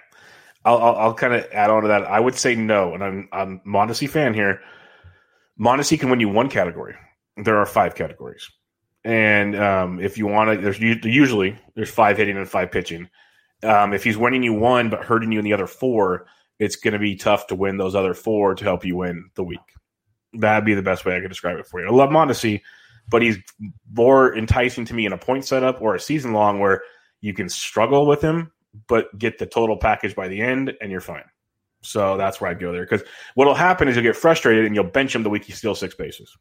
[0.64, 2.04] I'll, I'll, I'll kind of add on to that.
[2.04, 4.62] I would say no, and I'm I'm Mondesi fan here.
[5.60, 6.96] Mondesi can win you one category.
[7.38, 8.50] There are five categories,
[9.08, 13.10] and um, if you want to, there's usually there's five hitting and five pitching.
[13.64, 16.28] Um, if he's winning you one but hurting you in the other four,
[16.60, 19.44] it's going to be tough to win those other four to help you win the
[19.44, 19.60] week.
[20.34, 21.88] That'd be the best way I could describe it for you.
[21.88, 22.62] I love Mondesi
[23.10, 23.38] but he's
[23.92, 26.82] more enticing to me in a point setup or a season long where
[27.22, 28.52] you can struggle with him,
[28.88, 31.24] but get the total package by the end and you're fine.
[31.82, 32.84] So that's where I'd go there.
[32.84, 33.04] Because
[33.36, 35.96] what'll happen is you'll get frustrated and you'll bench him the week he steals six
[35.96, 36.36] bases.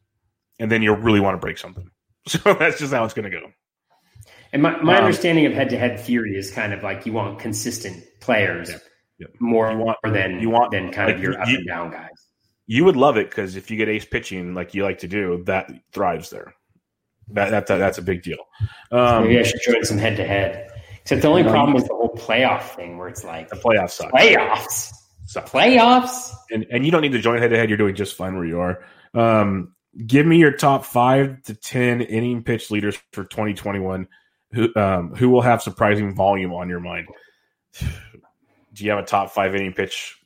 [0.59, 1.91] And then you'll really want to break something.
[2.29, 3.53] So that's just how it's going to go.
[4.53, 7.13] And my, my um, understanding of head to head theory is kind of like you
[7.13, 8.79] want consistent players yeah,
[9.19, 9.27] yeah.
[9.39, 11.91] more you want, than you want than kind like, of your up you, and down
[11.91, 12.27] guys.
[12.67, 15.43] You would love it because if you get ace pitching like you like to do,
[15.45, 16.55] that thrives there.
[17.29, 18.39] That, that's a, that's a big deal.
[18.91, 20.71] Um, Maybe I should join some head to head.
[21.03, 24.11] Except the only problem is the whole playoff thing, where it's like the playoffs suck.
[24.11, 24.93] Playoffs,
[25.27, 25.49] suck.
[25.49, 27.69] playoffs, and and you don't need to join head to head.
[27.69, 28.85] You're doing just fine where you are.
[29.15, 34.09] Um, give me your top five to ten inning pitch leaders for 2021.
[34.53, 37.09] Who um, who will have surprising volume on your mind?
[37.81, 40.17] Do you have a top five inning pitch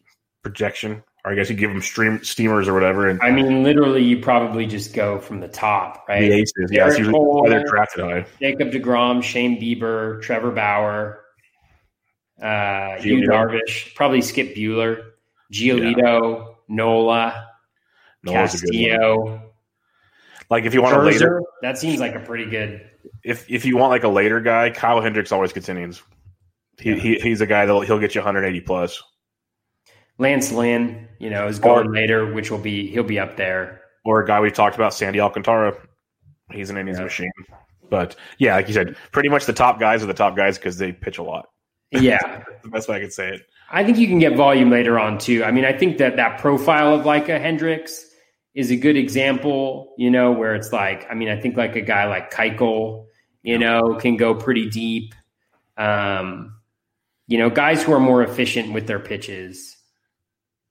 [0.42, 1.04] projection?
[1.24, 3.08] or I guess you give them stream steamers or whatever.
[3.08, 6.20] And I mean, literally, you probably just go from the top, right?
[6.20, 8.26] The aces, yeah, usually Cole, they're drafted high.
[8.40, 11.20] Jacob Degrom, Shane Bieber, Trevor Bauer,
[12.40, 15.10] uh, Yu Darvish, probably Skip Buehler,
[15.52, 16.44] Giolito, yeah.
[16.68, 17.48] Nola,
[18.22, 19.39] Nola's Castillo.
[20.50, 22.90] Like if you want Scherzer, a later, that seems like a pretty good.
[23.22, 26.02] If if you want like a later guy, Kyle Hendricks always gets innings.
[26.78, 26.96] He, yeah.
[26.96, 29.00] he he's a guy that he'll get you 180 plus.
[30.18, 33.80] Lance Lynn, you know, is going or, later, which will be he'll be up there.
[34.04, 35.76] Or a guy we talked about, Sandy Alcantara.
[36.50, 37.04] He's an innings yeah.
[37.04, 37.30] machine.
[37.88, 40.78] But yeah, like you said, pretty much the top guys are the top guys because
[40.78, 41.46] they pitch a lot.
[41.92, 43.42] Yeah, the best way I could say it.
[43.70, 45.44] I think you can get volume later on too.
[45.44, 48.04] I mean, I think that that profile of like a Hendricks
[48.54, 49.94] is a good example.
[49.98, 53.06] You know, where it's like, I mean, I think like a guy like Keuchel,
[53.42, 55.14] you know, can go pretty deep.
[55.76, 56.56] Um,
[57.26, 59.76] you know, guys who are more efficient with their pitches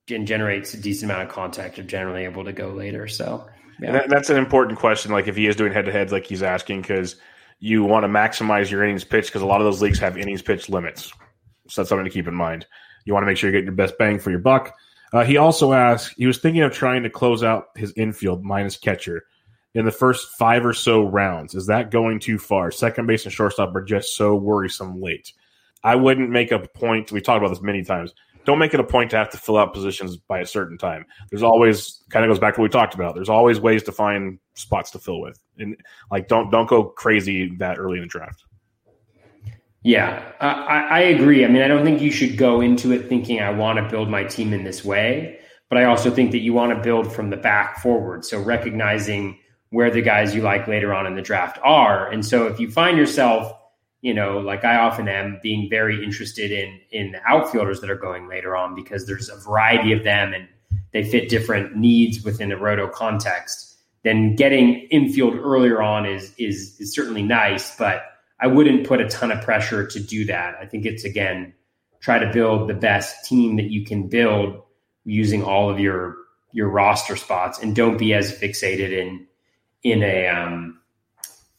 [0.10, 3.08] and generates a decent amount of contact are generally able to go later.
[3.08, 3.48] So
[3.80, 3.94] yeah.
[3.94, 5.12] that, that's an important question.
[5.12, 7.16] Like if he is doing head to heads, like he's asking, because
[7.60, 10.42] you want to maximize your innings pitch because a lot of those leagues have innings
[10.42, 11.14] pitch limits.
[11.68, 12.66] So that's something to keep in mind.
[13.06, 14.76] You want to make sure you're getting your best bang for your buck.
[15.12, 18.78] Uh, he also asked, he was thinking of trying to close out his infield minus
[18.78, 19.26] catcher
[19.74, 21.56] in the first five or so rounds.
[21.56, 22.72] Is that going too far?
[22.72, 25.34] Second base and shortstop are just so worrisome late.
[25.84, 27.12] I wouldn't make a point.
[27.12, 28.14] We talked about this many times.
[28.46, 31.06] Don't make it a point to have to fill out positions by a certain time.
[31.30, 33.14] There's always kind of goes back to what we talked about.
[33.14, 35.76] There's always ways to find spots to fill with, and
[36.10, 38.44] like don't don't go crazy that early in the draft.
[39.84, 41.46] Yeah, I, I agree.
[41.46, 44.10] I mean, I don't think you should go into it thinking I want to build
[44.10, 45.40] my team in this way,
[45.70, 48.26] but I also think that you want to build from the back forward.
[48.26, 49.40] So recognizing
[49.70, 52.70] where the guys you like later on in the draft are, and so if you
[52.70, 53.54] find yourself
[54.02, 57.98] you know, like I often am being very interested in in the outfielders that are
[57.98, 60.48] going later on because there's a variety of them and
[60.94, 63.78] they fit different needs within the roto context.
[64.04, 68.04] Then getting infield earlier on is is is certainly nice, but
[68.42, 70.56] I wouldn't put a ton of pressure to do that.
[70.62, 71.54] I think it's again
[72.00, 74.62] try to build the best team that you can build
[75.06, 76.16] using all of your
[76.52, 79.28] your roster spots and don't be as fixated in
[79.84, 80.80] in a um,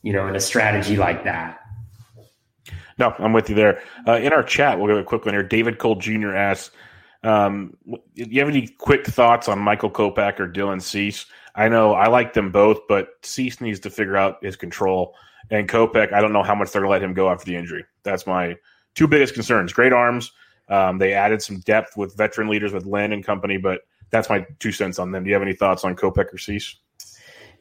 [0.03, 1.61] you know in a strategy like that
[3.01, 3.83] no, I'm with you there.
[4.07, 5.43] Uh, in our chat, we'll go a quick one here.
[5.43, 6.35] David Cole Jr.
[6.35, 6.71] asks,
[7.25, 11.25] um, "Do you have any quick thoughts on Michael Kopech or Dylan Cease?
[11.55, 15.15] I know I like them both, but Cease needs to figure out his control.
[15.51, 17.57] And Kopech, I don't know how much they're going to let him go after the
[17.57, 17.85] injury.
[18.03, 18.57] That's my
[18.95, 19.73] two biggest concerns.
[19.73, 20.33] Great arms.
[20.69, 24.47] Um, they added some depth with veteran leaders with Lynn and company, but that's my
[24.61, 25.25] two cents on them.
[25.25, 26.77] Do you have any thoughts on Kopech or Cease?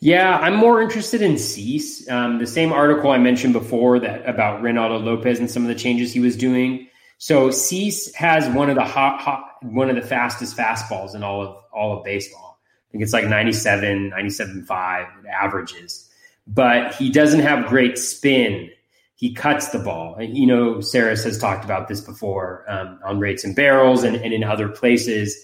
[0.02, 2.10] Yeah, I'm more interested in Cease.
[2.10, 5.76] Um, the same article I mentioned before that about Reynaldo Lopez and some of the
[5.76, 6.88] changes he was doing.
[7.18, 11.42] So Cease has one of the hot, hot, one of the fastest fastballs in all
[11.42, 12.60] of all of baseball.
[12.62, 16.09] I think it's like 97, 97.5 averages,
[16.48, 18.70] but he doesn't have great spin.
[19.16, 20.16] He cuts the ball.
[20.22, 24.34] You know, Sarris has talked about this before um, on rates and barrels and, and
[24.34, 25.36] in other places.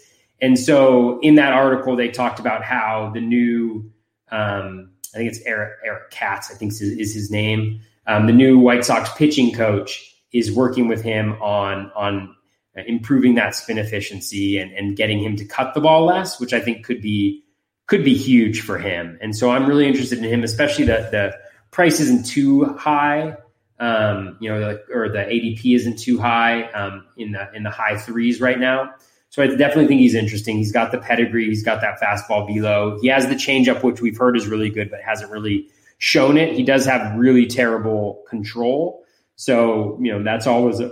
[0.42, 3.92] And so in that article, they talked about how the new
[4.32, 6.52] um, I think it's Eric Eric Katz.
[6.52, 7.82] I think is, is his name.
[8.08, 12.36] Um, the new White Sox pitching coach is working with him on on
[12.76, 16.60] improving that spin efficiency and, and getting him to cut the ball less, which I
[16.60, 17.42] think could be
[17.88, 19.18] could be huge for him.
[19.22, 21.34] And so I'm really interested in him, especially that the
[21.72, 23.38] price isn't too high.
[23.80, 27.70] Um, you know, the, or the ADP isn't too high um, in the in the
[27.70, 28.94] high threes right now.
[29.30, 30.56] So I definitely think he's interesting.
[30.56, 31.46] He's got the pedigree.
[31.46, 32.98] He's got that fastball velo.
[33.02, 35.68] He has the changeup, which we've heard is really good, but hasn't really
[35.98, 36.56] shown it.
[36.56, 39.04] He does have really terrible control.
[39.36, 40.92] So, you know, that's always a,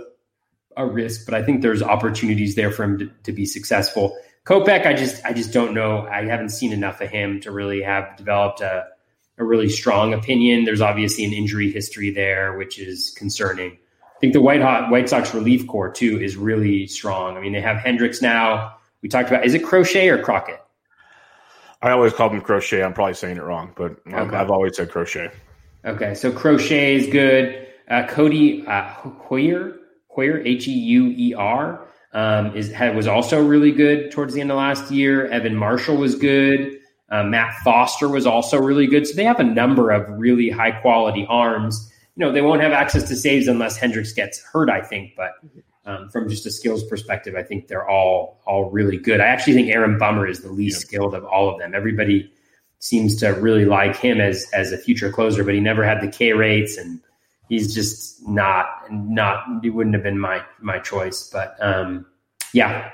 [0.76, 4.14] a risk, but I think there's opportunities there for him to, to be successful.
[4.44, 6.06] Kopech, I just I just don't know.
[6.06, 8.86] I haven't seen enough of him to really have developed a,
[9.38, 10.64] a really strong opinion.
[10.64, 15.08] There's obviously an injury history there, which is concerning I think the White Hot White
[15.08, 17.36] Sox relief corps too is really strong.
[17.36, 18.76] I mean, they have Hendriks now.
[19.00, 20.60] We talked about is it Crochet or Crockett?
[21.80, 22.82] I always call him Crochet.
[22.82, 24.36] I'm probably saying it wrong, but okay.
[24.36, 25.30] I've always said Crochet.
[25.84, 27.66] Okay, so Crochet is good.
[27.88, 28.94] Uh, Codi uh,
[29.28, 29.76] Heuer,
[30.16, 31.83] Heuer H E U E R
[32.14, 35.26] um, is had, was also really good towards the end of last year.
[35.26, 36.78] Evan Marshall was good.
[37.10, 39.06] Uh, Matt Foster was also really good.
[39.06, 42.72] So they have a number of really high quality arms you know, they won't have
[42.72, 45.14] access to saves unless Hendriks gets hurt, I think.
[45.16, 45.32] But
[45.84, 49.20] um, from just a skills perspective, I think they're all all really good.
[49.20, 50.88] I actually think Aaron Bummer is the least yep.
[50.88, 51.74] skilled of all of them.
[51.74, 52.32] Everybody
[52.78, 56.08] seems to really like him as as a future closer, but he never had the
[56.08, 57.00] K rates, and
[57.48, 59.44] he's just not not.
[59.62, 61.30] He wouldn't have been my my choice.
[61.32, 62.06] But um,
[62.52, 62.90] yeah,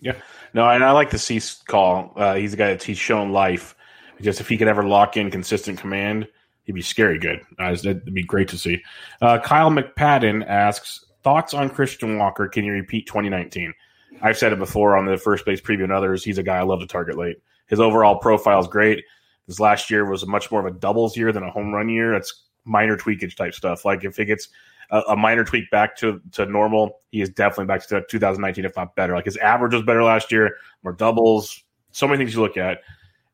[0.00, 0.14] yeah.
[0.54, 2.12] No, and I like the Cease call.
[2.16, 3.74] Uh, he's a guy that he's shown life.
[4.20, 6.28] Just if he could ever lock in consistent command
[6.64, 7.40] he'd be scary good.
[7.58, 8.82] Uh, that'd be great to see.
[9.20, 12.48] Uh, Kyle McPadden asks thoughts on Christian Walker.
[12.48, 13.72] Can you repeat 2019?
[14.20, 16.22] I've said it before on the first base preview and others.
[16.22, 17.36] He's a guy I love to target late.
[17.66, 19.04] His overall profile is great.
[19.48, 22.14] This last year was much more of a doubles year than a home run year.
[22.14, 23.84] It's minor tweakage type stuff.
[23.84, 24.48] Like if it gets
[24.90, 28.76] a, a minor tweak back to, to normal, he is definitely back to 2019, if
[28.76, 29.14] not better.
[29.14, 32.80] Like his average was better last year, more doubles, so many things you look at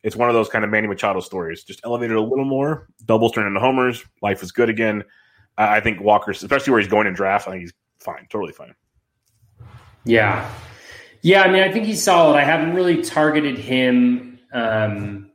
[0.03, 1.65] it's one of those kind of Manny Machado stories.
[1.65, 4.05] Just elevated a little more, doubles turn into homers.
[4.23, 5.05] Life is good again.
[5.57, 8.75] I think Walker, especially where he's going in draft, I think he's fine, totally fine.
[10.05, 10.49] Yeah,
[11.23, 11.43] yeah.
[11.43, 12.37] I mean, I think he's solid.
[12.37, 15.28] I haven't really targeted him um,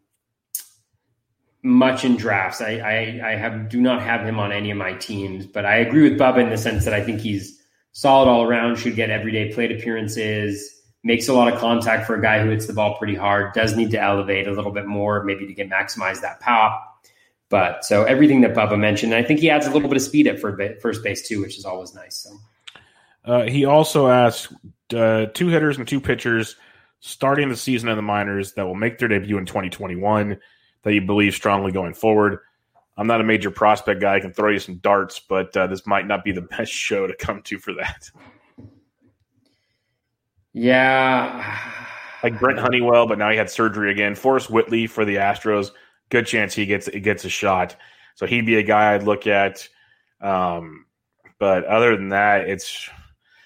[1.64, 2.62] much in drafts.
[2.62, 5.78] I, I, I have do not have him on any of my teams, but I
[5.78, 7.60] agree with Bubba in the sense that I think he's
[7.94, 8.76] solid all around.
[8.76, 10.70] Should get everyday plate appearances
[11.04, 13.54] makes a lot of contact for a guy who hits the ball pretty hard.
[13.54, 16.82] Does need to elevate a little bit more, maybe to get maximize that pop.
[17.50, 20.28] But so everything that Bubba mentioned, I think he adds a little bit of speed
[20.28, 22.16] at first base too, which is always nice.
[22.24, 22.38] So.
[23.26, 24.52] Uh, he also asked
[24.96, 26.56] uh, two hitters and two pitchers
[27.00, 30.40] starting the season in the minors that will make their debut in 2021
[30.84, 32.40] that you believe strongly going forward.
[32.96, 34.16] I'm not a major prospect guy.
[34.16, 37.08] I can throw you some darts, but uh, this might not be the best show
[37.08, 38.10] to come to for that.
[40.54, 41.58] Yeah.
[42.24, 44.16] Like Brent Honeywell, but now he had surgery again.
[44.16, 45.72] Forrest Whitley for the Astros.
[46.10, 47.76] Good chance he gets he gets a shot.
[48.16, 49.68] So he'd be a guy I'd look at.
[50.22, 50.86] Um,
[51.40, 52.90] but other than that, it's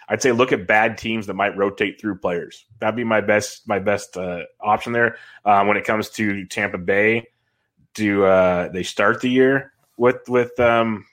[0.10, 2.66] I'd say look at bad teams that might rotate through players.
[2.80, 5.18] That'd be my best my best uh, option there.
[5.46, 7.28] Um, when it comes to Tampa Bay,
[7.94, 11.06] do uh, they start the year with with um,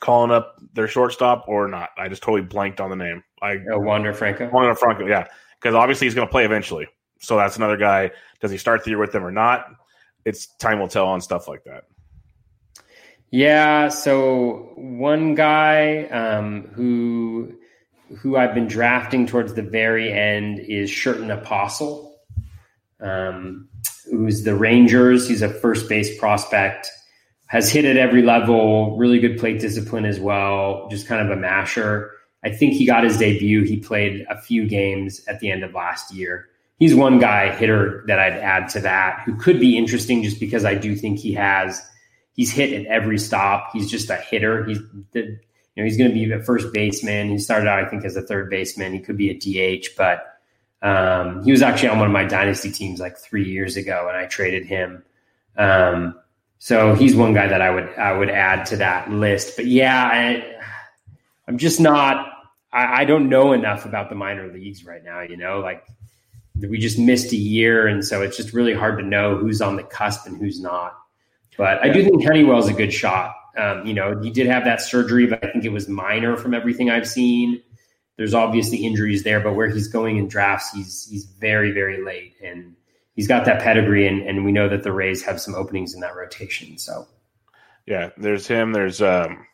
[0.00, 1.90] calling up their shortstop or not?
[1.98, 3.22] I just totally blanked on the name.
[3.42, 4.48] I oh, Wander Franco.
[4.50, 5.26] Wander Franco, yeah,
[5.60, 6.86] because obviously he's going to play eventually.
[7.20, 8.10] So that's another guy.
[8.40, 9.66] Does he start the year with them or not?
[10.24, 11.84] It's time will tell on stuff like that.
[13.30, 13.88] Yeah.
[13.88, 17.54] So one guy um, who
[18.16, 22.20] who I've been drafting towards the very end is Sherten Apostel,
[23.00, 23.68] um,
[24.10, 25.28] who's the Rangers.
[25.28, 26.90] He's a first base prospect,
[27.46, 31.40] has hit at every level, really good plate discipline as well, just kind of a
[31.40, 32.10] masher.
[32.44, 33.62] I think he got his debut.
[33.64, 36.48] He played a few games at the end of last year.
[36.78, 40.64] He's one guy hitter that I'd add to that who could be interesting just because
[40.64, 41.80] I do think he has
[42.32, 43.70] he's hit at every stop.
[43.72, 44.64] He's just a hitter.
[44.64, 44.80] He's
[45.12, 45.38] the
[45.74, 47.30] you know, he's going to be a first baseman.
[47.30, 48.92] He started out, I think, as a third baseman.
[48.92, 49.34] He could be a
[49.78, 50.38] DH, but
[50.82, 54.16] um, he was actually on one of my dynasty teams like three years ago, and
[54.16, 55.02] I traded him.
[55.56, 56.18] Um,
[56.58, 59.56] so he's one guy that I would I would add to that list.
[59.56, 60.56] But yeah, I,
[61.48, 62.28] I'm just not.
[62.72, 65.22] I, I don't know enough about the minor leagues right now.
[65.22, 65.84] You know, like
[66.56, 69.76] we just missed a year, and so it's just really hard to know who's on
[69.76, 70.98] the cusp and who's not.
[71.56, 73.34] But I do think Honeywell's a good shot.
[73.56, 76.54] Um, you know, he did have that surgery, but I think it was minor from
[76.54, 77.62] everything I've seen.
[78.16, 82.34] There's obviously injuries there, but where he's going in drafts, he's he's very very late,
[82.42, 82.76] and
[83.14, 86.00] he's got that pedigree, and, and we know that the Rays have some openings in
[86.00, 86.78] that rotation.
[86.78, 87.06] So,
[87.86, 88.72] yeah, there's him.
[88.72, 89.46] There's um,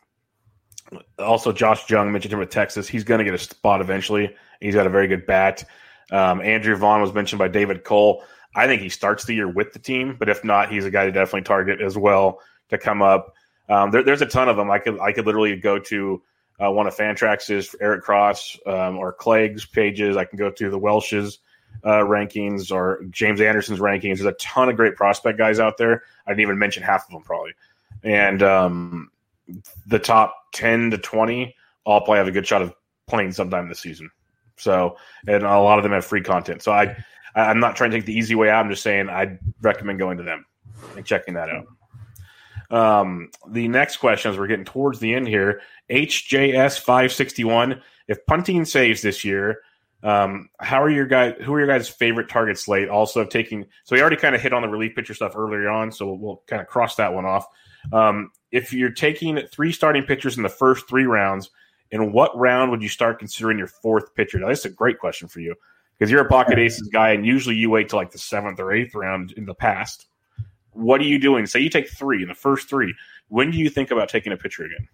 [1.17, 2.87] also Josh Jung mentioned him with Texas.
[2.87, 4.35] He's going to get a spot eventually.
[4.59, 5.63] He's got a very good bat.
[6.11, 8.23] Um, Andrew Vaughn was mentioned by David Cole.
[8.55, 11.05] I think he starts the year with the team, but if not, he's a guy
[11.05, 12.39] to definitely target as well
[12.69, 13.35] to come up.
[13.69, 14.69] Um, there, there's a ton of them.
[14.71, 16.21] I could I could literally go to
[16.59, 20.17] uh, one of Fantrax's Eric Cross um, or Clegg's pages.
[20.17, 21.39] I can go to the Welsh's
[21.83, 24.17] uh, rankings or James Anderson's rankings.
[24.17, 26.03] There's a ton of great prospect guys out there.
[26.25, 27.53] I didn't even mention half of them probably.
[28.03, 29.11] And um,
[29.87, 31.55] the top 10 to 20
[31.85, 32.73] all probably have a good shot of
[33.07, 34.09] playing sometime this season.
[34.57, 36.61] So, and a lot of them have free content.
[36.61, 36.95] So I,
[37.35, 38.65] I'm not trying to take the easy way out.
[38.65, 40.45] I'm just saying I'd recommend going to them
[40.97, 41.65] and checking that out.
[42.69, 47.81] Um, the next question, as we're getting towards the end here, HJS five sixty one.
[48.07, 49.61] If punting saves this year,
[50.03, 51.35] um, how are your guys?
[51.43, 52.89] Who are your guys' favorite target slate?
[52.89, 53.65] Also taking.
[53.83, 56.17] So we already kind of hit on the relief pitcher stuff earlier on, so we'll,
[56.17, 57.45] we'll kind of cross that one off.
[57.91, 61.49] Um, if you're taking three starting pitchers in the first three rounds,
[61.91, 64.39] in what round would you start considering your fourth pitcher?
[64.39, 65.55] Now, this is a great question for you
[65.97, 68.71] because you're a pocket aces guy, and usually you wait till like the seventh or
[68.71, 70.05] eighth round in the past
[70.73, 71.45] what are you doing?
[71.45, 72.93] Say you take three in the first three.
[73.27, 74.87] When do you think about taking a pitcher again?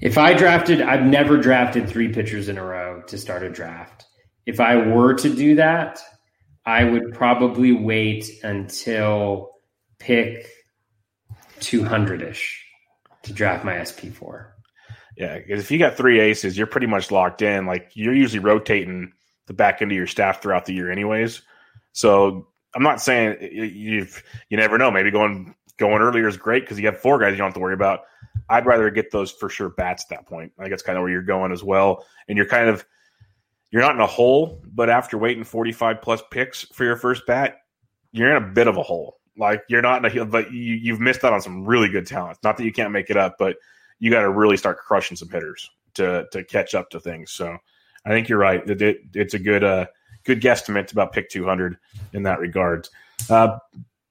[0.00, 4.06] If I drafted, I've never drafted three pitchers in a row to start a draft.
[4.44, 6.00] If I were to do that,
[6.66, 9.50] I would probably wait until
[9.98, 10.48] pick
[11.60, 12.64] 200 ish
[13.22, 14.48] to draft my SP4.
[15.16, 17.66] Yeah, because if you got three aces, you're pretty much locked in.
[17.66, 19.12] Like you're usually rotating
[19.46, 21.42] the back end of your staff throughout the year, anyways.
[21.92, 24.90] So I'm not saying you've you never know.
[24.90, 27.60] Maybe going going earlier is great because you have four guys you don't have to
[27.60, 28.00] worry about.
[28.48, 30.52] I'd rather get those for sure bats at that point.
[30.58, 32.06] I think that's kind of where you're going as well.
[32.28, 32.84] And you're kind of
[33.70, 37.58] you're not in a hole, but after waiting 45 plus picks for your first bat,
[38.12, 39.18] you're in a bit of a hole.
[39.36, 42.38] Like you're not in a but you, you've missed out on some really good talent.
[42.44, 43.56] Not that you can't make it up, but
[43.98, 47.32] you got to really start crushing some hitters to to catch up to things.
[47.32, 47.56] So
[48.04, 48.68] I think you're right.
[48.68, 49.86] It, it, it's a good uh
[50.24, 51.76] good guesstimate about pick 200
[52.12, 52.88] in that regard.
[53.28, 53.58] Uh,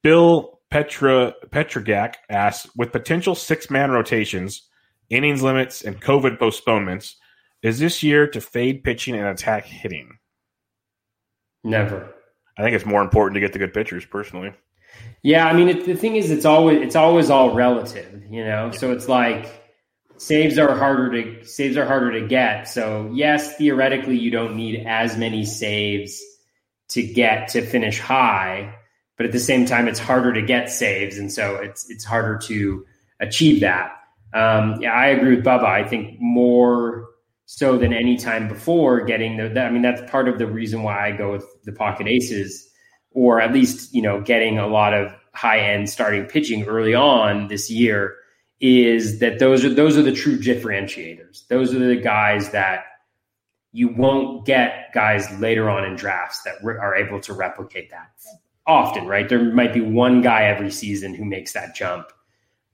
[0.01, 4.63] Bill Petra Petrogak asks, with potential six man rotations,
[5.09, 7.15] innings limits, and COVID postponements,
[7.61, 10.17] is this year to fade pitching and attack hitting?
[11.63, 12.13] Never.
[12.57, 14.53] I think it's more important to get the good pitchers, personally.
[15.23, 18.71] Yeah, I mean, it, the thing is, it's always it's always all relative, you know.
[18.71, 19.62] So it's like
[20.23, 22.67] saves are harder to saves are harder to get.
[22.67, 26.21] So yes, theoretically, you don't need as many saves
[26.89, 28.73] to get to finish high,
[29.17, 32.37] but at the same time, it's harder to get saves, and so it's it's harder
[32.47, 32.85] to
[33.19, 33.91] achieve that.
[34.33, 35.65] Um, yeah, I agree with Bubba.
[35.65, 37.09] I think more
[37.45, 39.61] so than any time before getting the.
[39.61, 42.69] I mean, that's part of the reason why I go with the pocket aces,
[43.11, 47.47] or at least you know getting a lot of high end starting pitching early on
[47.49, 48.15] this year
[48.59, 51.47] is that those are those are the true differentiators.
[51.47, 52.85] Those are the guys that
[53.71, 58.11] you won't get guys later on in drafts that re- are able to replicate that
[58.65, 59.27] often, right?
[59.27, 62.07] There might be one guy every season who makes that jump,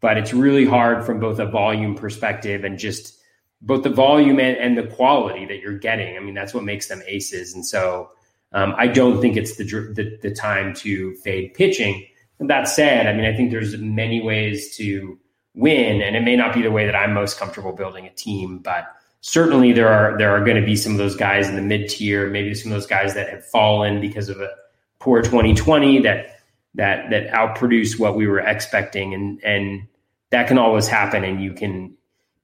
[0.02, 3.18] but it's really hard from both a volume perspective and just
[3.62, 6.16] both the volume and, and the quality that you're getting.
[6.16, 7.54] I mean, that's what makes them aces.
[7.54, 8.12] And so
[8.52, 12.06] um, I don't think it's the, the, the time to fade pitching.
[12.40, 15.18] And that said, I mean, I think there's many ways to
[15.56, 18.60] win, and it may not be the way that I'm most comfortable building a team,
[18.60, 18.88] but
[19.22, 21.90] certainly there are there are going to be some of those guys in the mid
[21.90, 24.50] tier, maybe some of those guys that have fallen because of a
[25.00, 26.40] poor 2020 that
[26.76, 29.88] that that outproduce what we were expecting, and and
[30.30, 31.96] that can always happen, and you can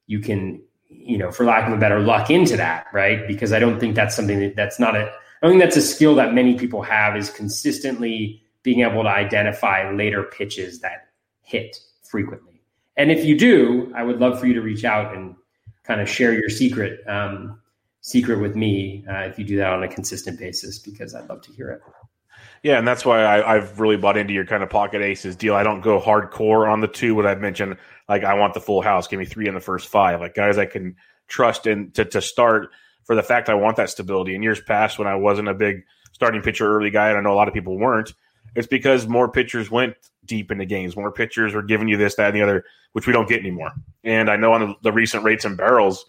[0.08, 3.28] you can you know for lack of a better luck into that, right?
[3.28, 5.12] Because I don't think that's something that, that's not a
[5.44, 9.92] I think that's a skill that many people have is consistently being able to identify
[9.92, 11.10] later pitches that
[11.44, 12.55] hit frequently.
[12.98, 15.36] And if you do, I would love for you to reach out and
[15.84, 17.60] kind of share your secret um,
[18.02, 21.42] secret with me uh, if you do that on a consistent basis because I'd love
[21.42, 21.82] to hear it.
[22.62, 25.56] Yeah, and that's why I, have really bought into your kind of pocket aces deal.
[25.56, 27.78] I don't go hardcore on the two, what I've mentioned.
[28.10, 29.08] Like I want the full house.
[29.08, 30.20] Give me three in the first five.
[30.20, 30.96] Like guys I can
[31.28, 32.70] trust in to, to start
[33.04, 34.34] for the fact I want that stability.
[34.36, 37.34] In years past, when I wasn't a big starting pitcher early guy, and I know
[37.34, 38.14] a lot of people weren't,
[38.56, 39.96] it's because more pitchers went
[40.26, 40.96] deep into games.
[40.96, 43.72] More pitchers were giving you this, that, and the other, which we don't get anymore.
[44.04, 46.06] And I know on the, the recent rates and barrels,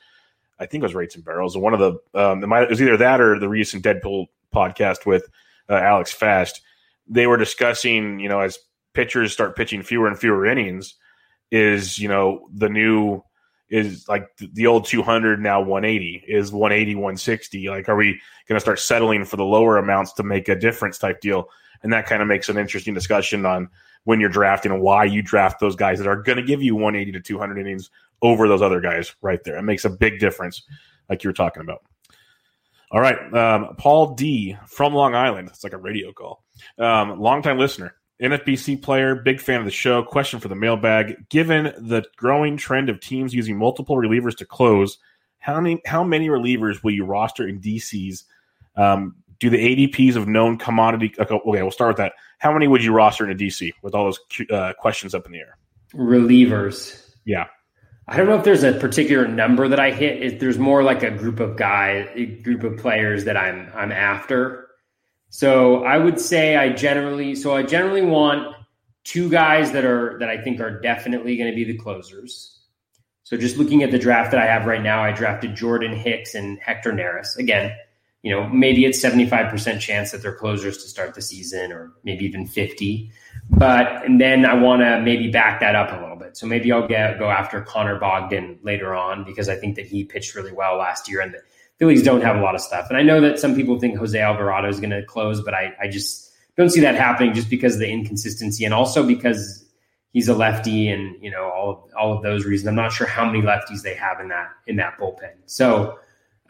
[0.58, 2.96] I think it was rates and barrels, one of the um, it, it was either
[2.96, 5.28] that or the recent Deadpool podcast with
[5.68, 6.62] uh, Alex Fast.
[7.06, 8.58] They were discussing, you know, as
[8.94, 10.94] pitchers start pitching fewer and fewer innings,
[11.50, 13.22] is you know the new
[13.68, 18.12] is like the old 200 now 180 is 180 160 like are we
[18.48, 21.48] going to start settling for the lower amounts to make a difference type deal
[21.82, 23.68] and that kind of makes an interesting discussion on
[24.06, 26.76] when you're drafting and why you draft those guys that are going to give you
[26.76, 27.90] 180 to 200 innings
[28.22, 29.56] over those other guys right there.
[29.56, 30.62] It makes a big difference,
[31.10, 31.82] like you were talking about.
[32.92, 35.48] All right, um, Paul D from Long Island.
[35.48, 36.44] It's like a radio call.
[36.78, 40.04] Um, longtime listener, NFBC player, big fan of the show.
[40.04, 44.98] Question for the mailbag: Given the growing trend of teams using multiple relievers to close,
[45.40, 48.22] how many how many relievers will you roster in DCs?
[48.76, 51.12] Um, do the ADPs of known commodity?
[51.18, 52.12] Okay, we'll start with that.
[52.38, 55.32] How many would you roster in a DC with all those uh, questions up in
[55.32, 55.58] the air?
[55.94, 57.02] Relievers.
[57.24, 57.46] Yeah.
[58.08, 60.38] I don't know if there's a particular number that I hit.
[60.38, 64.68] there's more like a group of guys, a group of players that I'm I'm after.
[65.30, 68.54] So I would say I generally so I generally want
[69.02, 72.52] two guys that are that I think are definitely going to be the closers.
[73.24, 76.36] So just looking at the draft that I have right now, I drafted Jordan Hicks
[76.36, 77.36] and Hector Neris.
[77.36, 77.76] Again,
[78.26, 82.24] you know, maybe it's 75% chance that they're closers to start the season or maybe
[82.24, 83.08] even 50.
[83.50, 86.36] But and then I want to maybe back that up a little bit.
[86.36, 90.02] So maybe I'll get go after Connor Brogdon later on because I think that he
[90.02, 91.38] pitched really well last year and the
[91.78, 92.88] Phillies don't have a lot of stuff.
[92.88, 95.72] And I know that some people think Jose Alvarado is going to close, but I,
[95.80, 99.64] I just don't see that happening just because of the inconsistency and also because
[100.14, 102.66] he's a lefty and you know all of, all of those reasons.
[102.66, 105.34] I'm not sure how many lefties they have in that in that bullpen.
[105.44, 106.00] So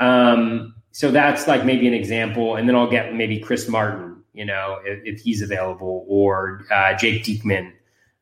[0.00, 4.46] um, so that's like maybe an example, and then I'll get maybe Chris Martin, you
[4.46, 7.70] know, if, if he's available, or uh, Jake Diekman,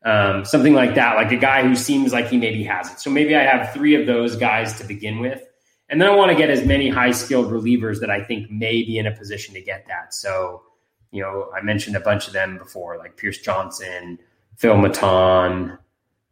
[0.03, 2.99] um, something like that, like a guy who seems like he maybe has it.
[2.99, 5.41] So maybe I have three of those guys to begin with,
[5.87, 8.83] and then I want to get as many high skilled relievers that I think may
[8.83, 10.13] be in a position to get that.
[10.13, 10.63] So,
[11.11, 14.19] you know, I mentioned a bunch of them before, like Pierce Johnson,
[14.57, 15.79] Phil Maton,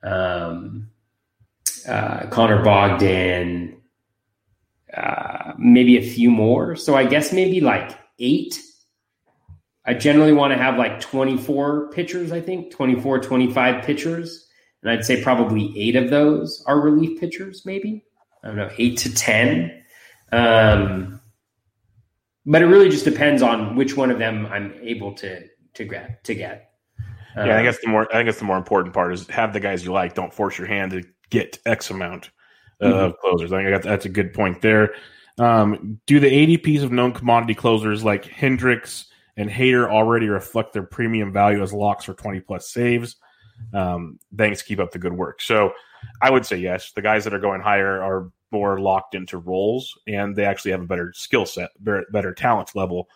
[0.03, 0.89] um,
[1.87, 3.77] uh, Connor Brogdon
[4.95, 6.75] uh, maybe a few more.
[6.75, 8.59] So I guess maybe like eight.
[9.85, 14.47] I generally want to have like 24 pitchers, I think, 24, 25 pitchers.
[14.81, 18.05] And I'd say probably eight of those are relief pitchers, maybe.
[18.43, 19.83] I don't know, eight to 10.
[20.31, 21.21] Um,
[22.45, 26.23] but it really just depends on which one of them I'm able to to get
[26.25, 26.71] to get.
[27.35, 29.53] Um, yeah, I guess the more I think it's the more important part is have
[29.53, 30.13] the guys you like.
[30.13, 32.29] Don't force your hand to get X amount
[32.85, 33.05] mm-hmm.
[33.05, 33.51] of closers.
[33.51, 34.93] I think that's a good point there.
[35.37, 39.05] Um, do the ADPs of known commodity closers like Hendriks
[39.35, 43.15] and Hader already reflect their premium value as locks for 20 plus saves?
[43.73, 44.61] Um, thanks.
[44.61, 45.41] Keep up the good work.
[45.41, 45.73] So
[46.21, 46.91] I would say yes.
[46.91, 50.81] The guys that are going higher are more locked into roles, and they actually have
[50.81, 53.07] a better skill set, better, better talent level.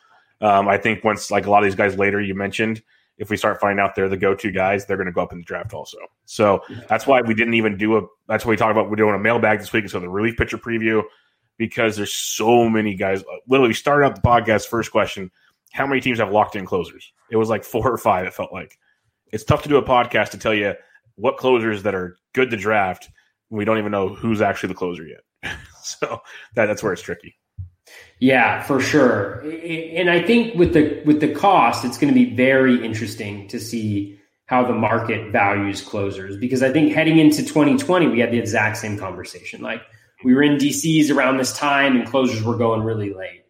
[0.42, 2.82] Um, I think once like a lot of these guys later you mentioned,
[3.18, 5.40] if we start finding out they're the go-to guys, they're going to go up in
[5.40, 5.98] the draft also.
[6.26, 8.02] So that's why we didn't even do a.
[8.28, 9.90] That's why we talked about we're doing a mailbag this week.
[9.90, 11.04] So the relief pitcher preview
[11.58, 13.24] because there's so many guys.
[13.48, 14.68] Literally, we started out the podcast.
[14.68, 15.32] First question:
[15.72, 17.12] How many teams have locked in closers?
[17.32, 18.26] It was like four or five.
[18.26, 18.78] It felt like
[19.32, 20.74] it's tough to do a podcast to tell you
[21.16, 23.10] what closers that are good to draft.
[23.50, 25.56] We don't even know who's actually the closer yet.
[25.82, 26.22] so
[26.56, 27.36] that, that's where it's tricky.
[28.20, 29.42] Yeah, for sure.
[29.42, 33.60] And I think with the with the cost, it's going to be very interesting to
[33.60, 38.40] see how the market values closers because I think heading into 2020, we had the
[38.40, 39.62] exact same conversation.
[39.62, 39.82] Like
[40.24, 43.44] we were in DCs around this time and closers were going really late.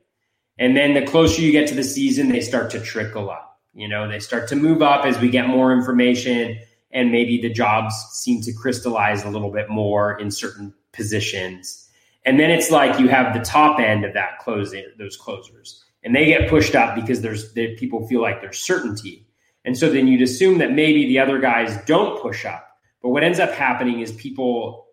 [0.60, 3.60] And then the closer you get to the season, they start to trickle up.
[3.73, 6.60] You know, they start to move up as we get more information
[6.91, 11.86] and maybe the jobs seem to crystallize a little bit more in certain positions.
[12.28, 16.14] And then it's like you have the top end of that closing, those closers, and
[16.14, 19.26] they get pushed up because there's they, people feel like there's certainty.
[19.64, 22.68] And so then you'd assume that maybe the other guys don't push up.
[23.02, 24.88] But what ends up happening is people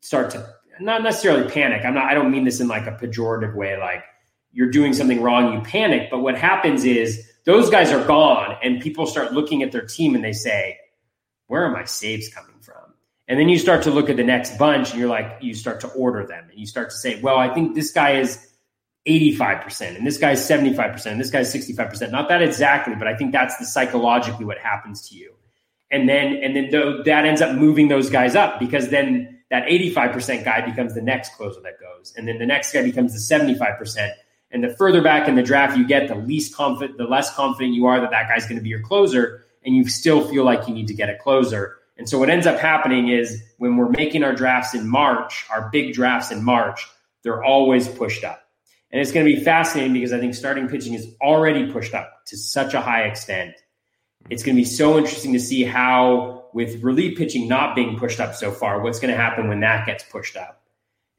[0.00, 0.48] start to
[0.78, 1.84] not necessarily panic.
[1.84, 4.04] I'm not I don't mean this in like a pejorative way like
[4.52, 6.08] you're doing something wrong, you panic.
[6.08, 10.14] But what happens is those guys are gone and people start looking at their team
[10.14, 10.78] and they say,
[11.48, 12.50] Where are my saves coming?
[13.30, 15.78] And then you start to look at the next bunch and you're like, you start
[15.82, 18.44] to order them and you start to say, well, I think this guy is
[19.06, 22.10] 85% and this guy's 75% and this guy's 65%.
[22.10, 25.32] Not that exactly, but I think that's the psychologically what happens to you.
[25.92, 29.64] And then, and then th- that ends up moving those guys up because then that
[29.68, 32.12] 85% guy becomes the next closer that goes.
[32.16, 34.12] And then the next guy becomes the 75%.
[34.50, 37.74] And the further back in the draft you get, the least confident, the less confident
[37.74, 39.44] you are that that guy's going to be your closer.
[39.64, 42.46] And you still feel like you need to get a closer and so what ends
[42.46, 46.88] up happening is when we're making our drafts in March, our big drafts in March,
[47.22, 48.42] they're always pushed up.
[48.90, 52.24] And it's going to be fascinating because I think starting pitching is already pushed up
[52.28, 53.52] to such a high extent.
[54.30, 58.18] It's going to be so interesting to see how, with relief pitching not being pushed
[58.18, 60.62] up so far, what's going to happen when that gets pushed up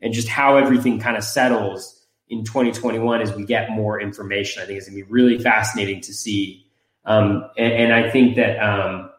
[0.01, 4.63] and just how everything kind of settles in 2021 as we get more information.
[4.63, 6.65] I think it's going to be really fascinating to see.
[7.05, 9.11] Um, and, and, I think that, um,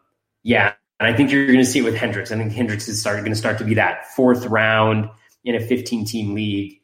[0.43, 0.72] yeah,
[1.03, 2.31] and I think you're going to see it with Hendriks.
[2.31, 5.09] I think Hendriks is start, going to start to be that fourth round
[5.43, 6.79] in a 15 team league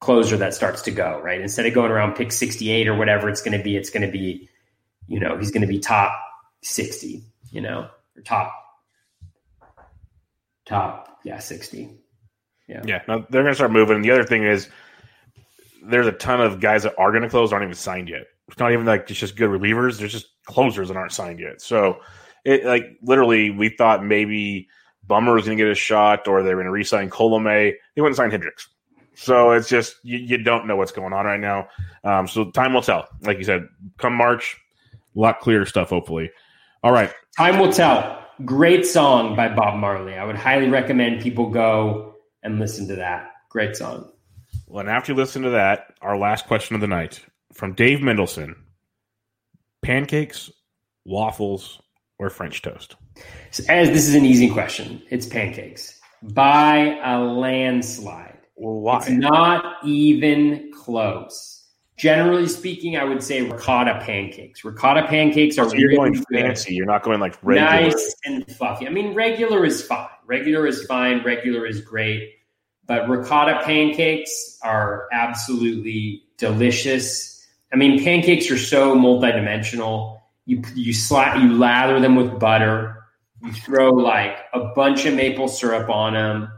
[0.00, 1.40] closer that starts to go, right?
[1.40, 4.12] Instead of going around pick 68 or whatever it's going to be, it's going to
[4.12, 4.50] be,
[5.06, 6.12] you know, he's going to be top
[6.62, 8.54] 60, you know, or top,
[10.66, 11.90] top, yeah, 60.
[12.68, 12.82] Yeah.
[12.84, 13.02] Yeah.
[13.08, 14.02] Now they're going to start moving.
[14.02, 14.68] The other thing is
[15.82, 18.26] there's a ton of guys that are going to close aren't even signed yet.
[18.48, 19.98] It's not even like it's just good relievers.
[19.98, 21.62] There's just closers that aren't signed yet.
[21.62, 22.00] So,
[22.44, 24.68] it like literally we thought maybe
[25.06, 27.74] Bummer was going to get a shot or they were going to re-sign Colome.
[27.94, 28.66] They wouldn't sign Hendriks.
[29.14, 31.68] So it's just you, you, don't know what's going on right now.
[32.02, 33.08] Um, so time will tell.
[33.22, 34.56] Like you said, come March,
[35.14, 35.90] a lot clearer stuff.
[35.90, 36.30] Hopefully.
[36.82, 37.12] All right.
[37.36, 38.20] Time will tell.
[38.44, 40.14] Great song by Bob Marley.
[40.14, 43.30] I would highly recommend people go and listen to that.
[43.48, 44.10] Great song.
[44.66, 48.00] Well, and after you listen to that, our last question of the night from Dave
[48.00, 48.56] Mendelson:
[49.82, 50.50] Pancakes,
[51.04, 51.80] waffles,
[52.24, 52.96] or French toast?
[53.68, 58.38] As this is an easy question, it's pancakes by a landslide.
[58.56, 58.98] Well, why?
[58.98, 61.50] It's not even close.
[61.96, 64.64] Generally speaking, I would say ricotta pancakes.
[64.64, 66.70] Ricotta pancakes are so you're really going fancy.
[66.70, 66.76] Good.
[66.76, 67.70] You're not going like regular.
[67.70, 68.88] Nice and fluffy.
[68.88, 70.08] I mean, regular is fine.
[70.26, 71.22] Regular is fine.
[71.22, 72.30] Regular is great.
[72.86, 77.46] But ricotta pancakes are absolutely delicious.
[77.72, 83.04] I mean, pancakes are so multidimensional you you slap you lather them with butter.
[83.42, 86.48] You throw like a bunch of maple syrup on them.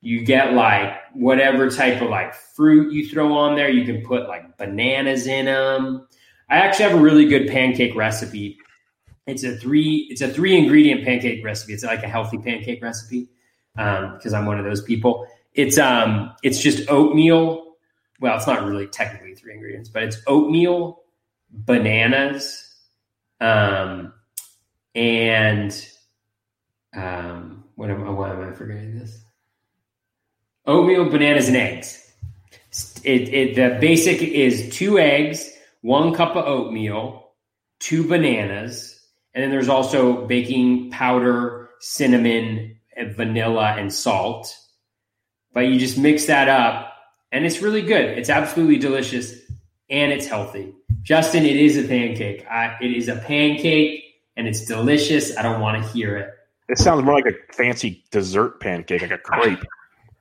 [0.00, 3.68] You get like whatever type of like fruit you throw on there.
[3.68, 6.06] You can put like bananas in them.
[6.48, 8.58] I actually have a really good pancake recipe.
[9.26, 11.72] It's a three it's a three ingredient pancake recipe.
[11.72, 13.28] It's like a healthy pancake recipe
[13.74, 15.26] because um, I'm one of those people.
[15.54, 17.64] It's um it's just oatmeal.
[18.20, 21.02] Well, it's not really technically three ingredients, but it's oatmeal,
[21.50, 22.65] bananas,
[23.40, 24.12] um,
[24.94, 25.88] and
[26.94, 29.20] um, what am, why am I forgetting this?
[30.66, 32.02] Oatmeal, bananas, and eggs.
[33.04, 35.50] It, it, the basic is two eggs,
[35.82, 37.30] one cup of oatmeal,
[37.78, 39.00] two bananas,
[39.34, 42.78] and then there's also baking powder, cinnamon,
[43.14, 44.56] vanilla, and salt.
[45.52, 46.92] But you just mix that up,
[47.30, 48.18] and it's really good.
[48.18, 49.34] It's absolutely delicious,
[49.88, 50.74] and it's healthy.
[51.02, 52.46] Justin, it is a pancake.
[52.50, 54.04] I, it is a pancake
[54.36, 55.36] and it's delicious.
[55.36, 56.30] I don't want to hear it.
[56.68, 59.64] It sounds more like a fancy dessert pancake, like a crepe.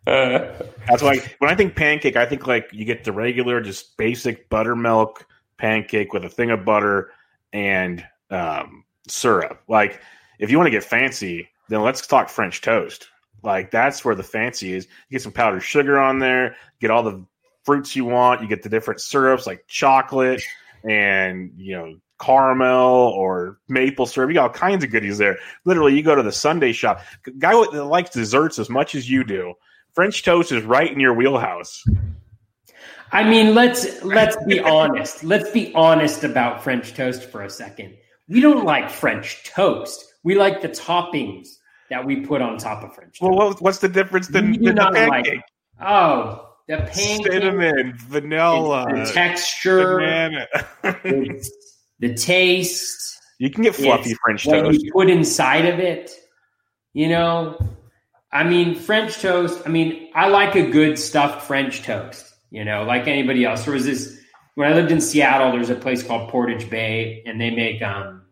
[0.07, 0.53] Uh,
[0.87, 4.47] That's why when I think pancake, I think like you get the regular, just basic
[4.49, 5.25] buttermilk
[5.57, 7.09] pancake with a thing of butter
[7.53, 9.63] and um, syrup.
[9.67, 9.99] Like
[10.37, 13.07] if you want to get fancy, then let's talk French toast.
[13.41, 14.85] Like that's where the fancy is.
[15.09, 17.25] You get some powdered sugar on there, get all the
[17.65, 18.41] fruits you want.
[18.41, 20.41] You get the different syrups like chocolate
[20.87, 24.29] and you know caramel or maple syrup.
[24.29, 25.37] You got all kinds of goodies there.
[25.65, 27.01] Literally, you go to the Sunday shop.
[27.39, 29.53] Guy that likes desserts as much as you do.
[29.93, 31.83] French toast is right in your wheelhouse.
[33.11, 35.23] I mean, let's let's be honest.
[35.23, 37.95] Let's be honest about French toast for a second.
[38.27, 40.03] We don't like French toast.
[40.23, 41.47] We like the toppings
[41.89, 43.37] that we put on top of French toast.
[43.37, 45.41] Well, what's the difference than, We do than the not like?
[45.79, 50.47] Oh, the pancake, Cinnamon, vanilla, the texture, banana.
[50.81, 51.49] the,
[51.99, 54.81] the taste, you can get fluffy It's French what toast.
[54.81, 56.11] you put inside of it.
[56.93, 57.57] You know,
[58.31, 59.61] I mean, French toast.
[59.65, 62.33] I mean, I like a good stuffed French toast.
[62.49, 63.65] You know, like anybody else.
[63.65, 64.17] There was this
[64.55, 65.51] when I lived in Seattle.
[65.51, 68.23] There's a place called Portage Bay, and they make um,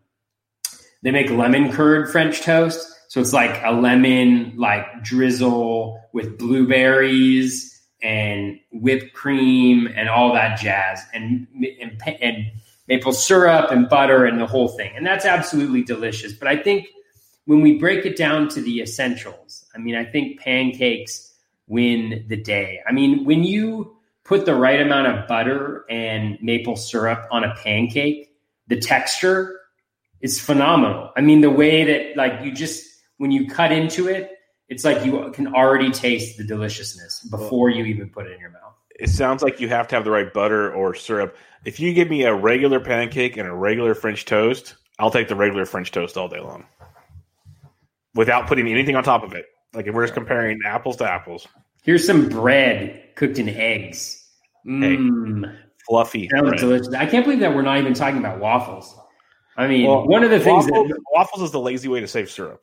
[1.02, 2.90] they make lemon curd French toast.
[3.08, 7.73] So it's like a lemon like drizzle with blueberries
[8.04, 11.48] and whipped cream and all that jazz, and
[11.80, 12.52] and, and
[12.86, 14.92] maple syrup and butter and the whole thing.
[14.94, 16.34] And that's absolutely delicious.
[16.34, 16.88] But I think
[17.46, 21.32] when we break it down to the essentials, I mean, I think pancakes
[21.66, 22.80] win the day.
[22.86, 27.54] I mean, when you put the right amount of butter and maple syrup on a
[27.56, 28.36] pancake,
[28.68, 29.60] the texture
[30.20, 31.10] is phenomenal.
[31.16, 32.84] I mean, the way that like you just
[33.16, 34.33] when you cut into it,
[34.68, 38.50] it's like you can already taste the deliciousness before you even put it in your
[38.50, 38.74] mouth.
[38.98, 41.36] It sounds like you have to have the right butter or syrup.
[41.64, 45.34] If you give me a regular pancake and a regular French toast, I'll take the
[45.34, 46.64] regular French toast all day long,
[48.14, 49.46] without putting anything on top of it.
[49.72, 51.46] Like if we're just comparing apples to apples,
[51.82, 54.26] Here's some bread cooked in eggs.
[54.66, 55.54] Mmm.
[55.86, 56.28] fluffy.
[56.32, 56.60] That was bread.
[56.60, 56.94] delicious.
[56.94, 58.96] I can't believe that we're not even talking about waffles.
[59.56, 62.30] I mean, Well, one of the things that waffles is the lazy way to save
[62.30, 62.62] syrup.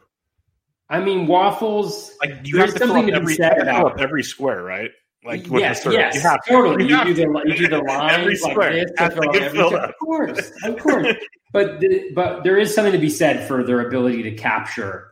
[0.92, 2.12] I mean, waffles.
[2.20, 3.66] Like you There's have to fill something up to be every, said you have to
[3.66, 4.92] fill about up every square, right?
[5.24, 6.52] Like with yes, the yes, you have to.
[6.52, 6.88] totally.
[6.88, 10.52] You, do the you do the lines Every like square this to every- Of course,
[10.66, 11.08] of course.
[11.54, 15.12] but the, but there is something to be said for their ability to capture,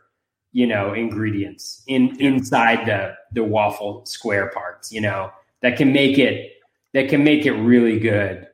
[0.51, 4.91] you know, ingredients in inside the the waffle square parts.
[4.91, 5.31] You know,
[5.61, 6.53] that can make it
[6.93, 8.47] that can make it really good.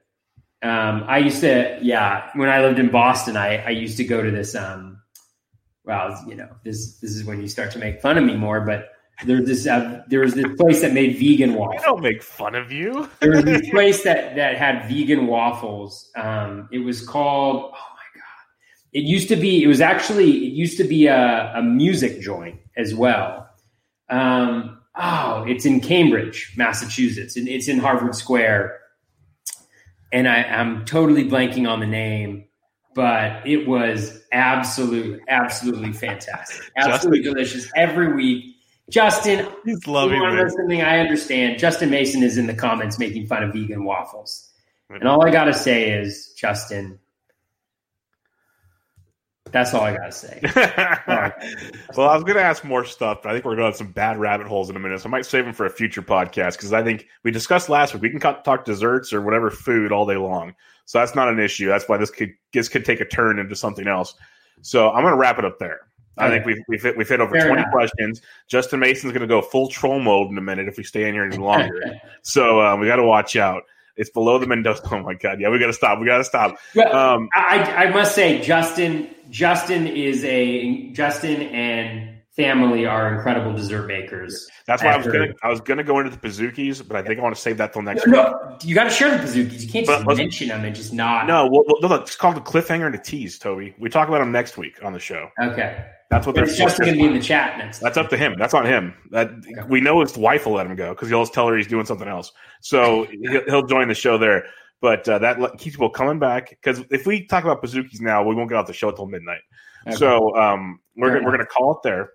[0.62, 4.22] Um, I used to, yeah, when I lived in Boston, I, I used to go
[4.22, 4.56] to this.
[4.56, 5.02] Um,
[5.86, 8.62] well, you know, this this is when you start to make fun of me more,
[8.62, 8.90] but
[9.24, 11.82] there's this uh, there was this place that made vegan waffles.
[11.82, 13.10] I don't make fun of you.
[13.20, 16.12] There was this place that that had vegan waffles.
[16.16, 17.58] Um, it was called.
[17.66, 18.92] Oh my god!
[18.94, 19.64] It used to be.
[19.64, 20.32] It was actually.
[20.32, 23.50] It used to be a, a music joint as well.
[24.10, 28.80] Um, oh, it's in Cambridge, Massachusetts, and it's in Harvard Square.
[30.12, 32.46] And I, I'm totally blanking on the name,
[32.96, 38.56] but it was absolute, absolutely fantastic, absolutely delicious every week.
[38.90, 41.60] Justin, He's you loving know something I understand?
[41.60, 44.50] Justin Mason is in the comments making fun of vegan waffles.
[44.90, 47.00] And all I got to say is, Justin,
[49.56, 50.40] that's all I got to say.
[51.96, 53.78] well, I was going to ask more stuff, but I think we're going to have
[53.78, 55.00] some bad rabbit holes in a minute.
[55.00, 57.94] So I might save them for a future podcast because I think we discussed last
[57.94, 60.54] week we can talk desserts or whatever food all day long.
[60.84, 61.68] So that's not an issue.
[61.68, 64.14] That's why this could this could take a turn into something else.
[64.62, 65.80] So I'm going to wrap it up there.
[66.18, 66.36] I Okay.
[66.36, 67.72] think we've we've hit, we've hit over Fair 20 enough.
[67.72, 68.22] questions.
[68.50, 71.14] Justin Mason's going to go full troll mode in a minute if we stay in
[71.14, 71.96] here any longer.
[72.24, 73.64] so um, we got to watch out.
[73.96, 74.82] It's below the Mendoza.
[74.92, 75.40] Oh my god!
[75.40, 76.00] Yeah, we got to stop.
[76.00, 76.58] We got to stop.
[76.78, 83.88] Um, I, I must say, Justin, Justin is a Justin and family are incredible dessert
[83.88, 84.48] makers.
[84.68, 87.20] That's why I was gonna I was gonna go into the Pazookies, but I think
[87.20, 88.16] I want to save that till next week.
[88.16, 89.64] No, you got to share the bazookas.
[89.64, 91.28] You can't But just mention them and just not.
[91.28, 93.76] No, well, no, it's called the cliffhanger and a tease, Toby.
[93.80, 95.30] We talk about them next week on the show.
[95.42, 95.86] Okay.
[96.12, 97.80] That's what they're Is Justin going to be in the chat next?
[97.80, 98.36] That's up to him.
[98.38, 98.94] That's on him.
[99.12, 99.32] That
[99.68, 101.86] we know his wife will let him go because he'll always tell her he's doing
[101.86, 102.32] something else.
[102.62, 104.46] So he'll, he'll join the show there.
[104.82, 108.36] But uh, that keeps people coming back because if we talk about Bazookies now, we
[108.36, 109.42] won't get off the show until midnight.
[109.88, 109.96] Okay.
[109.96, 112.12] So um, we're Fair we're going to call it there.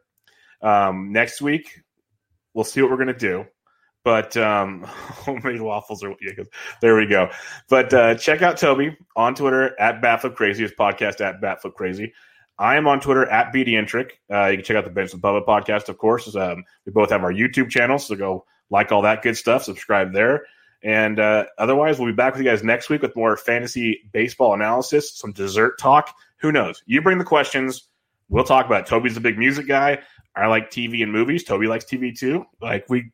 [0.62, 1.80] Um, next week,
[2.54, 3.46] we'll see what we're going to do.
[4.02, 6.44] But um, homemade waffles are yeah,
[6.80, 7.30] there we go.
[7.68, 12.12] But uh, check out Toby on Twitter at Batflip Crazy, his podcast at Batflip Crazy.
[12.58, 14.10] I am on Twitter at BDintric.
[14.30, 16.34] Uh, you can check out the Bench with Bubba podcast, of course.
[16.36, 20.12] Um, we both have our YouTube channels, so go like all that good stuff, subscribe
[20.12, 20.44] there.
[20.82, 24.54] And uh, otherwise, we'll be back with you guys next week with more fantasy baseball
[24.54, 26.14] analysis, some dessert talk.
[26.38, 26.82] Who knows?
[26.86, 27.88] You bring the questions,
[28.28, 28.86] we'll talk about it.
[28.86, 29.98] Toby's a big music guy.
[30.36, 31.44] I like TV and movies.
[31.44, 32.46] Toby likes TV too.
[32.60, 33.10] Like we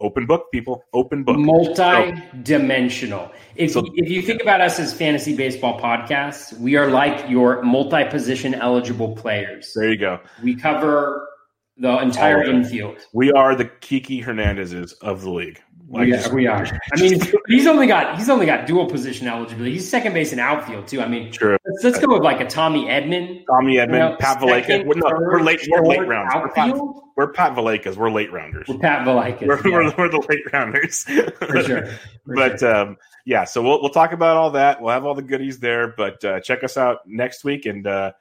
[0.00, 1.38] open book people, open book.
[1.38, 3.30] Multi-dimensional.
[3.56, 7.62] If, So- if you think about us as fantasy baseball podcasts, we are like your
[7.62, 9.72] multi-position eligible players.
[9.74, 10.20] There you go.
[10.42, 11.28] We cover
[11.76, 12.98] the entire infield.
[13.12, 15.60] We are the Kiki Hernandezes of the league.
[15.88, 16.80] Like, we, are, we are.
[16.92, 19.72] I mean, he's only got he's only got dual position eligibility.
[19.74, 21.00] He's second base and outfield too.
[21.02, 21.56] I mean, True.
[21.82, 23.44] Let's, go with like a Tommy Edman.
[23.46, 24.84] Tommy Edman, you know, Pat Valaika.
[24.84, 25.66] We're, no, we're late.
[25.68, 26.32] We're late rounds.
[26.34, 26.76] We're Pat,
[27.16, 27.96] we're Pat Valaikas.
[27.96, 28.68] We're late rounders.
[28.68, 29.46] With Pat Valaika.
[29.46, 31.04] We're, yeah, we're, we're the late rounders.
[31.04, 31.86] for sure.
[31.86, 31.96] For
[32.34, 32.74] but sure.
[32.74, 34.80] um, yeah, so we'll we'll talk about all that.
[34.80, 35.88] We'll have all the goodies there.
[35.96, 38.12] But uh, check us out next week, and uh,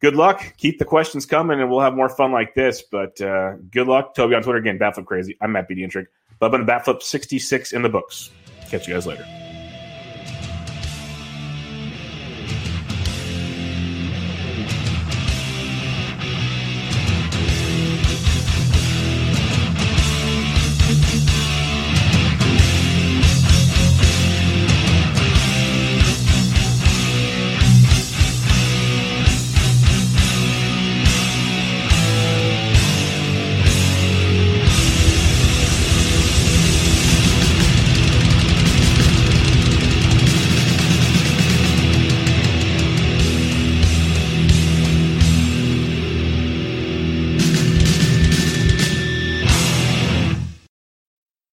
[0.00, 0.54] good luck.
[0.56, 2.82] Keep the questions coming, and we'll have more fun like this.
[2.82, 4.78] But uh, good luck, Toby on Twitter again.
[4.78, 5.36] Batflip crazy.
[5.40, 5.74] I'm Matt B.
[5.74, 6.08] Dietrich.
[6.40, 8.30] Bubba and Batflip 66 in the books.
[8.68, 9.45] Catch you guys later.